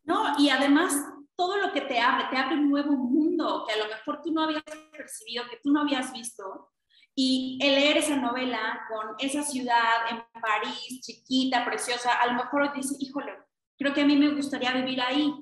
No, 0.08 0.40
y 0.40 0.50
además 0.50 0.96
todo 1.36 1.58
lo 1.58 1.74
que 1.74 1.82
te 1.82 2.00
abre, 2.00 2.26
te 2.32 2.38
abre 2.38 2.56
un 2.56 2.70
nuevo 2.70 2.94
mundo 2.94 3.66
que 3.68 3.74
a 3.74 3.84
lo 3.84 3.90
mejor 3.90 4.22
tú 4.24 4.32
no 4.32 4.42
habías 4.42 4.64
percibido, 4.92 5.44
que 5.50 5.60
tú 5.62 5.72
no 5.72 5.82
habías 5.82 6.12
visto. 6.14 6.72
Y 7.14 7.60
el 7.62 7.76
leer 7.76 7.98
esa 7.98 8.16
novela 8.16 8.80
con 8.90 9.16
esa 9.20 9.44
ciudad 9.44 10.10
en 10.10 10.24
París, 10.42 11.02
chiquita, 11.02 11.66
preciosa, 11.66 12.14
a 12.14 12.28
lo 12.28 12.34
mejor 12.34 12.74
dice, 12.74 12.96
híjole, 13.00 13.34
creo 13.78 13.94
que 13.94 14.02
a 14.02 14.06
mí 14.06 14.16
me 14.16 14.34
gustaría 14.34 14.72
vivir 14.72 15.02
ahí, 15.02 15.34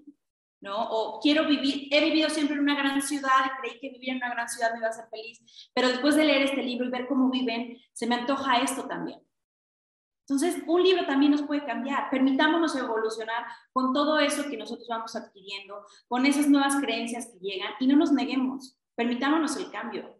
¿no? 0.61 0.75
O 0.89 1.19
quiero 1.19 1.45
vivir, 1.45 1.87
he 1.91 2.03
vivido 2.03 2.29
siempre 2.29 2.55
en 2.55 2.63
una 2.63 2.75
gran 2.75 3.01
ciudad 3.01 3.45
y 3.45 3.61
creí 3.61 3.79
que 3.79 3.89
vivir 3.89 4.11
en 4.11 4.17
una 4.17 4.33
gran 4.33 4.49
ciudad 4.49 4.71
me 4.71 4.79
iba 4.79 4.87
a 4.87 4.91
hacer 4.91 5.05
feliz, 5.11 5.69
pero 5.75 5.89
después 5.89 6.15
de 6.15 6.25
leer 6.25 6.41
este 6.41 6.63
libro 6.63 6.87
y 6.87 6.91
ver 6.91 7.07
cómo 7.07 7.29
viven, 7.29 7.77
se 7.93 8.07
me 8.07 8.15
antoja 8.15 8.61
esto 8.61 8.87
también. 8.87 9.19
Entonces, 10.27 10.63
un 10.65 10.81
libro 10.81 11.05
también 11.05 11.31
nos 11.31 11.43
puede 11.43 11.65
cambiar. 11.65 12.09
Permitámonos 12.09 12.75
evolucionar 12.75 13.45
con 13.71 13.93
todo 13.93 14.19
eso 14.19 14.49
que 14.49 14.57
nosotros 14.57 14.87
vamos 14.89 15.15
adquiriendo, 15.15 15.85
con 16.07 16.25
esas 16.25 16.47
nuevas 16.47 16.75
creencias 16.81 17.27
que 17.27 17.39
llegan 17.39 17.73
y 17.79 17.87
no 17.87 17.95
nos 17.95 18.11
neguemos. 18.11 18.79
Permitámonos 18.95 19.55
el 19.57 19.69
cambio. 19.69 20.19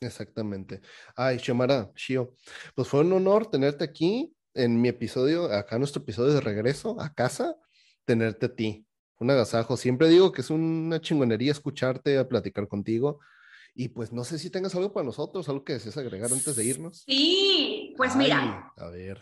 Exactamente. 0.00 0.82
Ay, 1.16 1.38
Xiomara, 1.38 1.90
Shio, 1.96 2.34
pues 2.74 2.88
fue 2.88 3.00
un 3.00 3.12
honor 3.14 3.46
tenerte 3.50 3.84
aquí 3.84 4.34
en 4.52 4.80
mi 4.80 4.88
episodio, 4.88 5.50
acá 5.52 5.78
nuestro 5.78 6.02
episodio 6.02 6.34
de 6.34 6.40
regreso 6.40 7.00
a 7.00 7.14
casa, 7.14 7.56
tenerte 8.04 8.46
a 8.46 8.54
ti. 8.54 8.86
Un 9.18 9.30
agasajo. 9.30 9.76
Siempre 9.76 10.08
digo 10.08 10.32
que 10.32 10.42
es 10.42 10.50
una 10.50 11.00
chingonería 11.00 11.52
escucharte, 11.52 12.18
a 12.18 12.28
platicar 12.28 12.68
contigo. 12.68 13.20
Y 13.76 13.88
pues 13.88 14.12
no 14.12 14.22
sé 14.22 14.38
si 14.38 14.50
tengas 14.50 14.74
algo 14.74 14.92
para 14.92 15.06
nosotros, 15.06 15.48
algo 15.48 15.64
que 15.64 15.72
desees 15.72 15.96
agregar 15.96 16.32
antes 16.32 16.54
de 16.54 16.64
irnos. 16.64 17.02
Sí, 17.06 17.73
pues 17.96 18.16
mira. 18.16 18.72
A 18.76 18.88
ver. 18.90 19.18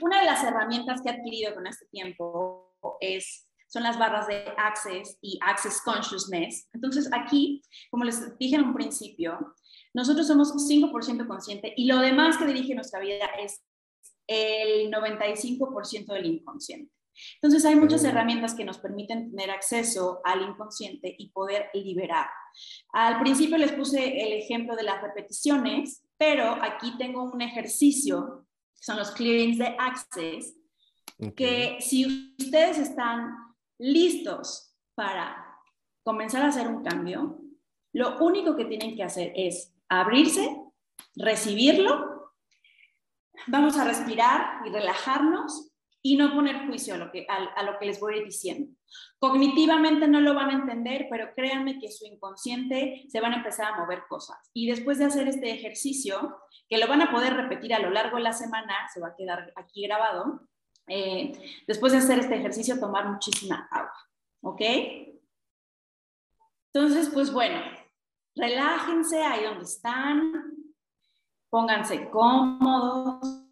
Una 0.00 0.20
de 0.20 0.26
las 0.26 0.42
herramientas 0.44 1.00
que 1.02 1.10
he 1.10 1.12
adquirido 1.12 1.54
con 1.54 1.66
este 1.66 1.86
tiempo 1.86 2.76
es, 3.00 3.50
son 3.68 3.82
las 3.82 3.98
barras 3.98 4.26
de 4.26 4.44
Access 4.56 5.18
y 5.20 5.38
Access 5.42 5.82
Consciousness. 5.82 6.68
Entonces 6.72 7.08
aquí, 7.12 7.62
como 7.90 8.04
les 8.04 8.36
dije 8.38 8.56
en 8.56 8.64
un 8.64 8.74
principio, 8.74 9.54
nosotros 9.94 10.26
somos 10.26 10.52
5% 10.68 11.26
consciente 11.26 11.72
y 11.76 11.86
lo 11.86 11.98
demás 11.98 12.36
que 12.36 12.46
dirige 12.46 12.74
nuestra 12.74 13.00
vida 13.00 13.26
es 13.38 13.62
el 14.26 14.90
95% 14.90 16.12
del 16.12 16.26
inconsciente. 16.26 16.92
Entonces 17.34 17.64
hay 17.64 17.76
muchas 17.76 18.04
herramientas 18.04 18.54
que 18.54 18.64
nos 18.64 18.78
permiten 18.78 19.30
tener 19.30 19.50
acceso 19.50 20.20
al 20.24 20.42
inconsciente 20.42 21.14
y 21.18 21.30
poder 21.30 21.70
liberar. 21.74 22.28
Al 22.92 23.20
principio 23.20 23.58
les 23.58 23.72
puse 23.72 24.22
el 24.22 24.32
ejemplo 24.32 24.76
de 24.76 24.82
las 24.82 25.00
repeticiones, 25.02 26.04
pero 26.16 26.58
aquí 26.62 26.96
tengo 26.98 27.24
un 27.24 27.40
ejercicio, 27.40 28.46
son 28.74 28.96
los 28.98 29.10
clearings 29.12 29.58
de 29.58 29.76
access, 29.78 30.56
que 31.36 31.76
si 31.80 32.06
ustedes 32.38 32.78
están 32.78 33.34
listos 33.78 34.74
para 34.94 35.46
comenzar 36.02 36.42
a 36.42 36.48
hacer 36.48 36.66
un 36.66 36.82
cambio, 36.82 37.40
lo 37.92 38.18
único 38.18 38.56
que 38.56 38.64
tienen 38.64 38.96
que 38.96 39.02
hacer 39.02 39.32
es 39.34 39.74
abrirse, 39.88 40.56
recibirlo, 41.16 42.32
vamos 43.46 43.76
a 43.76 43.84
respirar 43.84 44.60
y 44.66 44.70
relajarnos 44.70 45.69
y 46.02 46.16
no 46.16 46.34
poner 46.34 46.66
juicio 46.66 46.94
a 46.94 46.98
lo, 46.98 47.10
que, 47.10 47.26
a, 47.28 47.62
lo 47.62 47.78
que 47.78 47.86
les 47.86 48.00
voy 48.00 48.24
diciendo. 48.24 48.74
Cognitivamente 49.18 50.08
no 50.08 50.20
lo 50.20 50.34
van 50.34 50.50
a 50.50 50.54
entender, 50.54 51.06
pero 51.10 51.34
créanme 51.34 51.78
que 51.78 51.90
su 51.90 52.06
inconsciente 52.06 53.04
se 53.08 53.20
van 53.20 53.34
a 53.34 53.36
empezar 53.36 53.72
a 53.72 53.78
mover 53.78 54.04
cosas. 54.08 54.38
Y 54.54 54.68
después 54.68 54.98
de 54.98 55.04
hacer 55.04 55.28
este 55.28 55.50
ejercicio, 55.52 56.38
que 56.68 56.78
lo 56.78 56.86
van 56.86 57.02
a 57.02 57.10
poder 57.10 57.34
repetir 57.34 57.74
a 57.74 57.80
lo 57.80 57.90
largo 57.90 58.16
de 58.16 58.22
la 58.22 58.32
semana, 58.32 58.74
se 58.92 59.00
va 59.00 59.08
a 59.08 59.16
quedar 59.16 59.52
aquí 59.56 59.82
grabado, 59.82 60.48
eh, 60.86 61.32
después 61.66 61.92
de 61.92 61.98
hacer 61.98 62.18
este 62.18 62.36
ejercicio, 62.36 62.80
tomar 62.80 63.08
muchísima 63.08 63.68
agua. 63.70 63.92
¿Ok? 64.42 64.62
Entonces, 66.72 67.10
pues 67.12 67.30
bueno, 67.32 67.60
relájense 68.34 69.22
ahí 69.22 69.44
donde 69.44 69.64
están, 69.64 70.54
pónganse 71.50 72.08
cómodos 72.08 73.49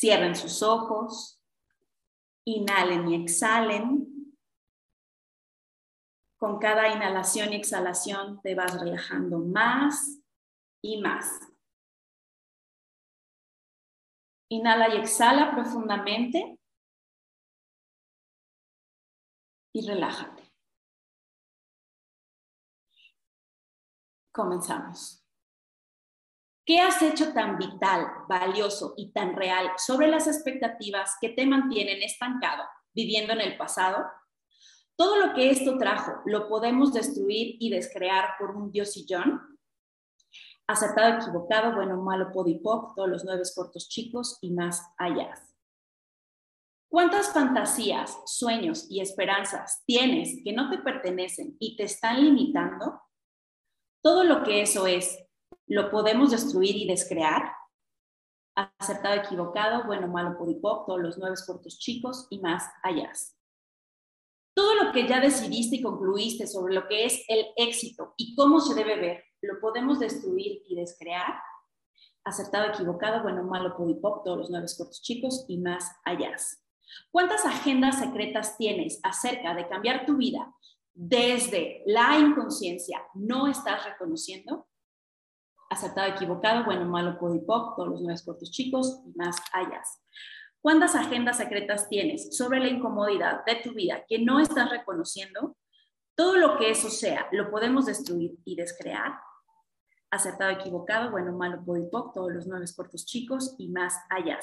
Cierren 0.00 0.34
sus 0.34 0.62
ojos, 0.62 1.42
inhalen 2.46 3.06
y 3.06 3.22
exhalen. 3.22 4.34
Con 6.38 6.58
cada 6.58 6.88
inhalación 6.88 7.52
y 7.52 7.56
exhalación 7.56 8.40
te 8.40 8.54
vas 8.54 8.80
relajando 8.80 9.40
más 9.40 10.22
y 10.80 11.02
más. 11.02 11.38
Inhala 14.48 14.94
y 14.94 15.00
exhala 15.00 15.54
profundamente 15.54 16.58
y 19.74 19.86
relájate. 19.86 20.50
Comenzamos. 24.32 25.19
¿Qué 26.70 26.78
has 26.78 27.02
hecho 27.02 27.32
tan 27.32 27.58
vital, 27.58 28.06
valioso 28.28 28.94
y 28.96 29.10
tan 29.10 29.34
real 29.34 29.72
sobre 29.76 30.06
las 30.06 30.28
expectativas 30.28 31.16
que 31.20 31.30
te 31.30 31.44
mantienen 31.44 32.00
estancado, 32.00 32.62
viviendo 32.94 33.32
en 33.32 33.40
el 33.40 33.56
pasado? 33.56 34.06
Todo 34.94 35.16
lo 35.16 35.34
que 35.34 35.50
esto 35.50 35.78
trajo 35.78 36.22
lo 36.26 36.48
podemos 36.48 36.92
destruir 36.92 37.56
y 37.58 37.70
descrear 37.70 38.34
por 38.38 38.52
un 38.54 38.70
diosillón. 38.70 39.58
Acertado, 40.68 41.18
equivocado, 41.18 41.74
bueno, 41.74 42.00
malo, 42.00 42.30
podipoc, 42.32 42.94
todos 42.94 43.08
los 43.08 43.24
nueve 43.24 43.42
cortos 43.52 43.88
chicos 43.88 44.38
y 44.40 44.52
más 44.52 44.80
allá. 44.96 45.34
¿Cuántas 46.88 47.32
fantasías, 47.32 48.16
sueños 48.26 48.86
y 48.88 49.00
esperanzas 49.00 49.82
tienes 49.86 50.40
que 50.44 50.52
no 50.52 50.70
te 50.70 50.78
pertenecen 50.78 51.56
y 51.58 51.74
te 51.74 51.82
están 51.82 52.24
limitando? 52.24 53.02
Todo 54.04 54.22
lo 54.22 54.44
que 54.44 54.62
eso 54.62 54.86
es 54.86 55.18
lo 55.70 55.88
podemos 55.88 56.32
destruir 56.32 56.76
y 56.76 56.86
descrear. 56.86 57.52
Acertado, 58.78 59.14
equivocado, 59.14 59.84
bueno, 59.86 60.08
malo, 60.08 60.36
podipoc, 60.36 60.84
todos 60.86 61.00
los 61.00 61.16
nueve 61.16 61.36
cortos 61.46 61.78
chicos 61.78 62.26
y 62.28 62.40
más 62.40 62.68
allá. 62.82 63.12
Todo 64.52 64.74
lo 64.74 64.92
que 64.92 65.06
ya 65.06 65.20
decidiste 65.20 65.76
y 65.76 65.82
concluiste 65.82 66.48
sobre 66.48 66.74
lo 66.74 66.88
que 66.88 67.04
es 67.04 67.24
el 67.28 67.46
éxito 67.56 68.14
y 68.16 68.34
cómo 68.34 68.60
se 68.60 68.74
debe 68.74 68.98
ver, 68.98 69.24
lo 69.42 69.60
podemos 69.60 70.00
destruir 70.00 70.62
y 70.68 70.74
descrear. 70.74 71.40
Acertado, 72.24 72.66
equivocado, 72.66 73.22
bueno, 73.22 73.44
malo, 73.44 73.76
podipoc, 73.76 74.24
todos 74.24 74.38
los 74.38 74.50
nueve 74.50 74.66
cortos 74.76 75.00
chicos 75.00 75.44
y 75.46 75.58
más 75.58 75.88
allá. 76.04 76.34
¿Cuántas 77.12 77.46
agendas 77.46 78.00
secretas 78.00 78.58
tienes 78.58 78.98
acerca 79.04 79.54
de 79.54 79.68
cambiar 79.68 80.04
tu 80.04 80.16
vida 80.16 80.52
desde 80.92 81.84
la 81.86 82.18
inconsciencia 82.18 83.00
no 83.14 83.46
estás 83.46 83.84
reconociendo? 83.84 84.66
Acertado, 85.70 86.08
equivocado, 86.08 86.64
bueno, 86.64 86.84
malo, 86.84 87.18
podipoc, 87.18 87.76
todos 87.76 87.88
los 87.88 88.02
nueve 88.02 88.20
cortos 88.24 88.50
chicos 88.50 89.02
y 89.06 89.16
más 89.16 89.36
allá. 89.52 89.80
¿Cuántas 90.60 90.94
agendas 90.94 91.38
secretas 91.38 91.88
tienes 91.88 92.36
sobre 92.36 92.60
la 92.60 92.68
incomodidad 92.68 93.44
de 93.46 93.56
tu 93.56 93.72
vida 93.72 94.04
que 94.06 94.18
no 94.18 94.40
estás 94.40 94.68
reconociendo? 94.68 95.56
Todo 96.14 96.36
lo 96.36 96.58
que 96.58 96.70
eso 96.70 96.90
sea, 96.90 97.28
lo 97.32 97.50
podemos 97.50 97.86
destruir 97.86 98.36
y 98.44 98.56
descrear. 98.56 99.14
Acertado, 100.10 100.50
equivocado, 100.50 101.12
bueno, 101.12 101.32
malo, 101.32 101.64
podipoc, 101.64 102.12
todos 102.12 102.32
los 102.32 102.46
nueve 102.46 102.66
cortos 102.76 103.06
chicos 103.06 103.54
y 103.58 103.68
más 103.68 103.96
allá. 104.10 104.38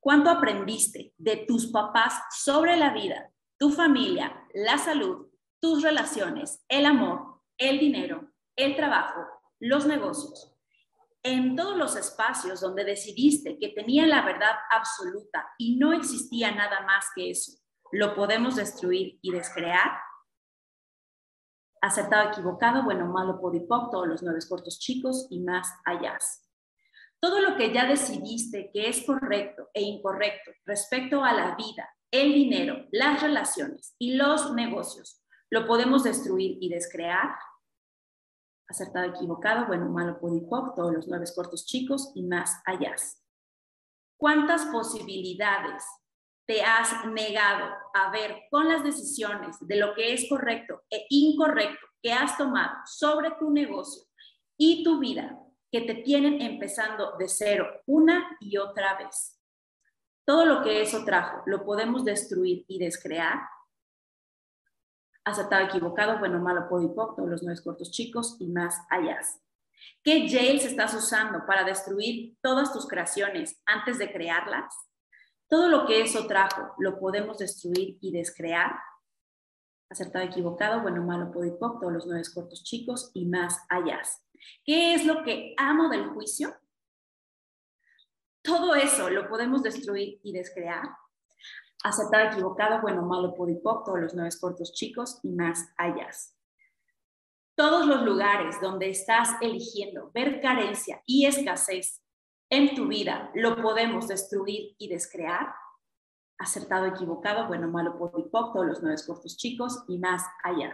¿Cuánto 0.00 0.28
aprendiste 0.28 1.14
de 1.16 1.44
tus 1.46 1.68
papás 1.68 2.20
sobre 2.30 2.76
la 2.76 2.92
vida, 2.92 3.30
tu 3.58 3.70
familia, 3.70 4.44
la 4.52 4.76
salud, 4.76 5.28
tus 5.60 5.82
relaciones, 5.82 6.64
el 6.68 6.84
amor, 6.84 7.40
el 7.56 7.78
dinero, 7.78 8.32
el 8.56 8.76
trabajo, 8.76 9.37
los 9.60 9.86
negocios, 9.86 10.54
en 11.22 11.56
todos 11.56 11.76
los 11.76 11.96
espacios 11.96 12.60
donde 12.60 12.84
decidiste 12.84 13.58
que 13.58 13.70
tenía 13.70 14.06
la 14.06 14.24
verdad 14.24 14.56
absoluta 14.70 15.48
y 15.58 15.76
no 15.76 15.92
existía 15.92 16.52
nada 16.54 16.80
más 16.86 17.06
que 17.14 17.30
eso, 17.30 17.52
lo 17.92 18.14
podemos 18.14 18.56
destruir 18.56 19.18
y 19.22 19.32
descrear. 19.32 19.98
Acertado, 21.80 22.30
equivocado, 22.30 22.84
bueno, 22.84 23.06
malo, 23.06 23.40
podipoc, 23.40 23.90
todos 23.90 24.08
los 24.08 24.22
nueve 24.22 24.40
cortos 24.48 24.78
chicos 24.78 25.26
y 25.30 25.40
más 25.40 25.72
allá. 25.84 26.18
Todo 27.20 27.40
lo 27.40 27.56
que 27.56 27.72
ya 27.72 27.86
decidiste 27.86 28.70
que 28.72 28.88
es 28.88 29.04
correcto 29.04 29.68
e 29.74 29.82
incorrecto 29.82 30.52
respecto 30.66 31.24
a 31.24 31.32
la 31.32 31.56
vida, 31.56 31.88
el 32.10 32.32
dinero, 32.32 32.86
las 32.90 33.22
relaciones 33.22 33.94
y 33.98 34.14
los 34.14 34.52
negocios, 34.54 35.22
lo 35.50 35.66
podemos 35.66 36.04
destruir 36.04 36.58
y 36.60 36.68
descrear 36.68 37.30
acertado, 38.68 39.06
equivocado, 39.06 39.66
bueno, 39.66 39.88
malo, 39.88 40.20
podipoc, 40.20 40.74
todos 40.74 40.92
los 40.92 41.08
nueve 41.08 41.24
cortos 41.34 41.64
chicos 41.66 42.12
y 42.14 42.22
más 42.22 42.60
allá. 42.64 42.94
¿Cuántas 44.16 44.66
posibilidades 44.66 45.84
te 46.46 46.62
has 46.62 47.04
negado 47.06 47.74
a 47.94 48.10
ver 48.10 48.42
con 48.50 48.68
las 48.68 48.82
decisiones 48.82 49.56
de 49.60 49.76
lo 49.76 49.94
que 49.94 50.12
es 50.12 50.28
correcto 50.28 50.82
e 50.90 51.06
incorrecto 51.10 51.86
que 52.02 52.12
has 52.12 52.36
tomado 52.36 52.74
sobre 52.86 53.30
tu 53.38 53.50
negocio 53.50 54.02
y 54.56 54.82
tu 54.82 54.98
vida 54.98 55.38
que 55.70 55.82
te 55.82 55.94
tienen 55.96 56.40
empezando 56.40 57.16
de 57.18 57.28
cero 57.28 57.66
una 57.86 58.36
y 58.40 58.56
otra 58.56 58.96
vez? 58.96 59.38
Todo 60.26 60.44
lo 60.44 60.62
que 60.62 60.82
eso 60.82 61.04
trajo 61.04 61.42
lo 61.46 61.64
podemos 61.64 62.04
destruir 62.04 62.64
y 62.68 62.78
descrear 62.78 63.40
acertado, 65.28 65.64
equivocado, 65.64 66.18
bueno, 66.18 66.38
malo, 66.40 66.68
podipoc, 66.68 67.16
todos 67.16 67.28
los 67.28 67.42
nueve 67.42 67.60
cortos 67.62 67.90
chicos 67.90 68.36
y 68.40 68.48
más 68.48 68.76
allá. 68.90 69.20
¿Qué 70.02 70.28
jails 70.28 70.64
estás 70.64 70.94
usando 70.94 71.44
para 71.46 71.64
destruir 71.64 72.36
todas 72.40 72.72
tus 72.72 72.86
creaciones 72.86 73.60
antes 73.66 73.98
de 73.98 74.12
crearlas? 74.12 74.74
Todo 75.48 75.68
lo 75.68 75.86
que 75.86 76.02
eso 76.02 76.26
trajo 76.26 76.74
lo 76.78 76.98
podemos 76.98 77.38
destruir 77.38 77.98
y 78.00 78.12
descrear. 78.12 78.78
Acertado, 79.90 80.24
equivocado, 80.24 80.82
bueno, 80.82 81.02
malo, 81.02 81.32
podipoc, 81.32 81.80
todos 81.80 81.92
los 81.92 82.06
nueve 82.06 82.22
cortos 82.34 82.62
chicos 82.64 83.10
y 83.14 83.26
más 83.26 83.64
allá. 83.68 84.00
¿Qué 84.64 84.94
es 84.94 85.06
lo 85.06 85.22
que 85.22 85.54
amo 85.56 85.88
del 85.88 86.08
juicio? 86.10 86.54
Todo 88.42 88.74
eso 88.74 89.10
lo 89.10 89.28
podemos 89.28 89.62
destruir 89.62 90.20
y 90.22 90.32
descrear. 90.32 90.88
Acertado, 91.84 92.30
equivocado, 92.30 92.80
bueno, 92.80 93.02
malo, 93.02 93.34
podipoc, 93.34 93.84
todos 93.84 94.00
los 94.00 94.14
nueve 94.14 94.30
cortos 94.40 94.72
chicos 94.72 95.20
y 95.22 95.30
más 95.30 95.68
allá. 95.76 96.08
Todos 97.56 97.86
los 97.86 98.02
lugares 98.02 98.60
donde 98.60 98.90
estás 98.90 99.30
eligiendo 99.40 100.10
ver 100.12 100.40
carencia 100.40 101.02
y 101.06 101.26
escasez 101.26 102.02
en 102.50 102.74
tu 102.74 102.88
vida 102.88 103.30
lo 103.34 103.60
podemos 103.60 104.08
destruir 104.08 104.74
y 104.78 104.88
descrear. 104.88 105.54
Acertado, 106.38 106.86
equivocado, 106.86 107.48
bueno, 107.48 107.68
malo, 107.68 107.98
podipoc, 107.98 108.52
todos 108.52 108.66
los 108.66 108.82
nueve 108.82 109.00
cortos 109.06 109.36
chicos 109.36 109.84
y 109.88 109.98
más 109.98 110.22
allá. 110.42 110.72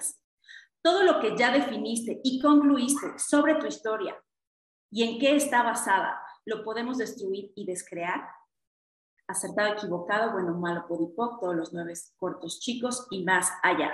Todo 0.82 1.02
lo 1.02 1.20
que 1.20 1.36
ya 1.36 1.50
definiste 1.50 2.20
y 2.22 2.40
concluiste 2.40 3.18
sobre 3.18 3.54
tu 3.54 3.66
historia 3.66 4.22
y 4.90 5.02
en 5.02 5.18
qué 5.18 5.34
está 5.34 5.62
basada, 5.62 6.22
lo 6.44 6.62
podemos 6.62 6.98
destruir 6.98 7.52
y 7.56 7.66
descrear. 7.66 8.28
Acertado, 9.26 9.72
equivocado, 9.72 10.32
bueno, 10.32 10.54
malo, 10.54 10.86
podipoc, 10.86 11.40
todos 11.40 11.56
los 11.56 11.72
nueve 11.72 11.94
cortos 12.16 12.60
chicos 12.60 13.06
y 13.10 13.24
más 13.24 13.50
allá. 13.62 13.92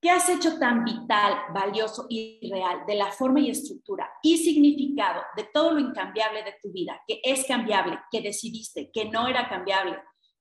¿Qué 0.00 0.10
has 0.10 0.28
hecho 0.28 0.58
tan 0.58 0.84
vital, 0.84 1.34
valioso 1.52 2.06
y 2.08 2.48
real 2.50 2.86
de 2.86 2.94
la 2.94 3.10
forma 3.10 3.40
y 3.40 3.50
estructura 3.50 4.08
y 4.22 4.38
significado 4.38 5.22
de 5.36 5.44
todo 5.52 5.72
lo 5.72 5.80
incambiable 5.80 6.44
de 6.44 6.54
tu 6.62 6.70
vida, 6.70 7.02
que 7.06 7.20
es 7.24 7.44
cambiable, 7.46 7.98
que 8.10 8.20
decidiste, 8.20 8.90
que 8.92 9.06
no 9.10 9.26
era 9.26 9.48
cambiable? 9.48 9.98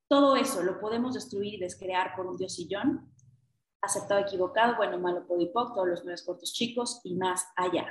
Todo 0.07 0.35
eso 0.35 0.63
lo 0.63 0.79
podemos 0.79 1.15
destruir 1.15 1.55
y 1.55 1.59
descrear 1.59 2.15
por 2.15 2.27
un 2.27 2.37
diosillón. 2.37 3.11
Aceptado, 3.81 4.21
equivocado, 4.21 4.77
bueno, 4.77 4.99
malo, 4.99 5.27
podipoc, 5.27 5.73
todos 5.73 5.87
los 5.87 6.05
nueve 6.05 6.21
cortos 6.25 6.53
chicos 6.53 7.01
y 7.03 7.15
más 7.15 7.45
allá. 7.55 7.89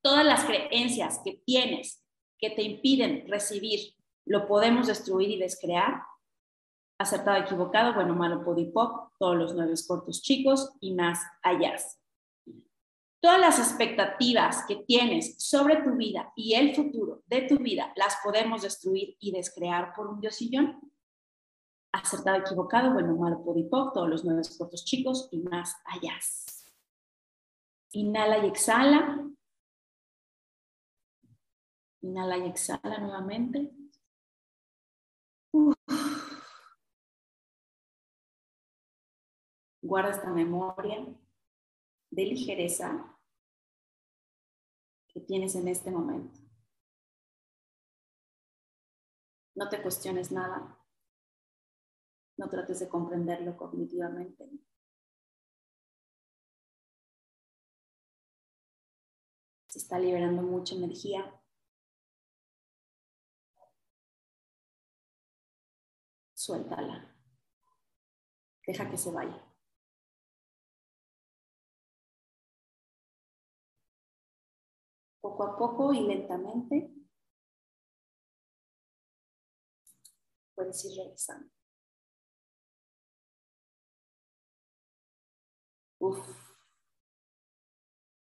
Todas 0.00 0.24
las 0.24 0.44
creencias 0.44 1.20
que 1.24 1.42
tienes 1.44 2.04
que 2.38 2.50
te 2.50 2.62
impiden 2.62 3.26
recibir, 3.28 3.94
lo 4.26 4.46
podemos 4.46 4.86
destruir 4.86 5.30
y 5.30 5.38
descrear 5.38 6.02
acertado, 6.98 7.42
equivocado, 7.42 7.94
bueno, 7.94 8.14
malo, 8.14 8.44
podipoc, 8.44 9.12
todos 9.18 9.36
los 9.36 9.54
nueve 9.54 9.74
cortos 9.86 10.22
chicos 10.22 10.72
y 10.80 10.94
más 10.94 11.20
allá. 11.42 11.74
Todas 13.20 13.40
las 13.40 13.58
expectativas 13.58 14.64
que 14.66 14.76
tienes 14.76 15.36
sobre 15.38 15.82
tu 15.82 15.96
vida 15.96 16.32
y 16.36 16.54
el 16.54 16.74
futuro 16.74 17.22
de 17.26 17.42
tu 17.42 17.58
vida 17.58 17.92
las 17.96 18.18
podemos 18.22 18.62
destruir 18.62 19.16
y 19.18 19.32
descrear 19.32 19.94
por 19.94 20.08
un 20.08 20.20
diosillón. 20.20 20.92
Acertado, 21.92 22.38
equivocado, 22.38 22.92
bueno, 22.92 23.16
malo, 23.16 23.42
podipoc, 23.42 23.94
todos 23.94 24.08
los 24.08 24.24
nueve 24.24 24.42
cortos 24.58 24.84
chicos 24.84 25.28
y 25.30 25.38
más 25.38 25.76
allá. 25.84 26.18
Inhala 27.92 28.38
y 28.38 28.48
exhala. 28.48 29.30
Inhala 32.02 32.38
y 32.38 32.48
exhala 32.48 32.98
nuevamente. 32.98 33.72
Guarda 39.80 40.10
esta 40.10 40.30
memoria 40.30 41.06
de 42.10 42.24
ligereza 42.24 43.16
que 45.06 45.20
tienes 45.20 45.54
en 45.54 45.68
este 45.68 45.92
momento. 45.92 46.40
No 49.54 49.68
te 49.68 49.80
cuestiones 49.80 50.32
nada. 50.32 50.84
No 52.36 52.50
trates 52.50 52.80
de 52.80 52.88
comprenderlo 52.88 53.56
cognitivamente. 53.56 54.50
Se 59.68 59.78
está 59.78 60.00
liberando 60.00 60.42
mucha 60.42 60.74
energía. 60.74 61.43
Suéltala. 66.44 66.96
Deja 68.66 68.90
que 68.90 68.98
se 68.98 69.10
vaya. 69.10 69.40
poco 75.22 75.42
a 75.44 75.56
poco 75.56 75.94
y 75.94 76.00
lentamente 76.00 76.92
puedes 80.54 80.84
ir 80.84 80.98
regresando. 80.98 81.50
Uf. 85.98 86.18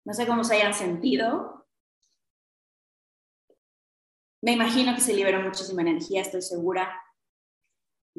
No 0.05 0.13
sé 0.13 0.27
cómo 0.27 0.43
se 0.43 0.57
hayan 0.57 0.75
sentido. 0.75 1.65
Me 4.43 4.53
imagino 4.53 4.97
que 4.97 5.01
se 5.01 5.15
liberó 5.15 5.41
muchísima 5.43 5.83
energía, 5.83 6.23
estoy 6.23 6.43
segura. 6.43 7.10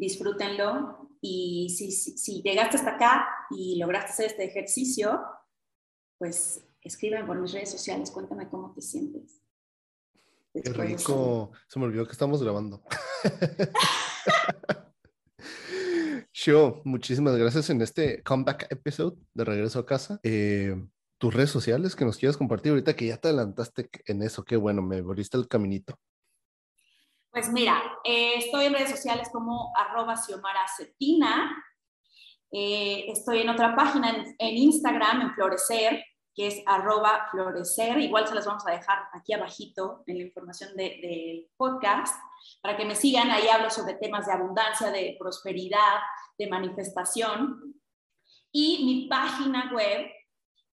Disfrútenlo. 0.02 1.10
Y 1.22 1.70
si, 1.78 1.91
si, 1.91 2.18
si 2.18 2.41
llegaste 2.41 2.78
hasta 2.78 2.95
acá 2.95 3.28
y 3.52 3.78
lograste 3.78 4.12
hacer 4.12 4.26
este 4.26 4.45
ejercicio, 4.45 5.22
pues 6.18 6.66
escríbeme 6.82 7.28
por 7.28 7.39
mis 7.39 7.54
redes 7.54 7.70
sociales, 7.70 8.10
cuéntame 8.10 8.49
cómo 8.49 8.74
te 8.74 8.82
sientes. 8.82 9.43
Qué 10.52 10.74
rico, 10.74 11.52
se 11.68 11.80
me 11.80 11.86
olvidó 11.86 12.06
que 12.06 12.14
estamos 12.14 12.41
grabando. 12.41 12.84
Show, 16.34 16.82
muchísimas 16.84 17.38
gracias 17.38 17.70
en 17.70 17.82
este 17.82 18.24
comeback 18.24 18.72
episode 18.72 19.18
de 19.36 19.45
Regreso 19.45 19.80
a 19.80 19.86
Casa. 19.86 20.20
Eh, 20.24 20.76
tus 21.20 21.32
redes 21.32 21.52
sociales 21.52 21.95
que 21.95 22.06
nos 22.06 22.18
quieras 22.18 22.38
compartir 22.38 22.72
ahorita 22.72 22.95
que 22.95 23.06
ya 23.06 23.18
te 23.18 23.28
adelantaste 23.28 23.88
en 24.08 24.24
eso, 24.24 24.43
qué 24.43 24.58
bueno, 24.58 24.82
me 24.82 24.97
abriste 24.97 25.38
el 25.38 25.47
caminito. 25.47 25.99
Pues 27.32 27.49
mira, 27.49 27.82
eh, 28.03 28.34
estoy 28.36 28.65
en 28.65 28.73
redes 28.73 28.89
sociales 28.89 29.29
como 29.32 29.71
arroba 29.77 30.17
Xiomara 30.17 30.65
Cetina. 30.75 31.63
Eh, 32.51 33.05
estoy 33.07 33.39
en 33.39 33.49
otra 33.49 33.73
página 33.73 34.25
en, 34.38 34.57
Instagram, 34.57 35.21
en 35.21 35.34
Florecer, 35.36 36.03
que 36.36 36.47
es 36.47 36.61
arroba 36.65 37.29
florecer. 37.32 37.97
Igual 37.99 38.27
se 38.27 38.36
las 38.36 38.45
vamos 38.45 38.67
a 38.67 38.71
dejar 38.71 38.99
aquí 39.13 39.32
abajito 39.32 40.03
en 40.07 40.17
la 40.17 40.23
información 40.25 40.75
del 40.75 41.49
podcast 41.55 42.13
para 42.61 42.75
que 42.75 42.84
me 42.84 42.95
sigan. 42.95 43.32
Ahí 43.32 43.47
hablo 43.47 43.69
sobre 43.69 43.93
temas 43.93 44.25
de 44.25 44.34
abundancia, 44.34 44.91
de 44.91 45.15
prosperidad, 45.17 45.99
de 46.38 46.49
manifestación. 46.49 47.82
Y 48.51 48.84
mi 48.84 49.07
página 49.07 49.71
web 49.73 50.05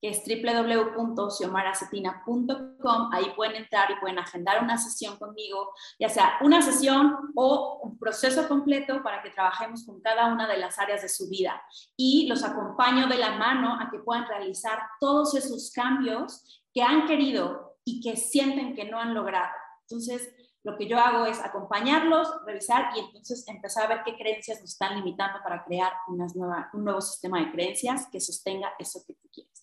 que 0.01 0.11
es 0.11 0.23
www.xiomaracetina.com. 0.25 3.11
Ahí 3.13 3.33
pueden 3.35 3.57
entrar 3.57 3.91
y 3.91 3.99
pueden 4.01 4.19
agendar 4.19 4.63
una 4.63 4.79
sesión 4.79 5.19
conmigo, 5.19 5.73
ya 5.99 6.09
sea 6.09 6.39
una 6.43 6.63
sesión 6.63 7.33
o 7.35 7.81
un 7.83 7.99
proceso 7.99 8.47
completo 8.49 9.03
para 9.03 9.23
que 9.23 9.31
trabajemos 9.31 9.85
con 9.85 10.01
cada 10.01 10.33
una 10.33 10.47
de 10.47 10.59
las 10.59 10.79
áreas 10.79 11.03
de 11.03 11.09
su 11.09 11.29
vida. 11.29 11.61
Y 11.97 12.29
los 12.29 12.45
acompaño 12.45 13.09
de 13.09 13.19
la 13.19 13.33
mano 13.33 13.77
a 13.81 13.91
que 13.91 13.99
puedan 13.99 14.27
realizar 14.27 14.79
todos 15.01 15.35
esos 15.35 15.73
cambios 15.73 16.63
que 16.73 16.83
han 16.83 17.07
querido 17.07 17.79
y 17.85 18.01
que 18.01 18.17
sienten 18.17 18.75
que 18.75 18.85
no 18.85 19.01
han 19.01 19.15
logrado. 19.15 19.53
Entonces, 19.83 20.33
lo 20.65 20.77
que 20.77 20.87
yo 20.87 20.99
hago 20.99 21.25
es 21.25 21.41
acompañarlos, 21.41 22.29
revisar 22.45 22.91
y 22.95 23.01
entonces 23.01 23.47
empezar 23.49 23.85
a 23.85 23.95
ver 23.95 24.03
qué 24.05 24.17
creencias 24.17 24.61
nos 24.61 24.71
están 24.71 24.97
limitando 24.97 25.39
para 25.43 25.65
crear 25.65 25.93
una 26.09 26.27
nueva, 26.35 26.69
un 26.75 26.85
nuevo 26.85 27.01
sistema 27.01 27.41
de 27.41 27.51
creencias 27.51 28.07
que 28.13 28.21
sostenga 28.21 28.73
eso 28.79 29.03
que 29.07 29.15
tú 29.15 29.29
quieres. 29.33 29.58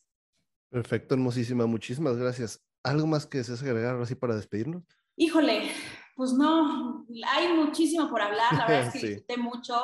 Perfecto, 0.70 1.16
hermosísima. 1.16 1.66
Muchísimas 1.66 2.18
gracias. 2.18 2.64
¿Algo 2.84 3.08
más 3.08 3.26
que 3.26 3.40
desees 3.40 3.64
agregar 3.64 4.00
así 4.02 4.16
para 4.16 4.36
despedirnos? 4.36 4.84
Híjole, 5.18 5.72
pues 6.16 6.34
no, 6.34 7.06
hay 7.28 7.54
muchísimo 7.54 8.10
por 8.10 8.22
hablar, 8.22 8.54
la 8.54 8.68
verdad 8.68 8.88
es 8.88 8.94
que 9.02 9.08
disfruté 9.08 9.38
mucho. 9.38 9.76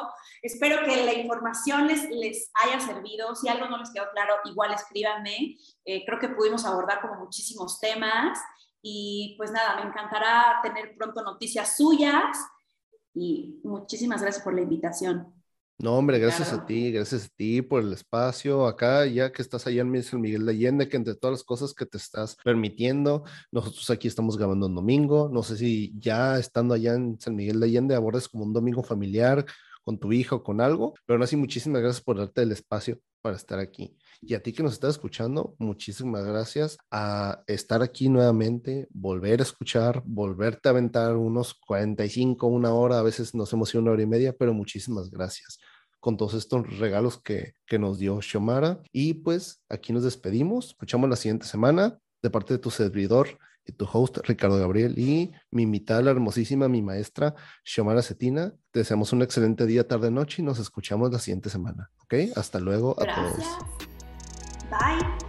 Espero 0.42 0.86
que 0.86 1.04
la 1.06 1.14
información 1.14 1.88
les, 1.88 2.10
les 2.10 2.52
haya 2.54 2.80
servido. 2.80 3.36
Si 3.36 3.50
algo 3.50 3.68
no 3.68 3.78
les 3.78 3.92
quedó 3.92 4.06
claro, 4.14 4.36
igual 4.46 4.74
escríbanme. 4.74 5.58
Eh, 5.86 6.06
creo 6.06 6.20
que 6.20 6.30
pudimos 6.30 6.66
abordar 6.66 7.02
como 7.02 7.16
muchísimos 7.16 7.80
temas 7.80 8.40
y 8.82 9.36
pues 9.38 9.52
nada, 9.52 9.76
me 9.76 9.90
encantará 9.90 10.60
tener 10.64 10.96
pronto 10.98 11.22
noticias 11.22 11.78
suyas 11.78 12.38
y 13.14 13.60
muchísimas 13.64 14.22
gracias 14.22 14.44
por 14.44 14.54
la 14.54 14.62
invitación. 14.62 15.41
No, 15.82 15.96
hombre, 15.98 16.20
gracias 16.20 16.54
a 16.54 16.64
ti, 16.64 16.92
gracias 16.92 17.26
a 17.26 17.30
ti 17.36 17.64
por 17.64 17.82
el 17.82 17.92
espacio. 17.92 18.68
Acá, 18.68 19.08
ya 19.08 19.32
que 19.32 19.42
estás 19.42 19.66
allá 19.66 19.82
en 19.82 20.04
San 20.04 20.22
Miguel 20.22 20.46
de 20.46 20.52
Allende, 20.52 20.88
que 20.88 20.96
entre 20.96 21.16
todas 21.16 21.40
las 21.40 21.44
cosas 21.44 21.74
que 21.74 21.88
te 21.88 21.98
estás 21.98 22.38
permitiendo, 22.44 23.24
nosotros 23.52 23.90
aquí 23.90 24.08
estamos 24.08 24.38
grabando 24.38 24.68
un 24.68 24.76
domingo, 24.76 25.28
no 25.34 25.42
sé 25.42 25.58
si 25.58 25.92
ya 25.98 26.38
estando 26.38 26.76
allá 26.76 26.94
en 26.94 27.20
San 27.20 27.36
Miguel 27.36 27.60
de 27.60 27.66
Allende 27.66 27.96
abordes 27.96 28.30
como 28.30 28.44
un 28.44 28.54
domingo 28.54 28.84
familiar 28.84 29.44
con 29.84 29.98
tu 29.98 30.14
hijo 30.14 30.36
o 30.36 30.44
con 30.44 30.62
algo, 30.62 30.94
pero 31.08 31.16
aún 31.16 31.24
así 31.24 31.36
muchísimas 31.36 31.82
gracias 31.82 32.04
por 32.04 32.16
darte 32.20 32.44
el 32.44 32.52
espacio 32.52 33.00
para 33.24 33.36
estar 33.36 33.58
aquí. 33.58 33.98
Y 34.22 34.36
a 34.36 34.44
ti 34.44 34.54
que 34.54 34.62
nos 34.62 34.74
estás 34.74 34.92
escuchando, 34.92 35.56
muchísimas 35.58 36.24
gracias 36.26 36.78
a 36.92 37.42
estar 37.48 37.82
aquí 37.82 38.08
nuevamente, 38.08 38.88
volver 38.92 39.40
a 39.40 39.44
escuchar, 39.44 40.04
volverte 40.06 40.70
a 40.70 40.74
aventar 40.74 41.16
unos 41.16 41.56
45, 41.56 42.46
una 42.46 42.72
hora, 42.72 43.00
a 43.00 43.04
veces 43.04 43.34
nos 43.34 43.52
hemos 43.52 43.74
ido 43.74 43.82
una 43.82 43.92
hora 43.94 44.04
y 44.04 44.08
media, 44.08 44.36
pero 44.38 44.54
muchísimas 44.54 45.10
gracias 45.10 45.58
con 46.02 46.18
todos 46.18 46.34
estos 46.34 46.78
regalos 46.80 47.22
que, 47.22 47.54
que 47.66 47.80
nos 47.80 47.98
dio 47.98 48.22
Xiomara. 48.22 48.82
Y 48.92 49.14
pues 49.14 49.64
aquí 49.70 49.94
nos 49.94 50.04
despedimos, 50.04 50.68
escuchamos 50.70 51.10
la 51.10 51.16
siguiente 51.16 51.46
semana 51.46 51.98
de 52.22 52.30
parte 52.30 52.56
de 52.56 52.60
tu 52.60 52.70
servidor 52.70 53.40
y 53.66 53.72
tu 53.74 53.88
host 53.92 54.18
Ricardo 54.24 54.58
Gabriel 54.58 54.98
y 54.98 55.32
mi 55.52 55.64
invitada, 55.64 56.02
la 56.02 56.12
hermosísima, 56.12 56.68
mi 56.68 56.82
maestra 56.82 57.36
Xiomara 57.64 58.02
Cetina. 58.02 58.54
Te 58.72 58.80
deseamos 58.80 59.14
un 59.14 59.22
excelente 59.22 59.66
día, 59.66 59.88
tarde, 59.88 60.12
noche 60.12 60.42
y 60.42 60.46
nos 60.46 60.60
escuchamos 60.60 61.12
la 61.12 61.20
siguiente 61.20 61.50
semana. 61.50 61.92
¿Ok? 62.04 62.16
Hasta 62.36 62.60
luego 62.60 62.96
a 63.00 63.06
todos. 63.06 63.46
Bye. 64.70 65.21